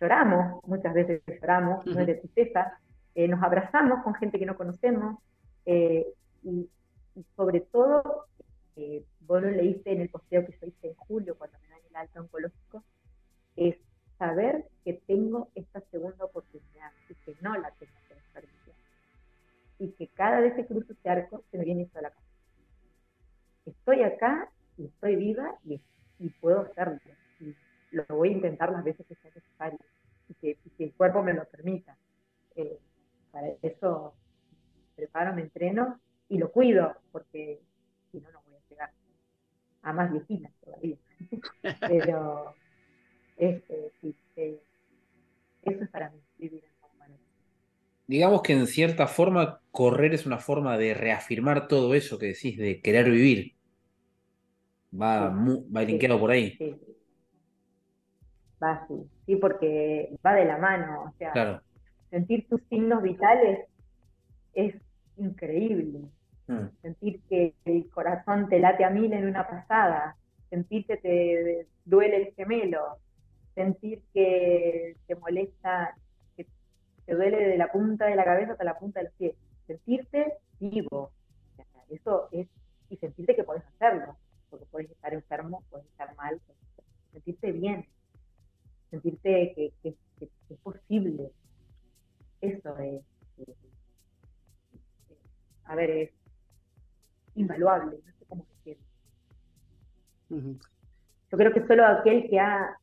Lloramos, 0.00 0.62
muchas 0.66 0.92
veces 0.92 1.22
lloramos, 1.26 1.86
no 1.86 2.00
es 2.00 2.06
de 2.06 2.14
tristeza, 2.16 2.78
eh, 3.16 3.26
nos 3.28 3.42
abrazamos 3.42 4.04
con 4.04 4.14
gente 4.14 4.38
que 4.38 4.44
no 4.44 4.56
conocemos 4.56 5.18
eh, 5.64 6.06
y, 6.44 6.68
sobre 7.34 7.62
todo, 7.62 8.26
eh, 8.76 9.02
vos 9.20 9.42
lo 9.42 9.50
leíste 9.50 9.90
en 9.90 10.02
el 10.02 10.10
posteo 10.10 10.44
que 10.44 10.52
yo 10.60 10.66
hice 10.66 10.88
en 10.88 10.94
julio 10.96 11.34
cuando 11.38 11.58
me 11.60 11.68
dan 11.70 11.80
el 11.88 11.96
alto 11.96 12.20
oncológico, 12.20 12.84
es 13.56 13.74
saber 14.18 14.66
que 14.84 15.00
tengo 15.06 15.48
esta 15.54 15.80
segunda 15.90 16.26
oportunidad 16.26 16.92
y 17.08 17.14
que 17.14 17.34
no 17.40 17.56
la 17.56 17.70
tengo 17.70 17.92
que 18.06 18.14
desperdiciar 18.16 18.76
y 19.78 19.92
que 19.92 20.08
cada 20.08 20.40
vez 20.40 20.52
que 20.54 20.66
cruzo 20.66 20.92
ese 20.92 21.08
arco 21.08 21.42
se 21.50 21.56
me 21.56 21.64
viene 21.64 21.84
esto 21.84 21.98
a 21.98 22.02
la 22.02 22.10
cabeza. 22.10 22.26
Estoy 23.64 24.02
acá 24.02 24.50
y 24.76 24.84
estoy 24.84 25.16
viva 25.16 25.58
y, 25.64 25.80
puedo 26.40 26.60
hacerlo. 26.60 26.98
Y 27.40 27.54
lo 27.92 28.04
voy 28.08 28.28
a 28.28 28.32
intentar 28.32 28.70
las 28.72 28.84
veces 28.84 29.06
que 29.06 29.14
sea 29.16 29.30
necesario 29.34 29.78
y 30.28 30.34
que, 30.34 30.58
el 30.84 30.92
cuerpo 30.92 31.22
me 31.22 31.32
lo 31.32 31.46
permita. 31.46 31.96
Eh, 32.54 32.78
para 33.36 33.48
eso 33.60 34.14
preparo, 34.94 35.34
me 35.34 35.42
entreno 35.42 36.00
y 36.30 36.38
lo 36.38 36.50
cuido, 36.50 36.96
porque 37.12 37.60
si 38.10 38.18
no, 38.18 38.30
no 38.32 38.40
voy 38.46 38.54
a 38.54 38.68
llegar 38.70 38.90
a 39.82 39.92
más 39.92 40.10
viejitas 40.10 40.52
todavía. 40.64 40.96
Pero 41.80 42.54
este, 43.36 43.92
sí, 44.00 44.14
eh, 44.36 44.58
eso 45.64 45.84
es 45.84 45.90
para 45.90 46.08
mí, 46.10 46.18
vivir 46.38 46.64
en 46.64 46.76
digamos 48.06 48.42
que 48.42 48.52
en 48.52 48.66
cierta 48.68 49.08
forma 49.08 49.60
correr 49.70 50.14
es 50.14 50.26
una 50.26 50.38
forma 50.38 50.78
de 50.78 50.94
reafirmar 50.94 51.66
todo 51.66 51.92
eso 51.94 52.18
que 52.18 52.26
decís, 52.26 52.56
de 52.56 52.80
querer 52.80 53.10
vivir. 53.10 53.56
Va, 54.98 55.28
va 55.28 55.82
linkeado 55.82 56.18
por 56.18 56.30
ahí. 56.30 56.56
Sí. 56.56 56.76
Va, 58.62 58.86
sí. 58.88 58.94
Sí, 59.26 59.36
porque 59.36 60.16
va 60.24 60.34
de 60.34 60.44
la 60.44 60.56
mano. 60.56 61.02
O 61.02 61.14
sea, 61.18 61.62
sentir 62.16 62.48
tus 62.48 62.62
signos 62.70 63.02
vitales 63.02 63.66
es 64.54 64.74
increíble. 65.18 66.00
Mm. 66.46 66.68
Sentir 66.80 67.20
que 67.28 67.52
el 67.66 67.90
corazón 67.90 68.48
te 68.48 68.58
late 68.58 68.84
a 68.84 68.90
mil 68.90 69.12
en 69.12 69.26
una 69.26 69.46
pasada. 69.46 70.16
Sentir 70.48 70.86
que 70.86 70.96
te 70.96 71.66
duele 71.84 72.16
el 72.16 72.34
gemelo. 72.34 72.96
Sentir 73.54 74.02
que 74.14 74.96
te 75.06 75.14
molesta 75.16 75.94
te 77.04 77.14
duele 77.14 77.36
de 77.36 77.58
la 77.58 77.70
punta 77.70 78.06
de 78.06 78.16
la 78.16 78.24
cabeza 78.24 78.52
hasta 78.52 78.64
la 78.64 78.78
punta 78.78 79.00
del 79.00 79.10
pie. 79.18 79.34
Sentirte 79.66 80.38
vivo. 80.58 81.10
Eso 81.90 82.28
es, 82.32 82.48
y 82.88 82.96
sentirte 82.96 83.36
que 83.36 83.44
puedes 83.44 83.62
hacerlo, 83.66 84.16
porque 84.50 84.66
puedes 84.66 84.90
estar 84.90 85.14
enfermo, 85.14 85.62
puedes 85.70 85.86
estar 85.86 86.16
mal, 86.16 86.40
sentirte 87.12 87.52
bien, 87.52 87.86
sentirte 88.90 89.52
que, 89.54 89.72
es 89.84 90.58
posible. 90.64 91.30
Eso 92.40 92.76
es, 92.78 93.02
a 95.64 95.74
ver, 95.74 95.90
es 95.90 96.10
invaluable, 97.34 97.98
no 98.04 98.12
sé 98.18 98.24
cómo 98.28 98.46
decirlo. 98.64 98.86
Yo 101.30 101.38
creo 101.38 101.52
que 101.52 101.66
solo 101.66 101.86
aquel 101.86 102.28
que 102.28 102.38
ha 102.38 102.76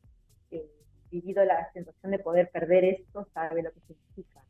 vivido 1.10 1.44
la 1.44 1.70
sensación 1.72 2.12
de 2.12 2.18
poder 2.18 2.50
perder 2.50 2.84
esto, 2.84 3.26
sabe 3.32 3.62
lo 3.62 3.72
que 3.72 3.80
significa. 3.80 4.42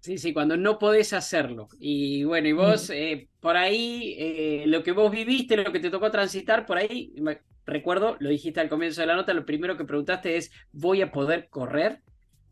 Sí, 0.00 0.16
sí, 0.16 0.32
cuando 0.32 0.56
no 0.56 0.78
podés 0.78 1.12
hacerlo. 1.12 1.68
Y 1.78 2.24
bueno, 2.24 2.48
y 2.48 2.52
vos, 2.52 2.88
eh, 2.88 3.28
por 3.38 3.58
ahí, 3.58 4.16
eh, 4.18 4.64
lo 4.66 4.82
que 4.82 4.92
vos 4.92 5.10
viviste, 5.10 5.58
lo 5.58 5.70
que 5.72 5.80
te 5.80 5.90
tocó 5.90 6.10
transitar, 6.10 6.64
por 6.64 6.78
ahí, 6.78 7.14
recuerdo, 7.66 8.16
lo 8.18 8.30
dijiste 8.30 8.60
al 8.60 8.70
comienzo 8.70 9.02
de 9.02 9.08
la 9.08 9.16
nota, 9.16 9.34
lo 9.34 9.44
primero 9.44 9.76
que 9.76 9.84
preguntaste 9.84 10.36
es, 10.36 10.50
¿voy 10.72 11.02
a 11.02 11.12
poder 11.12 11.50
correr? 11.50 12.00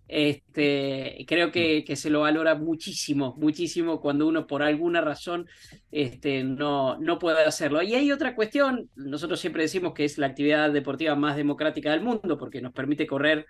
Este, 0.08 1.26
creo 1.28 1.52
que, 1.52 1.84
que, 1.84 1.94
se 1.94 2.08
lo 2.08 2.20
valora 2.20 2.54
muchísimo, 2.54 3.34
muchísimo 3.36 4.00
cuando 4.00 4.26
uno 4.26 4.46
por 4.46 4.62
alguna 4.62 5.02
razón 5.02 5.46
este, 5.92 6.42
no, 6.42 6.98
no 6.98 7.18
puede 7.18 7.44
hacerlo. 7.44 7.82
Y 7.82 7.94
hay 7.94 8.10
otra 8.10 8.34
cuestión, 8.34 8.88
nosotros 8.96 9.38
siempre 9.38 9.62
decimos 9.62 9.92
que 9.92 10.06
es 10.06 10.16
la 10.16 10.26
actividad 10.26 10.72
deportiva 10.72 11.14
más 11.14 11.36
democrática 11.36 11.90
del 11.90 12.00
mundo 12.00 12.38
porque 12.38 12.62
nos 12.62 12.72
permite 12.72 13.06
correr 13.06 13.46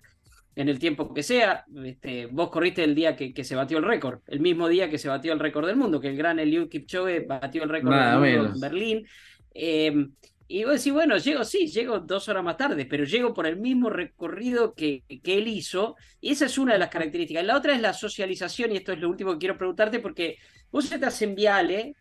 en 0.56 0.68
el 0.68 0.80
tiempo 0.80 1.14
que 1.14 1.22
sea. 1.22 1.64
Este, 1.84 2.26
vos 2.26 2.50
corriste 2.50 2.82
el 2.82 2.96
día 2.96 3.14
que, 3.14 3.32
que, 3.32 3.44
se 3.44 3.54
batió 3.54 3.78
el 3.78 3.84
récord, 3.84 4.20
el 4.26 4.40
mismo 4.40 4.66
día 4.68 4.90
que 4.90 4.98
se 4.98 5.08
batió 5.08 5.32
el 5.32 5.38
récord 5.38 5.68
del 5.68 5.76
mundo, 5.76 6.00
que 6.00 6.08
el 6.08 6.16
gran 6.16 6.40
Eliud 6.40 6.68
Kipchoge 6.68 7.20
batió 7.20 7.62
el 7.62 7.68
récord 7.68 7.94
en 8.24 8.60
Berlín. 8.60 9.06
Eh, 9.54 10.08
y 10.50 10.64
vos 10.64 10.78
decís, 10.78 10.92
bueno, 10.94 11.18
llego, 11.18 11.44
sí, 11.44 11.66
llego 11.66 12.00
dos 12.00 12.26
horas 12.30 12.42
más 12.42 12.56
tarde, 12.56 12.86
pero 12.86 13.04
llego 13.04 13.34
por 13.34 13.46
el 13.46 13.56
mismo 13.56 13.90
recorrido 13.90 14.74
que, 14.74 15.04
que 15.22 15.36
él 15.36 15.46
hizo. 15.46 15.94
Y 16.22 16.32
esa 16.32 16.46
es 16.46 16.56
una 16.56 16.72
de 16.72 16.78
las 16.78 16.88
características. 16.88 17.44
La 17.44 17.54
otra 17.54 17.74
es 17.74 17.82
la 17.82 17.92
socialización, 17.92 18.72
y 18.72 18.78
esto 18.78 18.92
es 18.92 18.98
lo 18.98 19.10
último 19.10 19.32
que 19.32 19.40
quiero 19.40 19.58
preguntarte, 19.58 20.00
porque 20.00 20.38
vos 20.70 20.90
estás 20.90 21.20
en 21.20 21.34
Viale, 21.34 21.94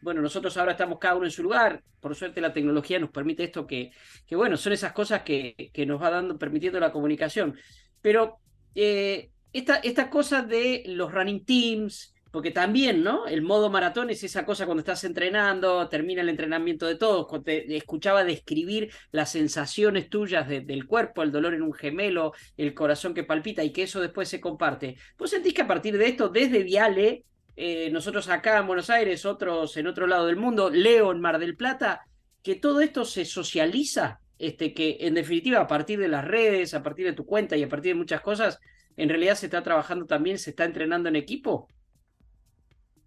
bueno, 0.00 0.22
nosotros 0.22 0.56
ahora 0.56 0.72
estamos 0.72 1.00
cada 1.00 1.16
uno 1.16 1.24
en 1.26 1.32
su 1.32 1.42
lugar, 1.42 1.82
por 2.00 2.14
suerte 2.14 2.40
la 2.40 2.52
tecnología 2.52 3.00
nos 3.00 3.10
permite 3.10 3.42
esto 3.42 3.66
que, 3.66 3.90
que 4.26 4.36
bueno, 4.36 4.56
son 4.56 4.72
esas 4.72 4.92
cosas 4.92 5.22
que, 5.22 5.70
que 5.72 5.84
nos 5.84 6.00
va 6.00 6.10
dando, 6.10 6.38
permitiendo 6.38 6.78
la 6.78 6.92
comunicación. 6.92 7.58
Pero 8.00 8.38
eh, 8.76 9.30
esta, 9.52 9.76
esta 9.76 10.08
cosa 10.08 10.42
de 10.42 10.84
los 10.86 11.12
running 11.12 11.44
teams, 11.44 12.14
porque 12.30 12.50
también, 12.50 13.02
¿no? 13.02 13.26
El 13.26 13.42
modo 13.42 13.70
maratón 13.70 14.10
es 14.10 14.22
esa 14.22 14.44
cosa 14.44 14.66
cuando 14.66 14.80
estás 14.80 15.04
entrenando, 15.04 15.88
termina 15.88 16.20
el 16.20 16.28
entrenamiento 16.28 16.86
de 16.86 16.96
todos, 16.96 17.26
te 17.44 17.76
escuchaba 17.76 18.24
describir 18.24 18.92
las 19.12 19.32
sensaciones 19.32 20.08
tuyas 20.10 20.48
del 20.48 20.86
cuerpo, 20.86 21.22
el 21.22 21.32
dolor 21.32 21.54
en 21.54 21.62
un 21.62 21.72
gemelo, 21.72 22.32
el 22.56 22.74
corazón 22.74 23.14
que 23.14 23.24
palpita 23.24 23.64
y 23.64 23.72
que 23.72 23.84
eso 23.84 24.00
después 24.00 24.28
se 24.28 24.40
comparte. 24.40 24.96
¿Vos 25.18 25.30
sentís 25.30 25.54
que 25.54 25.62
a 25.62 25.66
partir 25.66 25.96
de 25.96 26.08
esto, 26.08 26.28
desde 26.28 26.62
Viale, 26.62 27.24
eh, 27.56 27.90
nosotros 27.90 28.28
acá 28.28 28.58
en 28.58 28.66
Buenos 28.66 28.90
Aires, 28.90 29.24
otros 29.24 29.76
en 29.76 29.86
otro 29.86 30.06
lado 30.06 30.26
del 30.26 30.36
mundo, 30.36 30.70
Leo 30.70 31.12
en 31.12 31.20
Mar 31.20 31.38
del 31.38 31.56
Plata, 31.56 32.02
que 32.42 32.54
todo 32.54 32.80
esto 32.80 33.04
se 33.04 33.24
socializa? 33.24 34.20
Este, 34.38 34.72
que 34.72 34.98
en 35.00 35.14
definitiva 35.14 35.58
a 35.58 35.66
partir 35.66 35.98
de 35.98 36.06
las 36.06 36.24
redes, 36.24 36.72
a 36.72 36.82
partir 36.82 37.04
de 37.06 37.12
tu 37.12 37.26
cuenta 37.26 37.56
y 37.56 37.64
a 37.64 37.68
partir 37.68 37.92
de 37.92 37.98
muchas 37.98 38.20
cosas, 38.20 38.60
en 38.96 39.08
realidad 39.08 39.34
se 39.34 39.46
está 39.46 39.62
trabajando 39.62 40.06
también, 40.06 40.38
se 40.38 40.50
está 40.50 40.64
entrenando 40.64 41.08
en 41.08 41.16
equipo? 41.16 41.68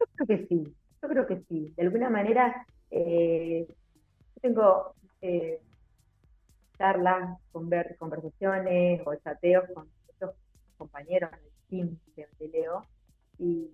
Yo 0.01 0.25
creo 0.25 0.27
que 0.27 0.47
sí, 0.47 0.75
yo 1.01 1.09
creo 1.09 1.27
que 1.27 1.41
sí. 1.47 1.73
De 1.77 1.83
alguna 1.83 2.09
manera, 2.09 2.65
eh, 2.89 3.67
tengo 4.41 4.95
eh, 5.21 5.59
charlas, 6.77 7.37
conversaciones 7.51 9.01
o 9.05 9.15
chateos 9.15 9.65
con 9.73 9.87
muchos 10.07 10.35
compañeros 10.77 11.29
del 11.31 11.51
team 11.69 11.97
de, 12.15 12.47
Leo, 12.47 12.83
y, 13.37 13.69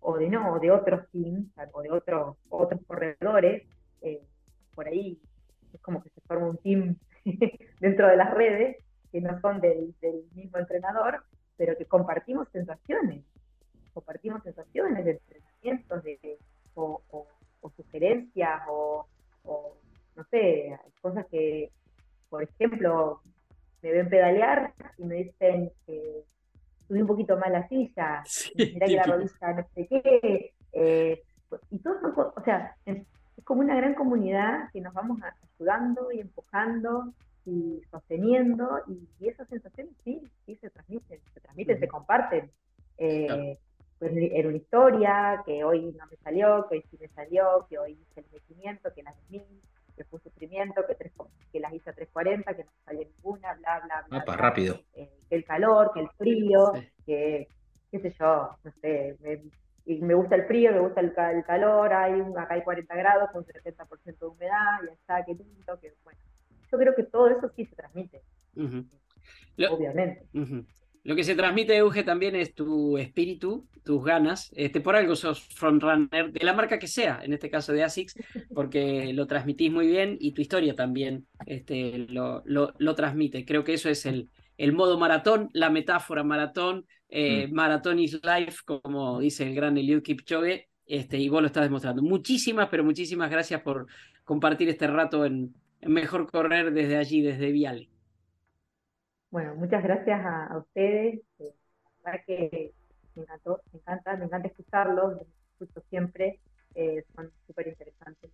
o 0.00 0.16
de 0.16 0.28
no, 0.28 0.52
o 0.52 0.60
de 0.60 0.70
otros 0.70 1.08
teams, 1.10 1.46
o 1.72 1.82
de 1.82 1.90
otros, 1.90 2.36
otros 2.48 2.80
corredores, 2.86 3.66
eh, 4.02 4.22
por 4.74 4.86
ahí 4.86 5.20
es 5.72 5.80
como 5.80 6.02
que 6.02 6.10
se 6.10 6.20
forma 6.20 6.46
un 6.46 6.58
team 6.58 6.96
dentro 7.80 8.06
de 8.06 8.16
las 8.16 8.32
redes 8.32 8.76
que 9.10 9.20
no 9.20 9.40
son 9.40 9.60
del 9.60 9.94
mismo 10.34 10.58
entrenador, 10.58 11.24
pero 11.56 11.76
que 11.76 11.84
compartimos 11.86 12.48
sensaciones, 12.50 13.24
compartimos 13.92 14.42
sensaciones 14.42 15.04
de 15.04 15.10
entrenamientos 15.12 16.04
de, 16.04 16.38
o, 16.74 17.02
sugerencias 17.76 18.62
o, 18.68 19.06
no 20.16 20.24
sé, 20.30 20.78
cosas 21.00 21.26
que, 21.30 21.70
por 22.28 22.42
ejemplo, 22.42 23.20
me 23.82 23.92
ven 23.92 24.08
pedalear 24.08 24.74
y 24.98 25.04
me 25.04 25.14
dicen 25.16 25.70
que 25.86 26.24
subí 26.86 27.00
un 27.00 27.06
poquito 27.06 27.36
mal 27.36 27.52
la 27.52 27.68
silla, 27.68 28.22
mira 28.56 28.86
que 28.86 28.96
la 28.96 29.04
rodilla 29.04 29.52
no 29.54 29.66
sé 29.74 29.86
qué, 29.88 30.54
eh, 30.72 31.22
y 31.70 31.78
todo 31.78 32.32
o 32.36 32.44
sea, 32.44 32.76
es 32.86 33.06
como 33.44 33.60
una 33.60 33.76
gran 33.76 33.94
comunidad 33.94 34.70
que 34.72 34.80
nos 34.80 34.94
vamos 34.94 35.18
ayudando 35.58 36.12
y 36.12 36.20
empujando 36.20 37.12
y 37.44 37.80
sosteniendo, 37.90 38.80
y, 38.86 39.26
esas 39.26 39.48
sensaciones 39.48 39.94
sí, 40.04 40.22
sí 40.46 40.56
se 40.56 40.70
transmiten, 40.70 41.20
se 41.34 41.40
transmiten, 41.40 41.80
se 41.80 41.88
comparten. 41.88 42.50
Eh, 42.98 43.58
pues, 44.02 44.12
era 44.16 44.48
una 44.48 44.56
historia 44.56 45.42
que 45.46 45.62
hoy 45.62 45.94
no 45.96 46.06
me 46.06 46.16
salió, 46.16 46.66
que 46.68 46.76
hoy 46.76 46.84
sí 46.90 46.98
me 47.00 47.06
salió, 47.06 47.66
que 47.70 47.78
hoy 47.78 47.92
hice 47.92 48.20
el 48.20 48.26
crecimiento, 48.26 48.92
que 48.92 49.04
las 49.04 49.14
mil, 49.28 49.44
que 49.96 50.02
fue 50.02 50.18
sufrimiento, 50.18 50.84
que, 50.88 50.96
tres, 50.96 51.12
que 51.52 51.60
las 51.60 51.72
hice 51.72 51.90
a 51.90 51.94
3.40, 51.94 52.56
que 52.56 52.64
no 52.64 52.70
salió 52.84 53.06
ninguna, 53.06 53.54
bla, 53.54 53.80
bla, 53.84 54.04
bla. 54.08 54.24
bla 54.24 54.36
rápido. 54.36 54.80
Eh, 54.94 55.08
que 55.28 55.36
el 55.36 55.44
calor, 55.44 55.92
que 55.94 56.00
el 56.00 56.08
frío, 56.18 56.72
que, 57.06 57.46
qué 57.92 58.00
sé 58.00 58.10
yo, 58.18 58.56
no 58.64 58.72
sé, 58.80 59.16
me, 59.20 59.40
y 59.84 60.00
me 60.00 60.14
gusta 60.14 60.34
el 60.34 60.46
frío, 60.46 60.72
me 60.72 60.80
gusta 60.80 61.00
el, 61.00 61.12
calor, 61.44 61.92
hay, 61.92 62.20
acá 62.36 62.54
hay 62.54 62.62
40 62.62 62.94
grados 62.96 63.30
con 63.30 63.44
70% 63.44 64.18
de 64.18 64.26
humedad, 64.26 64.80
y 64.82 64.92
está, 64.92 65.24
qué 65.24 65.34
lindo, 65.34 65.78
que 65.80 65.94
bueno 66.02 66.18
yo 66.72 66.78
creo 66.78 66.94
que 66.94 67.02
todo 67.04 67.28
eso 67.28 67.52
sí 67.54 67.66
se 67.66 67.76
transmite. 67.76 68.22
obviamente. 69.70 70.26
Lo 71.04 71.16
que 71.16 71.24
se 71.24 71.34
transmite, 71.34 71.76
Euge, 71.76 72.04
también 72.04 72.36
es 72.36 72.54
tu 72.54 72.96
espíritu, 72.96 73.66
tus 73.84 74.04
ganas. 74.04 74.52
Este, 74.54 74.80
por 74.80 74.94
algo 74.94 75.16
sos 75.16 75.42
frontrunner 75.42 76.32
de 76.32 76.44
la 76.44 76.52
marca 76.52 76.78
que 76.78 76.86
sea, 76.86 77.20
en 77.24 77.32
este 77.32 77.50
caso 77.50 77.72
de 77.72 77.82
ASICS, 77.82 78.14
porque 78.54 79.12
lo 79.12 79.26
transmitís 79.26 79.72
muy 79.72 79.88
bien 79.88 80.16
y 80.20 80.32
tu 80.32 80.42
historia 80.42 80.74
también 80.74 81.26
este, 81.46 82.06
lo, 82.08 82.42
lo, 82.46 82.94
transmite. 82.94 83.44
Creo 83.44 83.64
que 83.64 83.74
eso 83.74 83.88
es 83.88 84.06
el, 84.06 84.28
el 84.56 84.72
modo 84.72 84.98
maratón, 84.98 85.50
la 85.52 85.70
metáfora 85.70 86.22
maratón, 86.22 86.86
eh, 87.08 87.48
mm. 87.48 87.52
maratón 87.52 87.98
is 87.98 88.20
life, 88.22 88.58
como 88.64 89.18
dice 89.18 89.46
el 89.48 89.54
gran 89.54 89.76
Eliud 89.76 90.02
Kipchoge, 90.02 90.68
este, 90.86 91.18
y 91.18 91.28
vos 91.28 91.40
lo 91.40 91.48
estás 91.48 91.64
demostrando. 91.64 92.02
Muchísimas, 92.02 92.68
pero 92.68 92.84
muchísimas 92.84 93.30
gracias 93.30 93.60
por 93.62 93.86
compartir 94.24 94.68
este 94.68 94.86
rato 94.86 95.24
en, 95.24 95.52
mejor 95.80 96.30
correr 96.30 96.72
desde 96.72 96.96
allí, 96.96 97.22
desde 97.22 97.50
Viale. 97.50 97.88
Bueno, 99.32 99.54
muchas 99.56 99.82
gracias 99.82 100.20
a, 100.24 100.56
ustedes. 100.58 101.20
Eh, 101.40 101.54
la 102.04 102.12
verdad 102.12 102.24
que 102.26 102.72
me 103.16 103.22
encantó, 103.22 103.62
me 103.72 103.80
encanta, 103.80 104.16
me 104.16 104.24
encanta 104.26 104.48
escucharlos, 104.48 105.14
los 105.14 105.26
escucho 105.52 105.82
siempre, 105.88 106.38
eh, 106.74 107.04
son 107.16 107.32
súper 107.46 107.66
interesantes 107.66 108.30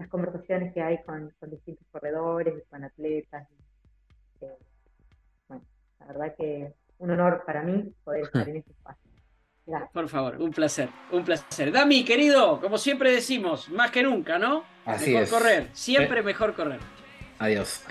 las 0.00 0.08
conversaciones 0.08 0.72
que 0.72 0.80
hay 0.80 1.02
con, 1.02 1.30
distintos 1.50 1.86
corredores, 1.90 2.64
con 2.70 2.82
atletas. 2.84 3.46
Eh, 4.40 4.56
bueno, 5.46 5.62
la 5.98 6.06
verdad 6.06 6.34
que 6.38 6.72
un 6.98 7.10
honor 7.10 7.42
para 7.44 7.62
mí 7.62 7.92
poder 8.02 8.22
estar 8.22 8.48
en 8.48 8.56
este 8.56 8.70
espacio. 8.72 9.10
Por 9.92 10.08
favor, 10.08 10.40
un 10.40 10.50
placer, 10.50 10.88
un 11.12 11.22
placer. 11.22 11.70
Dami, 11.70 12.04
querido, 12.04 12.60
como 12.60 12.78
siempre 12.78 13.12
decimos, 13.12 13.68
más 13.68 13.90
que 13.90 14.02
nunca, 14.02 14.38
¿no? 14.38 14.64
Así 14.86 15.12
mejor 15.12 15.28
correr, 15.28 15.68
siempre 15.72 16.22
mejor 16.22 16.54
correr. 16.54 16.80
Adiós. 17.38 17.84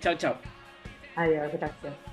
Chao, 0.00 0.16
chao. 0.16 0.38
Adiós, 1.16 1.52
gracias. 1.52 2.09